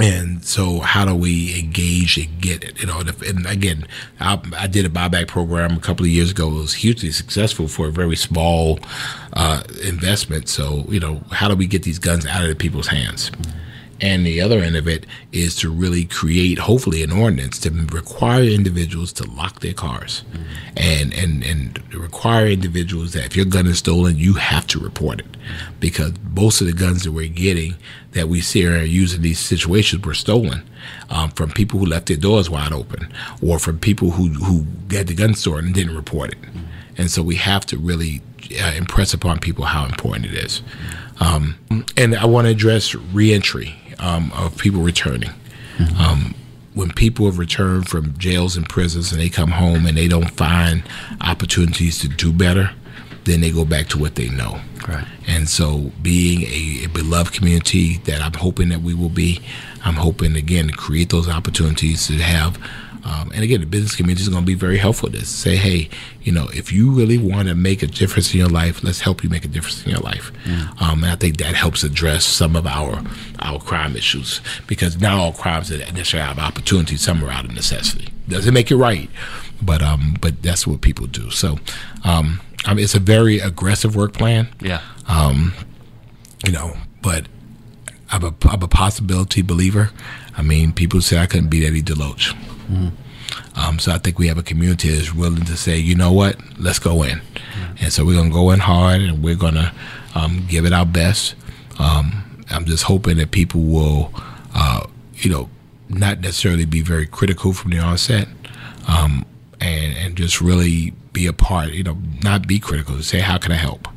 and 0.00 0.42
so, 0.42 0.80
how 0.80 1.04
do 1.04 1.14
we 1.14 1.58
engage 1.58 2.16
and 2.16 2.40
get 2.40 2.64
it? 2.64 2.80
You 2.80 2.86
know, 2.86 3.00
and 3.00 3.46
again, 3.46 3.86
I, 4.20 4.40
I, 4.56 4.66
did 4.66 4.86
a 4.86 4.88
buyback 4.88 5.28
program 5.28 5.76
a 5.76 5.80
couple 5.80 6.06
of 6.06 6.10
years 6.10 6.30
ago. 6.30 6.48
It 6.48 6.54
was 6.54 6.74
hugely 6.74 7.12
successful 7.12 7.68
for 7.68 7.88
a 7.88 7.90
very 7.90 8.16
small 8.16 8.78
uh, 9.34 9.62
investment. 9.84 10.48
So, 10.48 10.86
you 10.88 10.98
know, 10.98 11.20
how 11.30 11.48
do 11.48 11.56
we 11.56 11.66
get 11.66 11.82
these 11.82 11.98
guns 11.98 12.24
out 12.24 12.42
of 12.42 12.48
the 12.48 12.56
people's 12.56 12.86
hands? 12.86 13.30
And 14.02 14.26
the 14.26 14.40
other 14.40 14.58
end 14.58 14.74
of 14.76 14.88
it 14.88 15.06
is 15.30 15.54
to 15.56 15.70
really 15.70 16.04
create, 16.04 16.58
hopefully, 16.58 17.04
an 17.04 17.12
ordinance 17.12 17.56
to 17.60 17.70
require 17.70 18.42
individuals 18.42 19.12
to 19.12 19.30
lock 19.30 19.60
their 19.60 19.72
cars, 19.72 20.24
mm-hmm. 20.32 20.42
and 20.76 21.14
and 21.14 21.44
and 21.44 21.94
require 21.94 22.48
individuals 22.48 23.12
that 23.12 23.24
if 23.24 23.36
your 23.36 23.46
gun 23.46 23.68
is 23.68 23.78
stolen, 23.78 24.16
you 24.16 24.34
have 24.34 24.66
to 24.66 24.80
report 24.80 25.20
it, 25.20 25.36
because 25.78 26.12
most 26.34 26.60
of 26.60 26.66
the 26.66 26.72
guns 26.72 27.04
that 27.04 27.12
we're 27.12 27.28
getting 27.28 27.76
that 28.10 28.28
we 28.28 28.40
see 28.40 28.66
are 28.66 28.82
used 28.82 29.14
in 29.14 29.22
these 29.22 29.38
situations 29.38 30.04
were 30.04 30.14
stolen 30.14 30.62
um, 31.08 31.30
from 31.30 31.50
people 31.50 31.78
who 31.78 31.86
left 31.86 32.06
their 32.06 32.16
doors 32.16 32.50
wide 32.50 32.72
open, 32.72 33.06
or 33.40 33.60
from 33.60 33.78
people 33.78 34.10
who 34.10 34.30
who 34.30 34.66
had 34.90 35.06
the 35.06 35.14
gun 35.14 35.34
store 35.34 35.60
and 35.60 35.74
didn't 35.74 35.94
report 35.94 36.32
it. 36.32 36.42
Mm-hmm. 36.42 36.58
And 36.98 37.10
so 37.10 37.22
we 37.22 37.36
have 37.36 37.64
to 37.66 37.78
really 37.78 38.20
uh, 38.60 38.72
impress 38.76 39.14
upon 39.14 39.38
people 39.38 39.64
how 39.64 39.84
important 39.84 40.26
it 40.26 40.34
is. 40.34 40.60
Um, 41.20 41.54
and 41.96 42.16
I 42.16 42.26
want 42.26 42.46
to 42.46 42.50
address 42.50 42.96
reentry 42.96 43.76
um, 44.02 44.32
of 44.34 44.58
people 44.58 44.82
returning. 44.82 45.30
Mm-hmm. 45.78 46.00
Um, 46.00 46.34
when 46.74 46.90
people 46.90 47.26
have 47.26 47.38
returned 47.38 47.88
from 47.88 48.16
jails 48.18 48.56
and 48.56 48.68
prisons 48.68 49.12
and 49.12 49.20
they 49.20 49.28
come 49.28 49.50
home 49.52 49.86
and 49.86 49.96
they 49.96 50.08
don't 50.08 50.30
find 50.30 50.82
opportunities 51.20 51.98
to 52.00 52.08
do 52.08 52.32
better, 52.32 52.70
then 53.24 53.40
they 53.40 53.50
go 53.50 53.64
back 53.64 53.88
to 53.88 53.98
what 53.98 54.14
they 54.14 54.28
know. 54.30 54.60
Right. 54.88 55.06
And 55.28 55.48
so, 55.48 55.92
being 56.02 56.42
a, 56.42 56.84
a, 56.84 56.88
beloved 56.88 57.32
community 57.32 57.98
that 57.98 58.20
I'm 58.20 58.32
hoping 58.32 58.70
that 58.70 58.80
we 58.80 58.94
will 58.94 59.08
be, 59.08 59.40
I'm 59.84 59.94
hoping 59.94 60.34
again 60.34 60.68
to 60.68 60.72
create 60.72 61.10
those 61.10 61.28
opportunities 61.28 62.08
to 62.08 62.14
have 62.14 62.58
um, 63.04 63.32
and 63.34 63.42
again, 63.42 63.60
the 63.60 63.66
business 63.66 63.96
community 63.96 64.22
is 64.22 64.28
going 64.28 64.42
to 64.42 64.46
be 64.46 64.54
very 64.54 64.78
helpful 64.78 65.10
to 65.10 65.18
this. 65.18 65.28
Say, 65.28 65.56
hey, 65.56 65.88
you 66.22 66.30
know, 66.30 66.48
if 66.54 66.72
you 66.72 66.90
really 66.92 67.18
want 67.18 67.48
to 67.48 67.54
make 67.54 67.82
a 67.82 67.86
difference 67.86 68.32
in 68.32 68.38
your 68.38 68.48
life, 68.48 68.84
let's 68.84 69.00
help 69.00 69.24
you 69.24 69.30
make 69.30 69.44
a 69.44 69.48
difference 69.48 69.84
in 69.84 69.90
your 69.90 70.00
life. 70.00 70.32
Mm. 70.44 70.80
Um, 70.80 71.02
and 71.02 71.12
I 71.12 71.16
think 71.16 71.38
that 71.38 71.54
helps 71.54 71.82
address 71.82 72.24
some 72.24 72.54
of 72.54 72.66
our 72.66 73.02
our 73.40 73.58
crime 73.58 73.96
issues 73.96 74.40
because 74.68 75.00
not 75.00 75.14
all 75.14 75.32
crimes 75.32 75.68
that 75.70 75.80
necessarily 75.94 76.28
have 76.28 76.38
opportunity. 76.38 76.96
Some 76.96 77.24
are 77.24 77.30
out 77.30 77.44
of 77.44 77.52
necessity. 77.52 78.08
Doesn't 78.28 78.54
make 78.54 78.70
it 78.70 78.76
right, 78.76 79.10
but 79.60 79.82
um, 79.82 80.16
but 80.20 80.40
that's 80.42 80.66
what 80.66 80.80
people 80.80 81.06
do. 81.06 81.30
So, 81.30 81.58
um, 82.04 82.40
I 82.64 82.74
mean, 82.74 82.84
it's 82.84 82.94
a 82.94 83.00
very 83.00 83.40
aggressive 83.40 83.96
work 83.96 84.12
plan. 84.12 84.48
Yeah. 84.60 84.80
Um, 85.08 85.54
you 86.46 86.52
know, 86.52 86.76
but 87.02 87.26
I'm 88.12 88.22
a, 88.22 88.34
I'm 88.44 88.62
a 88.62 88.68
possibility 88.68 89.42
believer. 89.42 89.90
I 90.36 90.42
mean, 90.42 90.72
people 90.72 91.00
say 91.00 91.18
I 91.18 91.26
couldn't 91.26 91.48
beat 91.48 91.66
Eddie 91.66 91.82
Deloach. 91.82 92.36
Mm-hmm. 92.70 93.58
Um, 93.58 93.78
so 93.78 93.92
I 93.92 93.98
think 93.98 94.18
we 94.18 94.28
have 94.28 94.38
a 94.38 94.42
community 94.42 94.90
that's 94.90 95.14
willing 95.14 95.44
to 95.44 95.56
say, 95.56 95.78
you 95.78 95.94
know 95.94 96.12
what, 96.12 96.36
let's 96.58 96.78
go 96.78 97.02
in. 97.02 97.18
Mm-hmm. 97.18 97.84
And 97.84 97.92
so 97.92 98.04
we're 98.04 98.14
going 98.14 98.28
to 98.28 98.34
go 98.34 98.50
in 98.50 98.60
hard 98.60 99.00
and 99.00 99.22
we're 99.22 99.36
going 99.36 99.54
to 99.54 99.72
um, 100.14 100.46
give 100.48 100.64
it 100.64 100.72
our 100.72 100.86
best. 100.86 101.34
Um, 101.78 102.44
I'm 102.50 102.64
just 102.64 102.84
hoping 102.84 103.16
that 103.18 103.30
people 103.30 103.62
will, 103.62 104.12
uh, 104.54 104.86
you 105.14 105.30
know, 105.30 105.48
not 105.88 106.20
necessarily 106.20 106.64
be 106.64 106.82
very 106.82 107.06
critical 107.06 107.52
from 107.52 107.70
the 107.70 107.78
onset 107.78 108.28
um, 108.88 109.24
and, 109.60 109.96
and 109.96 110.16
just 110.16 110.40
really 110.40 110.92
be 111.12 111.26
a 111.26 111.32
part, 111.32 111.70
you 111.70 111.82
know, 111.82 111.98
not 112.22 112.46
be 112.46 112.58
critical, 112.58 113.02
say, 113.02 113.20
how 113.20 113.38
can 113.38 113.52
I 113.52 113.56
help? 113.56 113.88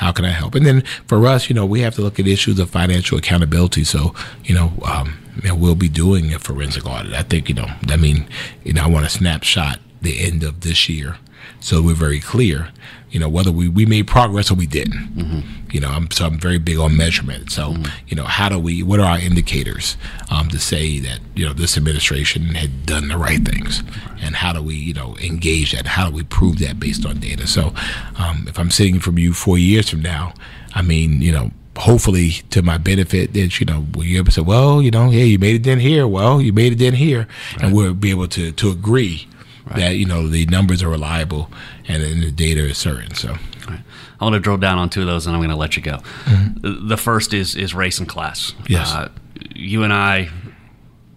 How 0.00 0.12
can 0.12 0.24
I 0.24 0.30
help? 0.30 0.54
And 0.54 0.66
then 0.66 0.82
for 1.06 1.26
us, 1.26 1.48
you 1.48 1.54
know, 1.54 1.66
we 1.66 1.80
have 1.80 1.94
to 1.96 2.02
look 2.02 2.18
at 2.18 2.26
issues 2.26 2.58
of 2.58 2.70
financial 2.70 3.18
accountability. 3.18 3.84
So, 3.84 4.14
you 4.44 4.54
know, 4.54 4.72
um, 4.84 5.18
know, 5.44 5.54
we'll 5.54 5.74
be 5.74 5.88
doing 5.88 6.32
a 6.32 6.38
forensic 6.38 6.86
audit. 6.86 7.12
I 7.12 7.22
think, 7.22 7.48
you 7.48 7.54
know, 7.54 7.68
I 7.88 7.96
mean, 7.96 8.28
you 8.64 8.72
know, 8.72 8.82
I 8.82 8.88
want 8.88 9.04
to 9.04 9.10
snapshot 9.10 9.78
the 10.02 10.20
end 10.20 10.42
of 10.42 10.60
this 10.60 10.88
year 10.88 11.16
so 11.60 11.82
we're 11.82 11.94
very 11.94 12.20
clear, 12.20 12.68
you 13.10 13.18
know, 13.18 13.28
whether 13.28 13.50
we, 13.50 13.68
we 13.68 13.86
made 13.86 14.06
progress 14.06 14.50
or 14.50 14.54
we 14.54 14.66
didn't. 14.66 15.16
Mm-hmm. 15.16 15.40
You 15.70 15.80
know, 15.80 15.88
I'm, 15.88 16.10
so 16.10 16.26
I'm 16.26 16.38
very 16.38 16.58
big 16.58 16.78
on 16.78 16.96
measurement. 16.96 17.50
So, 17.50 17.72
mm-hmm. 17.72 17.84
you 18.08 18.16
know, 18.16 18.24
how 18.24 18.48
do 18.48 18.58
we, 18.58 18.82
what 18.82 19.00
are 19.00 19.06
our 19.06 19.18
indicators 19.18 19.96
um, 20.30 20.48
to 20.48 20.58
say 20.58 20.98
that, 21.00 21.20
you 21.34 21.46
know, 21.46 21.52
this 21.52 21.76
administration 21.76 22.54
had 22.54 22.86
done 22.86 23.08
the 23.08 23.18
right 23.18 23.44
things? 23.44 23.82
And 24.20 24.36
how 24.36 24.52
do 24.52 24.62
we, 24.62 24.74
you 24.74 24.94
know, 24.94 25.16
engage 25.18 25.72
that? 25.72 25.86
How 25.86 26.08
do 26.08 26.14
we 26.14 26.22
prove 26.22 26.58
that 26.60 26.78
based 26.78 27.04
on 27.04 27.18
data? 27.18 27.46
So 27.46 27.74
um, 28.16 28.46
if 28.48 28.58
I'm 28.58 28.70
sitting 28.70 29.00
from 29.00 29.18
you 29.18 29.32
four 29.32 29.58
years 29.58 29.90
from 29.90 30.02
now, 30.02 30.34
I 30.74 30.82
mean, 30.82 31.20
you 31.20 31.32
know, 31.32 31.50
hopefully 31.76 32.30
to 32.50 32.62
my 32.62 32.76
benefit 32.78 33.32
that 33.32 33.58
you 33.58 33.66
know 33.66 33.86
we 33.96 34.16
able 34.16 34.26
to 34.26 34.32
say, 34.32 34.40
well, 34.42 34.82
you 34.82 34.90
know, 34.90 35.10
yeah, 35.10 35.24
you 35.24 35.38
made 35.38 35.56
it 35.56 35.66
in 35.66 35.80
here. 35.80 36.06
Well, 36.06 36.40
you 36.40 36.52
made 36.52 36.72
it 36.72 36.82
in 36.82 36.94
here, 36.94 37.26
right. 37.54 37.64
and 37.64 37.74
we'll 37.74 37.94
be 37.94 38.10
able 38.10 38.28
to 38.28 38.52
to 38.52 38.70
agree 38.70 39.26
right. 39.66 39.76
that 39.76 39.96
you 39.96 40.06
know 40.06 40.28
the 40.28 40.46
numbers 40.46 40.82
are 40.82 40.88
reliable 40.88 41.50
and, 41.88 42.02
the 42.22 42.30
data 42.30 42.60
is 42.60 42.78
certain. 42.78 43.14
So. 43.14 43.36
Right. 43.68 43.80
I 44.20 44.24
want 44.24 44.34
to 44.34 44.40
drill 44.40 44.58
down 44.58 44.78
on 44.78 44.90
two 44.90 45.00
of 45.00 45.06
those, 45.06 45.26
and 45.26 45.34
I'm 45.34 45.40
going 45.40 45.50
to 45.50 45.56
let 45.56 45.76
you 45.76 45.82
go. 45.82 45.96
Mm-hmm. 46.24 46.88
The 46.88 46.96
first 46.96 47.32
is 47.32 47.56
is 47.56 47.74
race 47.74 47.98
and 47.98 48.08
class. 48.08 48.54
Yes. 48.68 48.92
Uh, 48.92 49.08
you 49.54 49.82
and 49.82 49.92
I, 49.92 50.28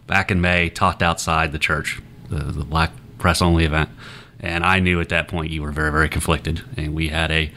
back 0.08 0.32
in 0.32 0.40
May, 0.40 0.70
talked 0.70 1.04
outside 1.04 1.52
the 1.52 1.60
church, 1.60 2.02
the, 2.30 2.38
the 2.38 2.64
Black 2.64 2.92
Press 3.18 3.42
Only 3.42 3.66
event, 3.66 3.90
and 4.40 4.64
I 4.66 4.80
knew 4.80 5.02
at 5.02 5.10
that 5.10 5.28
point 5.28 5.52
you 5.52 5.62
were 5.62 5.72
very 5.72 5.92
very 5.92 6.10
conflicted, 6.10 6.64
and 6.78 6.94
we 6.96 7.10
had 7.10 7.32
a 7.32 7.52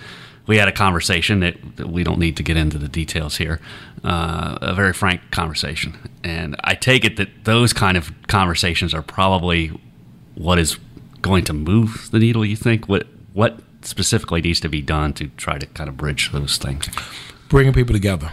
we 0.47 0.57
had 0.59 0.69
a 0.69 0.73
conversation 0.73 1.41
that, 1.41 1.77
that 1.77 1.89
we 1.89 2.05
don't 2.05 2.19
need 2.19 2.37
to 2.37 2.43
get 2.43 2.57
into 2.57 2.79
the 2.79 2.89
details 2.89 3.37
here. 3.37 3.61
Uh, 4.05 4.59
a 4.63 4.75
very 4.75 4.93
frank 4.93 5.21
conversation, 5.31 6.11
and 6.23 6.57
I 6.63 6.75
take 6.75 7.05
it 7.05 7.17
that 7.17 7.29
those 7.45 7.73
kind 7.73 7.97
of 7.97 8.13
conversations 8.29 8.95
are 8.95 9.03
probably 9.03 9.73
what 10.37 10.59
is 10.59 10.79
going 11.23 11.45
to 11.45 11.53
move 11.53 12.09
the 12.13 12.19
needle? 12.19 12.45
You 12.45 12.57
think 12.57 12.89
what 12.89 13.07
what 13.33 13.61
specifically 13.83 14.41
needs 14.41 14.61
to 14.61 14.69
be 14.69 14.83
done 14.83 15.13
to 15.15 15.29
try 15.37 15.59
to 15.59 15.67
kind 15.67 15.89
of 15.89 15.97
bridge 15.97 16.31
those 16.33 16.57
things? 16.59 16.89
Bringing 17.49 17.73
people 17.73 17.93
together. 17.93 18.33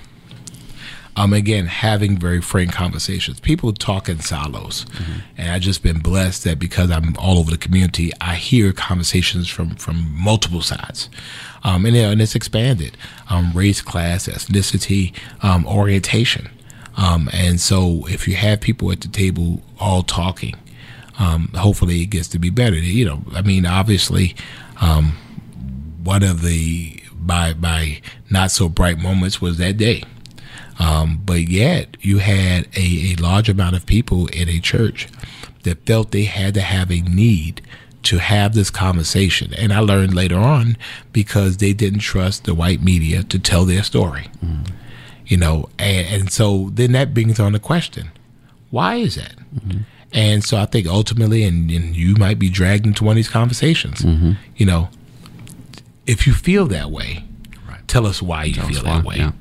Um, 1.15 1.31
again, 1.31 1.67
having 1.67 2.17
very 2.17 2.41
frank 2.41 2.71
conversations. 2.71 3.39
People 3.39 3.71
talk 3.71 4.09
in 4.09 4.19
silos, 4.19 4.85
mm-hmm. 4.85 5.19
and 5.37 5.51
I've 5.51 5.61
just 5.61 5.83
been 5.83 5.99
blessed 5.99 6.43
that 6.45 6.57
because 6.57 6.89
I'm 6.89 7.15
all 7.19 7.37
over 7.37 7.51
the 7.51 7.57
community, 7.57 8.11
I 8.19 8.33
hear 8.33 8.73
conversations 8.73 9.47
from 9.47 9.75
from 9.75 10.11
multiple 10.19 10.63
sides, 10.63 11.11
um, 11.63 11.85
and, 11.85 11.95
you 11.95 12.01
know, 12.01 12.09
and 12.09 12.19
it's 12.19 12.33
expanded: 12.33 12.97
um, 13.29 13.51
race, 13.53 13.79
class, 13.79 14.27
ethnicity, 14.27 15.13
um, 15.43 15.67
orientation. 15.67 16.49
Um, 16.97 17.29
and 17.31 17.59
so, 17.59 18.07
if 18.07 18.27
you 18.27 18.35
have 18.35 18.59
people 18.61 18.91
at 18.91 19.01
the 19.01 19.07
table 19.07 19.61
all 19.79 20.01
talking, 20.01 20.55
um, 21.20 21.49
hopefully 21.55 22.01
it 22.01 22.07
gets 22.07 22.28
to 22.30 22.39
be 22.39 22.49
better. 22.49 22.76
You 22.76 23.05
know, 23.05 23.22
I 23.34 23.41
mean, 23.41 23.66
obviously, 23.66 24.36
um, 24.82 25.18
one 26.03 26.24
of 26.24 26.41
the 26.41 26.99
by 27.14 27.53
my 27.53 28.01
not 28.30 28.51
so 28.51 28.68
bright 28.68 28.97
moments 28.97 29.41
was 29.41 29.57
that 29.57 29.78
day. 29.78 30.03
Um, 30.80 31.22
but 31.24 31.47
yet, 31.47 31.97
you 32.01 32.18
had 32.18 32.68
a, 32.76 33.14
a 33.14 33.16
large 33.22 33.47
amount 33.47 33.76
of 33.76 33.86
people 33.86 34.28
in 34.28 34.49
a 34.49 34.59
church 34.59 35.07
that 35.64 35.86
felt 35.86 36.11
they 36.11 36.24
had 36.24 36.53
to 36.55 36.61
have 36.61 36.91
a 36.91 37.01
need 37.01 37.61
to 38.03 38.18
have 38.18 38.53
this 38.53 38.70
conversation. 38.70 39.53
And 39.53 39.72
I 39.72 39.80
learned 39.80 40.14
later 40.14 40.38
on 40.38 40.78
because 41.14 41.57
they 41.57 41.74
didn't 41.74 41.99
trust 41.99 42.43
the 42.43 42.53
white 42.53 42.82
media 42.82 43.24
to 43.24 43.39
tell 43.39 43.66
their 43.66 43.84
story. 43.84 44.30
Mm. 44.43 44.72
You 45.26 45.38
know, 45.38 45.70
and, 45.80 46.07
and, 46.07 46.32
so 46.32 46.70
then 46.74 46.91
that 46.91 47.14
brings 47.14 47.39
on 47.39 47.53
the 47.53 47.59
question 47.59 48.11
why 48.72 48.95
is 48.95 49.16
that? 49.16 49.36
Mm-hmm. 49.55 49.84
And 50.14 50.43
so 50.43 50.57
I 50.57 50.66
think 50.66 50.88
ultimately, 50.88 51.43
and, 51.43 51.70
and 51.72 51.95
you 51.95 52.16
might 52.16 52.38
be 52.38 52.49
dragged 52.49 52.86
into 52.86 53.03
one 53.03 53.14
of 53.14 53.16
these 53.16 53.30
conversations, 53.30 54.01
mm-hmm. 54.01 54.34
you 54.55 54.66
know, 54.66 54.89
if 56.05 56.28
you 56.28 56.34
feel 56.34 56.68
that 56.68 56.91
way, 56.91 57.24
right. 57.68 57.86
tell 57.88 58.05
us 58.05 58.22
why 58.22 58.45
you 58.45 58.53
tell 58.53 58.68
feel 58.68 58.84
that 58.84 59.03
why, 59.03 59.09
way. 59.09 59.16
Yeah. 59.18 59.32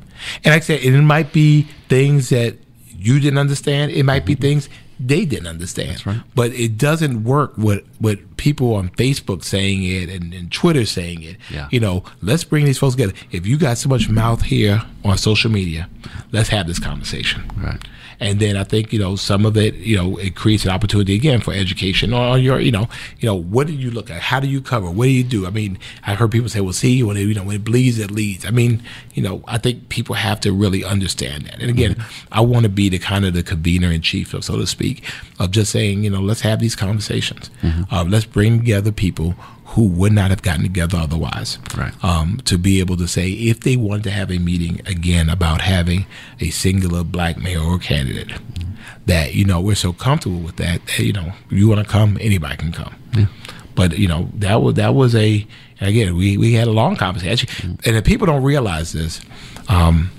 And 0.44 0.46
like 0.46 0.54
I 0.54 0.60
said, 0.60 0.80
it 0.80 1.02
might 1.02 1.32
be 1.32 1.62
things 1.88 2.30
that 2.30 2.56
you 2.88 3.20
didn't 3.20 3.38
understand. 3.38 3.92
It 3.92 4.04
might 4.04 4.20
mm-hmm. 4.20 4.26
be 4.26 4.34
things 4.36 4.68
they 4.98 5.24
didn't 5.24 5.48
understand. 5.48 6.06
Right. 6.06 6.22
But 6.34 6.52
it 6.52 6.78
doesn't 6.78 7.24
work 7.24 7.58
with, 7.58 7.84
with 8.00 8.36
people 8.36 8.74
on 8.74 8.88
Facebook 8.90 9.44
saying 9.44 9.82
it 9.82 10.08
and, 10.08 10.32
and 10.32 10.50
Twitter 10.50 10.86
saying 10.86 11.22
it. 11.22 11.36
Yeah. 11.50 11.68
You 11.70 11.80
know, 11.80 12.04
let's 12.22 12.44
bring 12.44 12.64
these 12.64 12.78
folks 12.78 12.94
together. 12.94 13.14
If 13.30 13.46
you 13.46 13.58
got 13.58 13.76
so 13.78 13.88
much 13.88 14.08
mouth 14.08 14.42
here 14.42 14.82
on 15.04 15.18
social 15.18 15.50
media, 15.50 15.88
let's 16.30 16.48
have 16.48 16.66
this 16.66 16.78
conversation. 16.78 17.50
Right 17.58 17.84
and 18.20 18.40
then 18.40 18.56
I 18.56 18.64
think 18.64 18.92
you 18.92 18.98
know 18.98 19.16
some 19.16 19.46
of 19.46 19.56
it 19.56 19.74
you 19.74 19.96
know 19.96 20.16
it 20.16 20.34
creates 20.34 20.64
an 20.64 20.70
opportunity 20.70 21.14
again 21.14 21.40
for 21.40 21.52
education 21.52 22.12
on 22.12 22.42
your 22.42 22.60
you 22.60 22.70
know 22.70 22.88
you 23.18 23.26
know 23.26 23.34
what 23.34 23.66
do 23.66 23.72
you 23.72 23.90
look 23.90 24.10
at? 24.10 24.20
How 24.20 24.40
do 24.40 24.46
you 24.46 24.60
cover? 24.60 24.90
What 24.90 25.04
do 25.04 25.10
you 25.10 25.24
do? 25.24 25.46
I 25.46 25.50
mean 25.50 25.78
I 26.06 26.14
heard 26.14 26.30
people 26.30 26.48
say 26.48 26.60
well 26.60 26.72
see 26.72 27.02
when 27.02 27.16
it, 27.16 27.20
you 27.20 27.34
know 27.34 27.44
when 27.44 27.56
it 27.56 27.64
bleeds 27.64 27.98
it 27.98 28.10
leads. 28.10 28.44
I 28.46 28.50
mean 28.50 28.82
you 29.14 29.22
know 29.22 29.42
I 29.46 29.58
think 29.58 29.88
people 29.88 30.14
have 30.14 30.40
to 30.40 30.52
really 30.52 30.84
understand 30.84 31.46
that. 31.46 31.60
And 31.60 31.70
again 31.70 31.94
mm-hmm. 31.94 32.28
I 32.32 32.40
want 32.40 32.64
to 32.64 32.70
be 32.70 32.88
the 32.88 32.98
kind 32.98 33.24
of 33.24 33.34
the 33.34 33.42
convener 33.42 33.90
in 33.90 34.02
chief 34.02 34.30
so 34.30 34.56
to 34.56 34.66
speak 34.66 35.04
of 35.38 35.50
just 35.50 35.72
saying 35.72 36.04
you 36.04 36.10
know 36.10 36.20
let's 36.20 36.40
have 36.42 36.60
these 36.60 36.76
conversations. 36.76 37.50
Mm-hmm. 37.62 37.94
uh, 37.94 38.04
let's 38.04 38.24
bring 38.24 38.58
together 38.58 38.92
people 38.92 39.34
who 39.72 39.86
would 39.86 40.12
not 40.12 40.30
have 40.30 40.42
gotten 40.42 40.62
together 40.62 40.98
otherwise. 40.98 41.58
Right. 41.76 41.92
Um, 42.04 42.40
to 42.44 42.58
be 42.58 42.80
able 42.80 42.96
to 42.98 43.08
say 43.08 43.30
if 43.30 43.60
they 43.60 43.76
wanted 43.76 44.04
to 44.04 44.10
have 44.10 44.30
a 44.30 44.38
meeting 44.38 44.82
again 44.86 45.30
about 45.30 45.62
having 45.62 46.04
a 46.40 46.50
singular 46.50 47.02
black 47.02 47.38
mayoral 47.38 47.78
candidate, 47.78 48.32
that 49.06 49.34
you 49.34 49.44
know 49.44 49.60
we're 49.60 49.74
so 49.74 49.92
comfortable 49.92 50.40
with 50.40 50.56
that, 50.56 50.86
that 50.86 50.98
you 50.98 51.12
know 51.12 51.32
you 51.48 51.68
want 51.68 51.84
to 51.84 51.90
come, 51.90 52.18
anybody 52.20 52.56
can 52.56 52.72
come. 52.72 52.94
Yeah. 53.16 53.26
But 53.74 53.98
you 53.98 54.08
know 54.08 54.28
that 54.34 54.60
was 54.60 54.74
that 54.74 54.94
was 54.94 55.14
a 55.14 55.46
again 55.80 56.16
we 56.16 56.36
we 56.36 56.52
had 56.52 56.68
a 56.68 56.72
long 56.72 56.96
conversation, 56.96 57.78
and 57.84 57.96
if 57.96 58.04
people 58.04 58.26
don't 58.26 58.42
realize 58.42 58.92
this. 58.92 59.20
Um, 59.68 60.10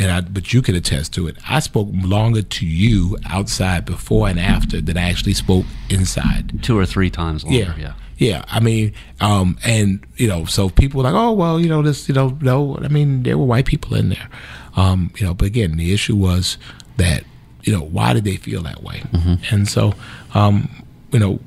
and 0.00 0.10
I, 0.10 0.20
but 0.22 0.52
you 0.52 0.60
could 0.60 0.74
attest 0.74 1.12
to 1.14 1.28
it. 1.28 1.36
I 1.48 1.60
spoke 1.60 1.88
longer 1.92 2.42
to 2.42 2.66
you 2.66 3.16
outside 3.26 3.84
before 3.84 4.28
and 4.28 4.40
after 4.40 4.80
than 4.80 4.96
I 4.96 5.08
actually 5.08 5.34
spoke 5.34 5.66
inside. 5.88 6.64
Two 6.64 6.76
or 6.76 6.84
three 6.84 7.10
times 7.10 7.44
longer. 7.44 7.58
Yeah. 7.58 7.76
Yeah. 7.76 7.92
Yeah, 8.18 8.44
I 8.48 8.60
mean, 8.60 8.92
um, 9.20 9.58
and 9.64 10.04
you 10.16 10.28
know, 10.28 10.44
so 10.44 10.68
people 10.68 11.02
like, 11.02 11.14
oh 11.14 11.32
well, 11.32 11.58
you 11.60 11.68
know, 11.68 11.82
this, 11.82 12.08
you 12.08 12.14
know, 12.14 12.38
no, 12.40 12.76
I 12.78 12.88
mean, 12.88 13.22
there 13.24 13.36
were 13.36 13.44
white 13.44 13.66
people 13.66 13.96
in 13.96 14.08
there, 14.10 14.28
um, 14.76 15.10
you 15.16 15.26
know, 15.26 15.34
but 15.34 15.46
again, 15.46 15.76
the 15.76 15.92
issue 15.92 16.14
was 16.16 16.56
that, 16.96 17.24
you 17.62 17.72
know, 17.72 17.82
why 17.82 18.12
did 18.12 18.24
they 18.24 18.36
feel 18.36 18.62
that 18.62 18.82
way? 18.82 19.02
And 19.50 19.68
so, 19.68 19.94
um, 20.34 20.68
you 21.12 21.18
know, 21.18 21.40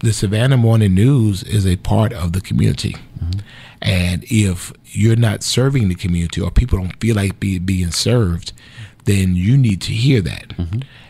the 0.00 0.12
Savannah 0.12 0.56
Morning 0.56 0.94
News 0.94 1.42
is 1.42 1.66
a 1.66 1.76
part 1.76 2.12
of 2.12 2.32
the 2.32 2.40
community, 2.40 2.94
and 3.82 4.24
if 4.28 4.72
you're 4.86 5.16
not 5.16 5.42
serving 5.42 5.88
the 5.88 5.94
community 5.94 6.40
or 6.40 6.50
people 6.50 6.78
don't 6.78 6.98
feel 7.00 7.16
like 7.16 7.40
be, 7.40 7.58
being 7.58 7.90
served, 7.90 8.52
then 9.04 9.34
you 9.36 9.56
need 9.56 9.80
to 9.82 9.92
hear 9.92 10.20
that. 10.22 10.52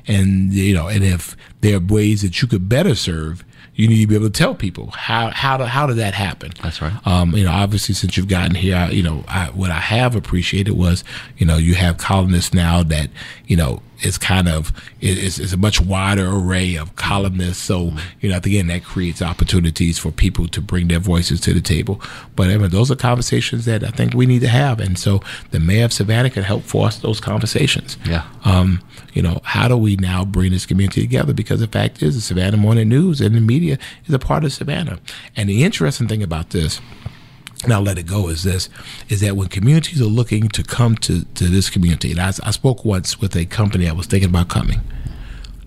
And 0.08 0.52
you 0.52 0.74
know, 0.74 0.88
and 0.88 1.04
if 1.04 1.36
there 1.60 1.76
are 1.76 1.80
ways 1.80 2.22
that 2.22 2.40
you 2.40 2.48
could 2.48 2.68
better 2.68 2.94
serve, 2.94 3.44
you 3.76 3.88
need 3.88 4.00
to 4.00 4.06
be 4.06 4.14
able 4.14 4.26
to 4.26 4.32
tell 4.32 4.54
people 4.54 4.90
how 4.92 5.30
how 5.30 5.58
to, 5.58 5.66
how 5.66 5.86
did 5.86 5.98
that 5.98 6.14
happen. 6.14 6.50
That's 6.62 6.80
right. 6.82 6.94
Um, 7.06 7.32
you 7.36 7.44
know, 7.44 7.52
obviously, 7.52 7.94
since 7.94 8.16
you've 8.16 8.28
gotten 8.28 8.54
here, 8.54 8.76
I, 8.76 8.88
you 8.88 9.02
know, 9.02 9.24
I, 9.28 9.46
what 9.50 9.70
I 9.70 9.78
have 9.78 10.16
appreciated 10.16 10.72
was, 10.72 11.04
you 11.36 11.46
know, 11.46 11.58
you 11.58 11.74
have 11.74 11.98
columnists 11.98 12.54
now 12.54 12.82
that, 12.82 13.10
you 13.46 13.56
know, 13.56 13.82
it's 14.00 14.18
kind 14.18 14.48
of 14.48 14.72
it's, 15.00 15.38
it's 15.38 15.52
a 15.52 15.56
much 15.56 15.80
wider 15.80 16.26
array 16.28 16.76
of 16.76 16.94
columnists. 16.96 17.62
So, 17.62 17.92
you 18.20 18.30
know, 18.30 18.36
again, 18.36 18.66
that 18.68 18.84
creates 18.84 19.22
opportunities 19.22 19.98
for 19.98 20.10
people 20.10 20.48
to 20.48 20.60
bring 20.60 20.88
their 20.88 20.98
voices 20.98 21.40
to 21.42 21.54
the 21.54 21.60
table. 21.60 22.00
But 22.34 22.48
I 22.48 22.56
mean, 22.56 22.70
those 22.70 22.90
are 22.90 22.96
conversations 22.96 23.64
that 23.64 23.84
I 23.84 23.90
think 23.90 24.14
we 24.14 24.26
need 24.26 24.40
to 24.40 24.48
have, 24.48 24.80
and 24.80 24.98
so 24.98 25.20
the 25.50 25.60
mayor 25.60 25.84
of 25.84 25.92
Savannah 25.92 26.30
can 26.30 26.42
help 26.42 26.62
foster 26.62 27.02
those 27.02 27.20
conversations. 27.20 27.96
Yeah. 28.06 28.26
Um, 28.44 28.82
you 29.12 29.22
know, 29.22 29.40
how 29.44 29.66
do 29.68 29.76
we 29.76 29.96
now 29.96 30.24
bring 30.24 30.52
this 30.52 30.66
community 30.66 31.00
together? 31.00 31.32
Because 31.32 31.60
the 31.60 31.66
fact 31.66 32.02
is, 32.02 32.14
the 32.16 32.20
Savannah 32.20 32.58
Morning 32.58 32.88
News 32.88 33.20
and 33.20 33.34
the 33.34 33.40
media 33.40 33.78
is 34.04 34.14
a 34.14 34.18
part 34.18 34.44
of 34.44 34.52
Savannah. 34.52 34.98
And 35.34 35.48
the 35.48 35.64
interesting 35.64 36.06
thing 36.06 36.22
about 36.22 36.50
this, 36.50 36.80
I'll 37.68 37.82
let 37.82 37.98
it 37.98 38.06
go, 38.06 38.28
is 38.28 38.42
this: 38.42 38.68
is 39.08 39.20
that 39.20 39.36
when 39.36 39.48
communities 39.48 40.00
are 40.00 40.04
looking 40.04 40.48
to 40.50 40.62
come 40.62 40.96
to, 40.96 41.24
to 41.24 41.44
this 41.44 41.70
community, 41.70 42.10
and 42.10 42.20
I, 42.20 42.28
I 42.28 42.50
spoke 42.50 42.84
once 42.84 43.20
with 43.20 43.34
a 43.36 43.46
company 43.46 43.88
I 43.88 43.92
was 43.92 44.06
thinking 44.06 44.30
about 44.30 44.48
coming. 44.48 44.80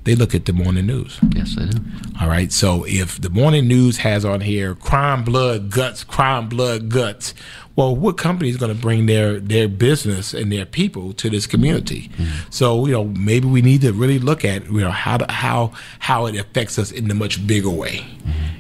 They 0.06 0.16
look 0.16 0.34
at 0.34 0.46
the 0.46 0.54
morning 0.54 0.88
news. 0.88 1.20
Yes, 1.36 1.56
they 1.56 1.66
do. 1.66 1.78
All 2.22 2.30
right. 2.30 2.52
So 2.52 2.86
if 2.88 3.20
the 3.22 3.30
morning 3.30 3.68
news 3.68 3.98
has 3.98 4.24
on 4.24 4.42
here 4.42 4.74
crime, 4.74 5.24
blood, 5.24 5.70
guts, 5.70 6.04
crime, 6.04 6.48
blood, 6.48 6.90
guts, 6.90 7.34
well, 7.80 7.96
what 7.96 8.18
company 8.18 8.50
is 8.50 8.58
going 8.58 8.76
to 8.76 8.82
bring 8.82 9.06
their 9.06 9.40
their 9.40 9.70
business 9.70 10.34
and 10.34 10.52
their 10.52 10.66
people 10.66 11.14
to 11.14 11.30
this 11.30 11.48
community? 11.48 12.12
So 12.50 12.86
you 12.86 12.92
know, 12.92 13.06
maybe 13.06 13.48
we 13.48 13.62
need 13.62 13.80
to 13.82 13.94
really 13.94 14.20
look 14.20 14.44
at 14.44 14.66
you 14.66 14.82
know 14.82 14.92
how 14.92 15.16
to, 15.16 15.32
how 15.32 15.72
how 16.00 16.26
it 16.26 16.36
affects 16.36 16.78
us 16.78 16.92
in 16.92 17.10
a 17.10 17.14
much 17.14 17.48
bigger 17.48 17.70
way. 17.70 18.06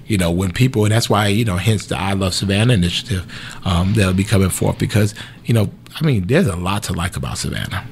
You 0.07 0.17
know, 0.17 0.31
when 0.31 0.53
people, 0.53 0.85
and 0.85 0.93
that's 0.93 1.09
why 1.09 1.27
you 1.27 1.43
know, 1.43 1.57
hence 1.57 1.87
the 1.87 1.97
I 1.97 2.13
Love 2.13 2.33
Savannah 2.33 2.73
initiative 2.73 3.29
um, 3.65 3.93
that'll 3.93 4.13
be 4.13 4.23
coming 4.23 4.49
forth 4.49 4.79
because 4.79 5.13
you 5.43 5.53
know, 5.53 5.69
I 5.99 6.05
mean, 6.05 6.27
there's 6.27 6.47
a 6.47 6.55
lot 6.55 6.83
to 6.83 6.93
like 6.93 7.17
about 7.17 7.37
Savannah 7.39 7.85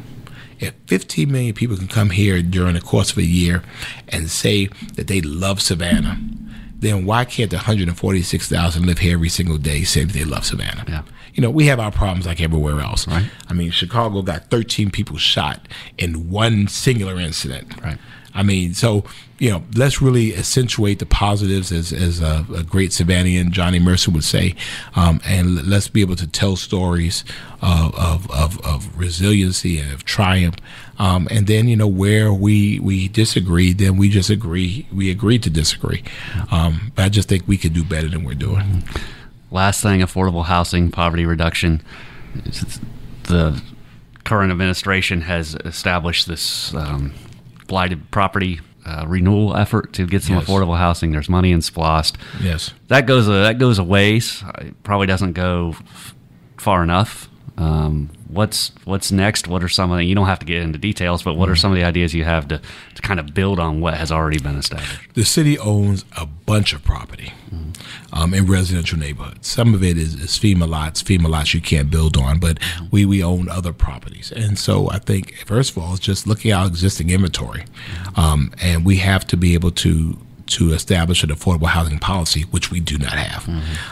if 0.59 0.73
15 0.87 1.31
million 1.31 1.53
people 1.53 1.75
can 1.75 1.87
come 1.87 2.09
here 2.09 2.41
during 2.41 2.73
the 2.73 2.81
course 2.81 3.11
of 3.11 3.17
a 3.17 3.23
year 3.23 3.61
and 4.07 4.29
say 4.29 4.67
that 4.95 5.05
they 5.07 5.21
love 5.21 5.61
Savannah, 5.61 6.17
then 6.79 7.05
why 7.05 7.25
can't 7.25 7.49
the 7.49 7.57
146,000 7.57 8.85
live 8.85 8.99
here 8.99 9.13
every 9.13 9.29
single 9.29 9.57
day 9.57 9.83
say 9.83 10.03
that 10.03 10.13
they 10.13 10.23
love 10.23 10.45
Savannah? 10.45 10.85
Yeah. 10.87 11.03
You 11.33 11.41
know, 11.41 11.49
we 11.49 11.67
have 11.67 11.79
our 11.79 11.91
problems 11.91 12.25
like 12.25 12.41
everywhere 12.41 12.79
else. 12.79 13.07
Right. 13.07 13.29
I 13.47 13.53
mean, 13.53 13.71
Chicago 13.71 14.21
got 14.21 14.49
13 14.49 14.91
people 14.91 15.17
shot 15.17 15.67
in 15.97 16.29
one 16.29 16.67
singular 16.67 17.19
incident. 17.19 17.79
Right. 17.81 17.97
I 18.33 18.43
mean, 18.43 18.73
so 18.75 19.03
you 19.39 19.51
know, 19.51 19.63
let's 19.75 20.01
really 20.01 20.35
accentuate 20.35 20.99
the 20.99 21.05
positives, 21.05 21.71
as 21.71 21.93
as 21.93 22.21
a, 22.21 22.45
a 22.55 22.63
great 22.63 22.91
Savannah 22.91 23.43
Johnny 23.45 23.79
Mercer 23.79 24.11
would 24.11 24.23
say, 24.23 24.55
um, 24.95 25.21
and 25.25 25.67
let's 25.67 25.87
be 25.87 26.01
able 26.01 26.15
to 26.15 26.27
tell 26.27 26.55
stories 26.55 27.23
of 27.61 27.95
of, 27.95 28.29
of, 28.31 28.59
of 28.65 28.97
resiliency 28.97 29.79
and 29.79 29.93
of 29.93 30.05
triumph. 30.05 30.55
Um, 30.99 31.27
and 31.29 31.45
then 31.47 31.67
you 31.67 31.75
know 31.75 31.87
where 31.87 32.33
we 32.33 32.79
we 32.79 33.07
disagree, 33.07 33.71
then 33.73 33.97
we 33.97 34.09
just 34.09 34.29
agree. 34.29 34.87
We 34.91 35.11
agree 35.11 35.37
to 35.39 35.49
disagree. 35.49 36.03
Um, 36.51 36.91
but 36.95 37.05
I 37.05 37.09
just 37.09 37.29
think 37.29 37.47
we 37.47 37.57
could 37.57 37.73
do 37.73 37.83
better 37.83 38.07
than 38.09 38.23
we're 38.23 38.33
doing. 38.33 38.83
Last 39.51 39.81
thing, 39.83 40.01
affordable 40.01 40.45
housing, 40.45 40.89
poverty 40.91 41.25
reduction. 41.25 41.81
The 43.23 43.61
current 44.23 44.51
administration 44.51 45.21
has 45.21 45.55
established 45.65 46.27
this 46.27 46.73
um, 46.73 47.13
blighted 47.67 48.09
property 48.11 48.59
uh, 48.85 49.05
renewal 49.07 49.55
effort 49.55 49.93
to 49.93 50.05
get 50.07 50.23
some 50.23 50.35
Yes. 50.37 50.45
affordable 50.45 50.77
housing. 50.77 51.11
There's 51.11 51.29
money 51.29 51.51
in 51.51 51.59
SPLOST. 51.61 52.15
Yes. 52.41 52.73
That 52.87 53.05
goes 53.05 53.27
a, 53.27 53.31
that 53.31 53.57
goes 53.59 53.79
a 53.79 53.83
ways. 53.83 54.43
It 54.59 54.81
probably 54.83 55.07
doesn't 55.07 55.33
go 55.33 55.75
f- 55.77 56.15
far 56.57 56.83
enough. 56.83 57.29
Um, 57.57 58.09
what's 58.27 58.71
what's 58.85 59.11
next? 59.11 59.47
What 59.47 59.63
are 59.63 59.69
some 59.69 59.91
of 59.91 59.97
the? 59.97 60.03
You 60.03 60.15
don't 60.15 60.27
have 60.27 60.39
to 60.39 60.45
get 60.45 60.61
into 60.61 60.77
details, 60.77 61.23
but 61.23 61.35
what 61.35 61.49
are 61.49 61.55
some 61.55 61.71
of 61.71 61.75
the 61.75 61.83
ideas 61.83 62.13
you 62.13 62.23
have 62.23 62.47
to 62.49 62.61
to 62.95 63.01
kind 63.01 63.19
of 63.19 63.33
build 63.33 63.59
on 63.59 63.81
what 63.81 63.95
has 63.95 64.11
already 64.11 64.39
been 64.39 64.57
established? 64.57 65.13
the 65.13 65.25
city 65.25 65.57
owns 65.57 66.05
a 66.15 66.25
bunch 66.25 66.73
of 66.73 66.83
property 66.83 67.33
um, 68.13 68.33
in 68.33 68.45
residential 68.45 68.97
neighborhoods. 68.99 69.47
Some 69.47 69.73
of 69.73 69.83
it 69.83 69.97
is, 69.97 70.13
is 70.13 70.37
FEMA 70.37 70.67
lots, 70.67 71.01
FEMA 71.01 71.27
lots 71.27 71.53
you 71.53 71.61
can't 71.61 71.89
build 71.89 72.17
on, 72.17 72.39
but 72.39 72.59
we, 72.91 73.05
we 73.05 73.23
own 73.23 73.49
other 73.49 73.73
properties. 73.73 74.31
And 74.31 74.59
so 74.59 74.89
I 74.91 74.99
think, 74.99 75.35
first 75.45 75.71
of 75.71 75.79
all, 75.79 75.93
it's 75.93 76.01
just 76.01 76.27
looking 76.27 76.51
at 76.51 76.59
our 76.59 76.67
existing 76.67 77.09
inventory. 77.09 77.65
Um, 78.15 78.53
and 78.61 78.85
we 78.85 78.97
have 78.97 79.25
to 79.27 79.37
be 79.37 79.55
able 79.55 79.71
to 79.71 80.17
to 80.47 80.73
establish 80.73 81.23
an 81.23 81.29
affordable 81.29 81.67
housing 81.67 81.99
policy, 81.99 82.43
which 82.51 82.71
we 82.71 82.79
do 82.79 82.97
not 82.97 83.13
have. 83.13 83.47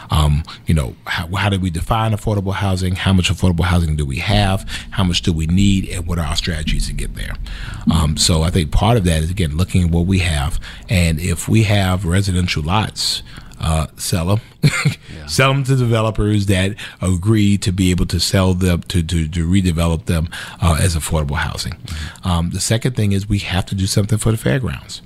Um, 0.10 0.44
you 0.66 0.74
know, 0.74 0.96
how, 1.06 1.28
how 1.36 1.50
do 1.50 1.60
we 1.60 1.70
define 1.70 2.12
affordable 2.12 2.54
housing? 2.54 2.96
How 2.96 3.14
much 3.14 3.30
affordable 3.30 3.66
housing 3.66 3.96
do 3.96 4.06
we 4.06 4.18
have? 4.18 4.68
How 4.92 5.04
much 5.04 5.22
do 5.22 5.32
we 5.34 5.48
need? 5.48 5.90
And 5.90 6.08
what 6.08 6.18
are 6.20 6.26
our 6.26 6.36
strategies 6.36 6.88
to 6.88 6.94
get 6.94 7.16
there? 7.16 7.34
Um, 7.94 8.18
so 8.18 8.44
I 8.44 8.50
think 8.50 8.72
part 8.72 8.98
of 8.98 9.04
that 9.06 9.22
is 9.24 9.30
again 9.32 9.58
looking 9.58 9.84
at 9.86 9.92
what 9.92 10.06
we 10.06 10.20
have, 10.20 10.60
and 10.90 11.20
if 11.20 11.48
we 11.48 11.64
have 11.64 12.06
residential 12.06 12.64
lots. 12.64 13.24
Uh, 13.60 13.88
sell 13.98 14.26
them, 14.28 14.42
sell 15.28 15.54
them 15.54 15.64
to 15.64 15.76
developers 15.76 16.46
that 16.48 16.76
agree 17.02 17.58
to 17.58 17.72
be 17.72 17.92
able 17.92 18.06
to 18.06 18.20
sell 18.20 18.54
them 18.54 18.82
to 18.84 19.02
to, 19.04 19.28
to 19.28 19.48
redevelop 19.48 20.06
them 20.06 20.30
uh, 20.62 20.78
as 20.82 20.96
affordable 20.96 21.38
housing. 21.38 21.74
Um, 22.24 22.52
the 22.52 22.60
second 22.60 22.96
thing 22.96 23.12
is 23.12 23.30
we 23.30 23.40
have 23.40 23.66
to 23.68 23.76
do 23.76 23.88
something 23.88 24.18
for 24.18 24.32
the 24.32 24.38
fairgrounds. 24.38 25.02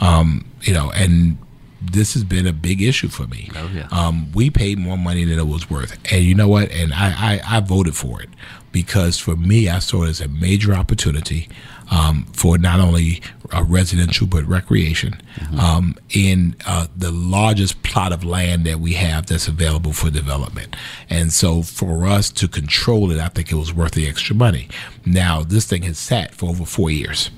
Um, 0.00 0.44
you 0.62 0.74
know, 0.74 0.90
and 0.92 1.38
this 1.80 2.14
has 2.14 2.24
been 2.24 2.46
a 2.46 2.52
big 2.52 2.80
issue 2.80 3.08
for 3.08 3.26
me. 3.26 3.50
Oh, 3.56 3.70
yeah. 3.74 3.88
Um, 3.90 4.30
we 4.32 4.50
paid 4.50 4.78
more 4.78 4.96
money 4.96 5.24
than 5.24 5.38
it 5.38 5.46
was 5.46 5.68
worth, 5.68 5.98
and 6.12 6.22
you 6.24 6.34
know 6.34 6.48
what? 6.48 6.70
And 6.70 6.92
I, 6.92 7.40
I, 7.46 7.56
I 7.56 7.60
voted 7.60 7.96
for 7.96 8.22
it 8.22 8.28
because 8.70 9.18
for 9.18 9.36
me, 9.36 9.68
I 9.68 9.78
saw 9.80 10.04
it 10.04 10.08
as 10.08 10.20
a 10.20 10.28
major 10.28 10.74
opportunity 10.74 11.48
um, 11.90 12.26
for 12.32 12.56
not 12.56 12.80
only 12.80 13.20
uh, 13.52 13.62
residential 13.62 14.26
but 14.26 14.44
recreation 14.44 15.20
um, 15.58 15.94
in 16.10 16.56
uh, 16.66 16.86
the 16.96 17.10
largest 17.10 17.82
plot 17.82 18.12
of 18.12 18.24
land 18.24 18.64
that 18.64 18.80
we 18.80 18.94
have 18.94 19.26
that's 19.26 19.48
available 19.48 19.92
for 19.92 20.10
development. 20.10 20.74
And 21.10 21.32
so, 21.32 21.62
for 21.62 22.06
us 22.06 22.30
to 22.32 22.48
control 22.48 23.10
it, 23.10 23.18
I 23.18 23.28
think 23.28 23.52
it 23.52 23.56
was 23.56 23.72
worth 23.72 23.92
the 23.92 24.08
extra 24.08 24.34
money. 24.34 24.68
Now, 25.04 25.42
this 25.42 25.66
thing 25.66 25.82
has 25.82 25.98
sat 25.98 26.34
for 26.34 26.48
over 26.50 26.64
four 26.64 26.90
years 26.90 27.30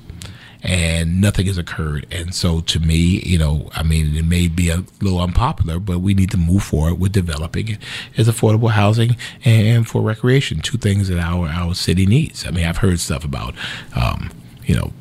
and 0.65 1.21
nothing 1.21 1.47
has 1.47 1.59
occurred. 1.59 2.07
And 2.11 2.35
so, 2.35 2.61
to 2.63 2.81
me, 2.81 3.21
you 3.25 3.39
know, 3.39 3.69
I 3.75 3.83
mean, 3.83 4.17
it 4.17 4.25
may 4.25 4.49
be 4.49 4.71
a 4.71 4.85
little 5.01 5.21
unpopular, 5.21 5.79
but 5.79 5.99
we 5.99 6.15
need 6.15 6.31
to 6.31 6.39
move 6.39 6.63
forward 6.63 6.99
with 6.99 7.13
developing 7.13 7.69
it 7.69 7.79
as 8.17 8.29
affordable 8.29 8.71
housing 8.71 9.17
and 9.45 9.87
for 9.87 10.03
recreation, 10.03 10.61
two 10.61 10.79
things 10.79 11.09
that 11.09 11.19
our 11.19 11.49
our 11.49 11.75
city 11.75 12.07
needs. 12.07 12.47
I 12.47 12.51
mean, 12.51 12.65
I've 12.65 12.79
heard 12.79 12.99
stuff 12.99 13.25
about, 13.25 13.55
um, 13.95 14.31
you 14.65 14.75
know, 14.75 14.93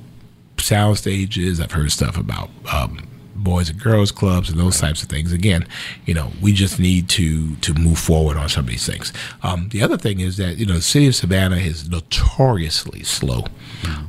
sound 0.64 0.98
stages. 0.98 1.60
I've 1.60 1.72
heard 1.72 1.92
stuff 1.92 2.18
about. 2.18 2.50
Um, 2.72 3.08
boys 3.44 3.70
and 3.70 3.80
girls 3.80 4.12
clubs 4.12 4.50
and 4.50 4.60
those 4.60 4.80
types 4.80 5.04
of 5.04 5.10
things. 5.10 5.32
Again, 5.32 5.68
you 6.06 6.14
know, 6.14 6.32
we 6.42 6.54
just 6.54 6.80
need 6.80 7.10
to 7.10 7.56
to 7.58 7.74
move 7.74 8.00
forward 8.00 8.38
on 8.38 8.50
some 8.50 8.66
of 8.66 8.70
these 8.70 8.86
things. 8.86 9.12
Um, 9.44 9.70
the 9.70 9.84
other 9.84 9.98
thing 9.98 10.20
is 10.20 10.38
that 10.38 10.58
you 10.58 10.66
know 10.66 10.76
the 10.76 10.82
city 10.82 11.08
of 11.08 11.16
Savannah 11.16 11.58
is 11.58 11.90
notoriously 11.90 13.04
slow 13.04 13.46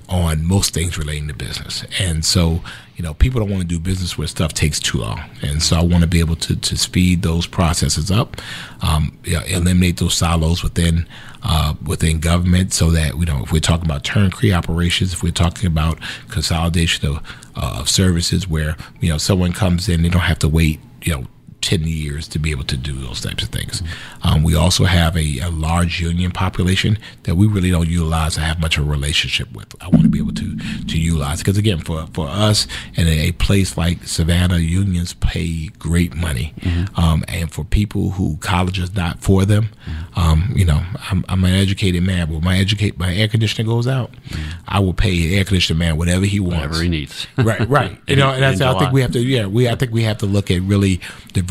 on 0.09 0.45
most 0.45 0.73
things 0.73 0.97
relating 0.97 1.29
to 1.29 1.35
business, 1.35 1.85
and 1.99 2.25
so 2.25 2.63
you 2.97 3.03
know 3.03 3.15
people 3.15 3.41
don't 3.41 3.51
want 3.51 3.63
to 3.63 3.69
do 3.69 3.79
business 3.79 4.17
where 4.17 4.29
stuff 4.29 4.53
takes 4.53 4.79
too 4.79 4.99
long, 4.99 5.21
and 5.43 5.63
so 5.63 5.77
I 5.77 5.83
want 5.83 6.03
to 6.03 6.09
be 6.09 6.21
able 6.21 6.37
to 6.37 6.57
to 6.57 6.77
speed 6.77 7.23
those 7.23 7.47
processes 7.47 8.11
up, 8.11 8.37
um, 8.83 9.19
you 9.25 9.35
know, 9.35 9.43
eliminate 9.47 9.99
those 9.99 10.15
silos 10.15 10.63
within 10.63 11.07
uh, 11.45 11.75
within 11.85 12.21
government, 12.21 12.73
so 12.73 12.91
that 12.91 13.17
you 13.17 13.25
know 13.27 13.43
if 13.43 13.53
we're 13.53 13.61
talking 13.61 13.85
about 13.85 14.05
turnkey 14.05 14.53
operations, 14.53 15.13
if 15.13 15.23
we're 15.23 15.33
talking 15.33 15.67
about 15.67 15.99
consolidation 16.29 17.07
of 17.09 17.17
uh, 17.57 17.79
of 17.81 17.89
services 17.89 18.49
where 18.49 18.77
you 19.01 19.11
know 19.11 19.19
someone 19.19 19.53
comes 19.53 19.89
in, 19.89 20.03
they 20.03 20.09
don't 20.09 20.23
have 20.23 20.39
to 20.41 20.49
wait 20.49 20.81
you 21.03 21.13
know 21.13 21.27
10 21.65 21.85
years 21.85 22.29
to 22.29 22.39
be 22.39 22.51
able 22.51 22.65
to 22.65 22.77
do 22.77 22.93
those 22.93 23.21
types 23.21 23.43
of 23.43 23.49
things. 23.49 23.83
Um, 24.23 24.43
we 24.43 24.55
also 24.55 24.85
have 24.85 25.17
a, 25.17 25.39
a, 25.39 25.51
large 25.51 26.01
union 26.01 26.31
population 26.31 26.99
that 27.23 27.37
we 27.37 27.47
really 27.47 27.71
don't 27.71 27.89
utilize 27.89 28.37
and 28.37 28.45
have 28.45 28.61
much 28.61 28.77
of 28.77 28.87
a 28.87 28.91
relationship 28.91 29.51
with. 29.53 29.75
I 29.81 29.89
want 29.89 30.03
to 30.03 30.09
be 30.09 30.19
able 30.19 30.35
to 30.35 30.57
to 30.57 30.99
utilize 30.99 31.39
because 31.39 31.57
again, 31.57 31.79
for 31.79 32.07
for 32.09 32.29
us 32.29 32.67
in 32.95 33.07
a, 33.07 33.33
place 33.33 33.77
like 33.77 34.05
Savannah, 34.05 34.59
unions 34.59 35.15
pay 35.15 35.69
great 35.79 36.15
money, 36.15 36.55
mm-hmm. 36.61 37.01
um, 37.01 37.25
and 37.29 37.51
for 37.51 37.65
people 37.65 38.11
who 38.11 38.37
college 38.39 38.79
is 38.79 38.95
not 38.95 39.21
for 39.21 39.45
them, 39.45 39.69
um, 40.17 40.53
you 40.55 40.65
know, 40.65 40.83
I'm, 41.11 41.25
I'm, 41.29 41.45
an 41.45 41.53
educated 41.55 42.03
man. 42.03 42.33
But 42.33 42.43
my 42.43 42.59
educate 42.59 42.99
my 42.99 43.15
air 43.15 43.29
conditioner 43.29 43.67
goes 43.67 43.87
out, 43.87 44.13
mm-hmm. 44.13 44.61
I 44.69 44.81
will 44.81 44.95
pay 44.95 45.29
an 45.29 45.39
air 45.39 45.45
conditioner 45.45 45.79
man 45.79 45.97
whatever 45.97 46.25
he 46.25 46.41
wants, 46.41 46.57
whatever 46.57 46.83
he 46.83 46.89
needs. 46.89 47.27
right, 47.37 47.69
right. 47.69 47.99
you 48.07 48.17
know, 48.17 48.31
and 48.31 48.43
that's 48.43 48.61
I 48.61 48.79
think 48.79 48.93
we 48.93 49.01
have 49.03 49.13
to. 49.13 49.21
Yeah, 49.21 49.47
we 49.47 49.69
I 49.69 49.75
think 49.75 49.93
we 49.93 50.03
have 50.05 50.19
to 50.19 50.27
look 50.27 50.51
at 50.51 50.63
really 50.63 51.01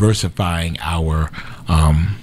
diversifying 0.04 0.76
our 0.80 1.30
um, 1.68 2.16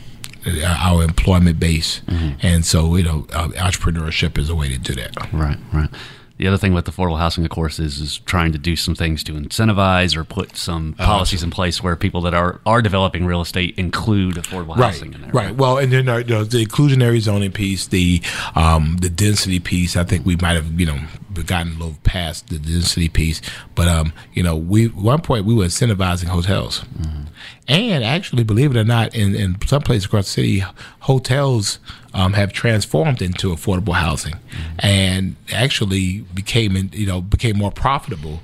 our 0.66 1.04
employment 1.04 1.60
base, 1.60 2.02
mm-hmm. 2.02 2.34
and 2.42 2.66
so 2.66 2.96
you 2.96 3.04
know, 3.04 3.28
uh, 3.34 3.50
entrepreneurship 3.50 4.38
is 4.38 4.50
a 4.50 4.56
way 4.56 4.70
to 4.70 4.78
do 4.78 4.94
that. 4.96 5.16
Right, 5.32 5.58
right. 5.74 5.90
The 6.38 6.48
other 6.48 6.58
thing 6.58 6.74
with 6.74 6.86
affordable 6.86 7.20
housing, 7.20 7.44
of 7.46 7.52
course, 7.52 7.78
is, 7.78 8.00
is 8.00 8.18
trying 8.18 8.52
to 8.52 8.58
do 8.58 8.76
some 8.76 8.96
things 8.96 9.24
to 9.26 9.34
incentivize 9.34 10.16
or 10.16 10.24
put 10.24 10.58
some 10.58 10.96
uh, 10.98 11.06
policies 11.06 11.44
in 11.44 11.52
place 11.52 11.84
where 11.84 11.96
people 11.96 12.22
that 12.22 12.34
are, 12.34 12.60
are 12.66 12.82
developing 12.82 13.28
real 13.28 13.42
estate 13.42 13.78
include 13.78 14.38
affordable 14.38 14.76
right, 14.76 14.92
housing 14.92 15.14
in 15.14 15.22
there. 15.22 15.30
Right. 15.32 15.56
Well, 15.56 15.78
and 15.78 15.94
then 15.94 16.10
uh, 16.10 16.18
the 16.18 16.66
inclusionary 16.66 17.20
zoning 17.20 17.52
piece, 17.52 17.86
the 17.86 18.24
um, 18.56 18.98
the 19.02 19.10
density 19.10 19.60
piece, 19.60 19.96
I 19.96 20.04
think 20.04 20.26
we 20.26 20.36
might 20.36 20.54
have 20.54 20.80
you 20.80 20.88
know 20.88 21.00
gotten 21.34 21.74
a 21.74 21.76
little 21.76 21.98
past 22.04 22.50
the 22.50 22.60
density 22.60 23.10
piece, 23.10 23.42
but 23.76 23.88
um, 23.88 24.14
you 24.34 24.44
know, 24.44 24.56
we 24.56 24.88
one 24.88 25.22
point 25.22 25.46
we 25.46 25.54
were 25.54 25.66
incentivizing 25.66 26.26
hotels, 26.26 26.84
mm-hmm. 27.00 27.24
and 27.68 28.04
actually, 28.04 28.44
believe 28.44 28.76
it 28.76 28.80
or 28.80 28.84
not, 28.84 29.16
in 29.16 29.36
in 29.36 29.58
some 29.66 29.82
places 29.82 30.06
across 30.06 30.26
the 30.26 30.32
city, 30.32 30.64
hotels 31.02 31.80
um, 32.14 32.34
have 32.34 32.54
transformed 32.54 33.22
into 33.22 33.50
affordable 33.50 33.94
housing, 33.94 34.34
mm-hmm. 34.34 34.76
and 34.80 35.36
actually 35.52 36.22
became 36.34 36.90
you 36.94 37.06
know 37.06 37.22
became 37.22 37.58
more 37.58 37.72
profitable 37.72 38.42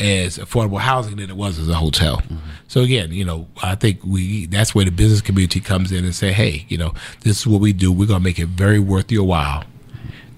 as 0.00 0.38
affordable 0.38 0.80
housing 0.80 1.16
than 1.16 1.28
it 1.28 1.36
was 1.36 1.58
as 1.58 1.68
a 1.68 1.74
hotel. 1.74 2.18
Mm-hmm. 2.18 2.36
So 2.68 2.82
again, 2.82 3.12
you 3.12 3.24
know, 3.24 3.48
I 3.62 3.74
think 3.74 4.00
we 4.04 4.46
that's 4.46 4.74
where 4.74 4.84
the 4.84 4.90
business 4.90 5.20
community 5.20 5.60
comes 5.60 5.92
in 5.92 6.04
and 6.04 6.14
say, 6.14 6.32
hey, 6.32 6.64
you 6.68 6.78
know, 6.78 6.94
this 7.20 7.40
is 7.40 7.46
what 7.46 7.60
we 7.60 7.72
do. 7.72 7.92
We're 7.92 8.06
gonna 8.06 8.20
make 8.20 8.38
it 8.38 8.46
very 8.46 8.78
worth 8.78 9.10
your 9.12 9.24
while 9.24 9.64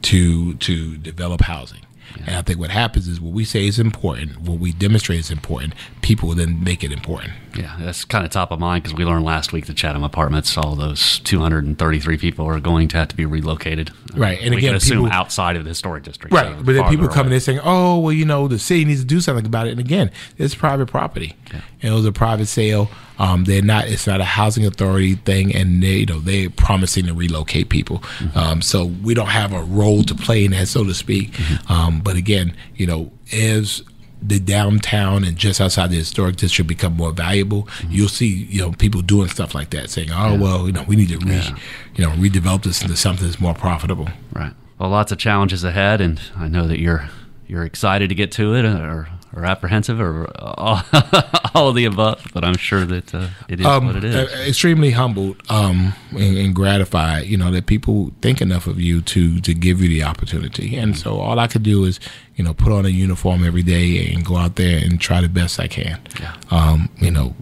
to 0.02 0.54
to 0.54 0.96
develop 0.98 1.42
housing. 1.42 1.80
Yeah. 2.16 2.24
And 2.26 2.36
I 2.36 2.42
think 2.42 2.58
what 2.58 2.70
happens 2.70 3.08
is 3.08 3.20
what 3.20 3.32
we 3.32 3.44
say 3.44 3.66
is 3.66 3.78
important, 3.78 4.40
what 4.40 4.58
we 4.58 4.72
demonstrate 4.72 5.18
is 5.20 5.30
important, 5.30 5.74
people 6.02 6.28
will 6.28 6.34
then 6.34 6.62
make 6.62 6.84
it 6.84 6.92
important. 6.92 7.32
Yeah, 7.56 7.76
that's 7.78 8.04
kind 8.04 8.24
of 8.24 8.30
top 8.30 8.50
of 8.50 8.58
mind 8.58 8.82
because 8.82 8.96
we 8.96 9.04
learned 9.04 9.24
last 9.24 9.52
week 9.52 9.66
the 9.66 9.74
Chatham 9.74 10.04
Apartments, 10.04 10.56
all 10.56 10.74
those 10.74 11.18
233 11.20 12.16
people 12.16 12.46
are 12.46 12.60
going 12.60 12.88
to 12.88 12.96
have 12.96 13.08
to 13.08 13.16
be 13.16 13.24
relocated. 13.24 13.90
Right, 14.14 14.40
and 14.40 14.50
we 14.50 14.58
again, 14.58 14.74
assume 14.74 15.04
people, 15.04 15.12
outside 15.12 15.56
of 15.56 15.64
the 15.64 15.70
historic 15.70 16.04
district. 16.04 16.34
Right, 16.34 16.56
so 16.56 16.62
but 16.62 16.72
then 16.74 16.88
people 16.88 17.08
come 17.08 17.26
in 17.26 17.32
and 17.32 17.42
saying, 17.42 17.60
"Oh, 17.62 17.98
well, 17.98 18.12
you 18.12 18.24
know, 18.24 18.48
the 18.48 18.58
city 18.58 18.84
needs 18.84 19.00
to 19.00 19.06
do 19.06 19.20
something 19.20 19.46
about 19.46 19.66
it." 19.66 19.70
And 19.70 19.80
again, 19.80 20.10
it's 20.38 20.54
private 20.54 20.86
property, 20.86 21.36
yeah. 21.52 21.60
and 21.82 21.92
it 21.92 21.96
was 21.96 22.06
a 22.06 22.12
private 22.12 22.46
sale. 22.46 22.90
Um, 23.18 23.44
they're 23.44 23.62
not. 23.62 23.88
It's 23.88 24.06
not 24.06 24.20
a 24.20 24.24
housing 24.24 24.66
authority 24.66 25.14
thing, 25.14 25.54
and 25.54 25.82
they, 25.82 25.98
you 25.98 26.06
know, 26.06 26.20
they're 26.20 26.50
promising 26.50 27.06
to 27.06 27.14
relocate 27.14 27.68
people. 27.68 27.98
Mm-hmm. 27.98 28.38
Um, 28.38 28.62
so 28.62 28.86
we 28.86 29.14
don't 29.14 29.26
have 29.26 29.52
a 29.52 29.62
role 29.62 30.02
to 30.04 30.14
play 30.14 30.44
in 30.44 30.52
that, 30.52 30.68
so 30.68 30.84
to 30.84 30.94
speak. 30.94 31.32
Mm-hmm. 31.32 31.72
Um, 31.72 32.00
but 32.00 32.16
again, 32.16 32.56
you 32.76 32.86
know, 32.86 33.12
as 33.32 33.82
the 34.20 34.38
downtown 34.38 35.24
and 35.24 35.36
just 35.36 35.60
outside 35.60 35.90
the 35.90 35.96
historic 35.96 36.36
district 36.36 36.68
become 36.68 36.96
more 36.96 37.12
valuable, 37.12 37.64
mm-hmm. 37.64 37.92
you'll 37.92 38.08
see 38.08 38.26
you 38.26 38.60
know 38.60 38.72
people 38.72 39.02
doing 39.02 39.28
stuff 39.28 39.54
like 39.54 39.70
that, 39.70 39.90
saying, 39.90 40.10
"Oh 40.10 40.32
yeah. 40.32 40.38
well, 40.38 40.66
you 40.66 40.72
know, 40.72 40.84
we 40.84 40.96
need 40.96 41.08
to 41.08 41.18
re, 41.18 41.34
yeah. 41.34 41.56
you 41.96 42.04
know 42.04 42.12
redevelop 42.12 42.62
this 42.62 42.82
into 42.82 42.96
something 42.96 43.26
that's 43.26 43.40
more 43.40 43.54
profitable." 43.54 44.08
Right. 44.32 44.52
Well, 44.78 44.90
lots 44.90 45.12
of 45.12 45.18
challenges 45.18 45.64
ahead, 45.64 46.00
and 46.00 46.20
I 46.36 46.48
know 46.48 46.66
that 46.66 46.80
you're 46.80 47.08
you're 47.46 47.64
excited 47.64 48.08
to 48.08 48.14
get 48.14 48.32
to 48.32 48.54
it, 48.54 48.64
or 48.64 49.08
or 49.34 49.44
apprehensive 49.44 50.00
or 50.00 50.26
all, 50.38 50.82
all, 51.54 51.68
of 51.68 51.74
the 51.74 51.84
above, 51.84 52.24
but 52.34 52.44
I'm 52.44 52.56
sure 52.56 52.84
that 52.84 53.14
uh, 53.14 53.28
it 53.48 53.60
is 53.60 53.66
um, 53.66 53.86
what 53.86 53.96
it 53.96 54.04
is. 54.04 54.48
Extremely 54.48 54.90
humbled 54.90 55.42
um, 55.48 55.94
and, 56.10 56.36
and, 56.36 56.54
gratified, 56.54 57.26
you 57.26 57.36
know, 57.36 57.50
that 57.50 57.66
people 57.66 58.12
think 58.20 58.40
enough 58.40 58.66
of 58.66 58.80
you 58.80 59.00
to 59.02 59.40
to 59.40 59.54
give 59.54 59.80
you 59.80 59.88
the 59.88 60.02
opportunity. 60.02 60.76
And 60.76 60.96
so 60.96 61.18
all 61.18 61.38
I 61.38 61.46
could 61.46 61.62
do 61.62 61.84
is, 61.84 61.98
you 62.36 62.44
know, 62.44 62.52
put 62.52 62.72
on 62.72 62.84
a 62.84 62.90
uniform 62.90 63.44
every 63.44 63.62
day 63.62 64.12
and 64.12 64.24
go 64.24 64.36
out 64.36 64.56
there 64.56 64.84
and 64.84 65.00
try 65.00 65.20
the 65.20 65.28
best 65.28 65.58
I 65.58 65.68
can. 65.68 65.98
Yeah. 66.20 66.36
Um, 66.50 66.90
you 67.00 67.10
know, 67.10 67.34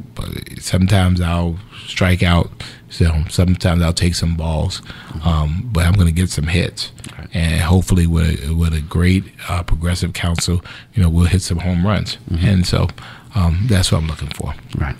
sometimes 0.58 1.20
I'll 1.20 1.58
strike 1.86 2.22
out. 2.22 2.50
So 2.88 3.24
sometimes 3.28 3.82
I'll 3.82 3.92
take 3.92 4.16
some 4.16 4.36
balls, 4.36 4.82
um, 5.24 5.68
but 5.72 5.86
I'm 5.86 5.92
going 5.94 6.08
to 6.08 6.12
get 6.12 6.28
some 6.28 6.48
hits. 6.48 6.90
And 7.32 7.60
hopefully 7.60 8.06
with 8.06 8.48
a, 8.48 8.54
with 8.54 8.74
a 8.74 8.80
great 8.80 9.24
uh, 9.48 9.62
progressive 9.62 10.12
council, 10.12 10.62
you 10.94 11.02
know, 11.02 11.08
we'll 11.08 11.26
hit 11.26 11.42
some 11.42 11.58
home 11.58 11.86
runs. 11.86 12.16
Mm-hmm. 12.30 12.46
And 12.46 12.66
so 12.66 12.88
um, 13.34 13.66
that's 13.68 13.92
what 13.92 13.98
I'm 13.98 14.06
looking 14.06 14.30
for. 14.30 14.54
Right. 14.76 14.96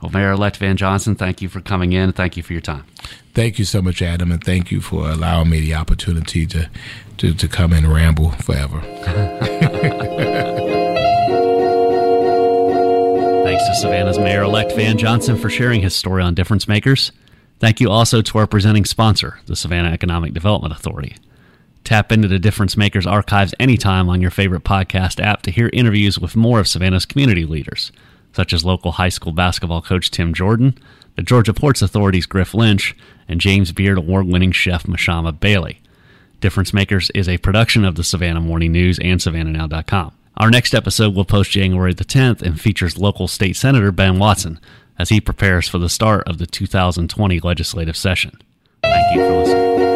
Well, 0.00 0.10
Mayor-elect 0.10 0.58
Van 0.58 0.76
Johnson, 0.76 1.14
thank 1.14 1.40
you 1.40 1.48
for 1.48 1.62
coming 1.62 1.92
in. 1.92 2.12
Thank 2.12 2.36
you 2.36 2.42
for 2.42 2.52
your 2.52 2.60
time. 2.60 2.84
Thank 3.32 3.58
you 3.58 3.64
so 3.64 3.80
much, 3.80 4.02
Adam, 4.02 4.30
and 4.30 4.44
thank 4.44 4.70
you 4.70 4.80
for 4.80 5.08
allowing 5.08 5.48
me 5.48 5.60
the 5.60 5.74
opportunity 5.74 6.46
to 6.46 6.68
to, 7.18 7.32
to 7.32 7.48
come 7.48 7.72
and 7.72 7.86
ramble 7.86 8.30
forever. 8.32 8.80
Thanks 13.44 13.68
to 13.68 13.74
Savannah's 13.76 14.18
Mayor-elect 14.18 14.72
Van 14.72 14.98
Johnson 14.98 15.36
for 15.36 15.48
sharing 15.48 15.80
his 15.80 15.94
story 15.94 16.22
on 16.22 16.34
Difference 16.34 16.66
Makers. 16.66 17.12
Thank 17.60 17.80
you 17.80 17.88
also 17.90 18.20
to 18.20 18.38
our 18.38 18.46
presenting 18.46 18.84
sponsor, 18.84 19.38
the 19.46 19.54
Savannah 19.54 19.90
Economic 19.90 20.34
Development 20.34 20.72
Authority. 20.74 21.16
Tap 21.84 22.10
into 22.10 22.28
the 22.28 22.38
Difference 22.38 22.78
Makers 22.78 23.06
archives 23.06 23.54
anytime 23.60 24.08
on 24.08 24.22
your 24.22 24.30
favorite 24.30 24.64
podcast 24.64 25.22
app 25.22 25.42
to 25.42 25.50
hear 25.50 25.68
interviews 25.74 26.18
with 26.18 26.34
more 26.34 26.58
of 26.58 26.66
Savannah's 26.66 27.04
community 27.04 27.44
leaders, 27.44 27.92
such 28.32 28.54
as 28.54 28.64
local 28.64 28.92
high 28.92 29.10
school 29.10 29.32
basketball 29.32 29.82
coach 29.82 30.10
Tim 30.10 30.32
Jordan, 30.32 30.78
the 31.16 31.22
Georgia 31.22 31.52
Ports 31.52 31.82
Authority's 31.82 32.24
Griff 32.24 32.54
Lynch, 32.54 32.96
and 33.28 33.38
James 33.38 33.70
Beard 33.70 33.98
award 33.98 34.26
winning 34.26 34.50
chef 34.50 34.84
Mashama 34.84 35.38
Bailey. 35.38 35.80
Difference 36.40 36.72
Makers 36.72 37.10
is 37.14 37.28
a 37.28 37.38
production 37.38 37.84
of 37.84 37.96
the 37.96 38.04
Savannah 38.04 38.40
Morning 38.40 38.72
News 38.72 38.98
and 38.98 39.20
SavannahNow.com. 39.20 40.12
Our 40.38 40.50
next 40.50 40.74
episode 40.74 41.14
will 41.14 41.24
post 41.24 41.50
January 41.50 41.92
the 41.92 42.04
10th 42.04 42.42
and 42.42 42.60
features 42.60 42.98
local 42.98 43.28
state 43.28 43.56
senator 43.56 43.92
Ben 43.92 44.18
Watson 44.18 44.58
as 44.98 45.10
he 45.10 45.20
prepares 45.20 45.68
for 45.68 45.78
the 45.78 45.88
start 45.88 46.26
of 46.26 46.38
the 46.38 46.46
2020 46.46 47.40
legislative 47.40 47.96
session. 47.96 48.38
Thank 48.82 49.16
you 49.16 49.26
for 49.26 49.36
listening. 49.36 49.93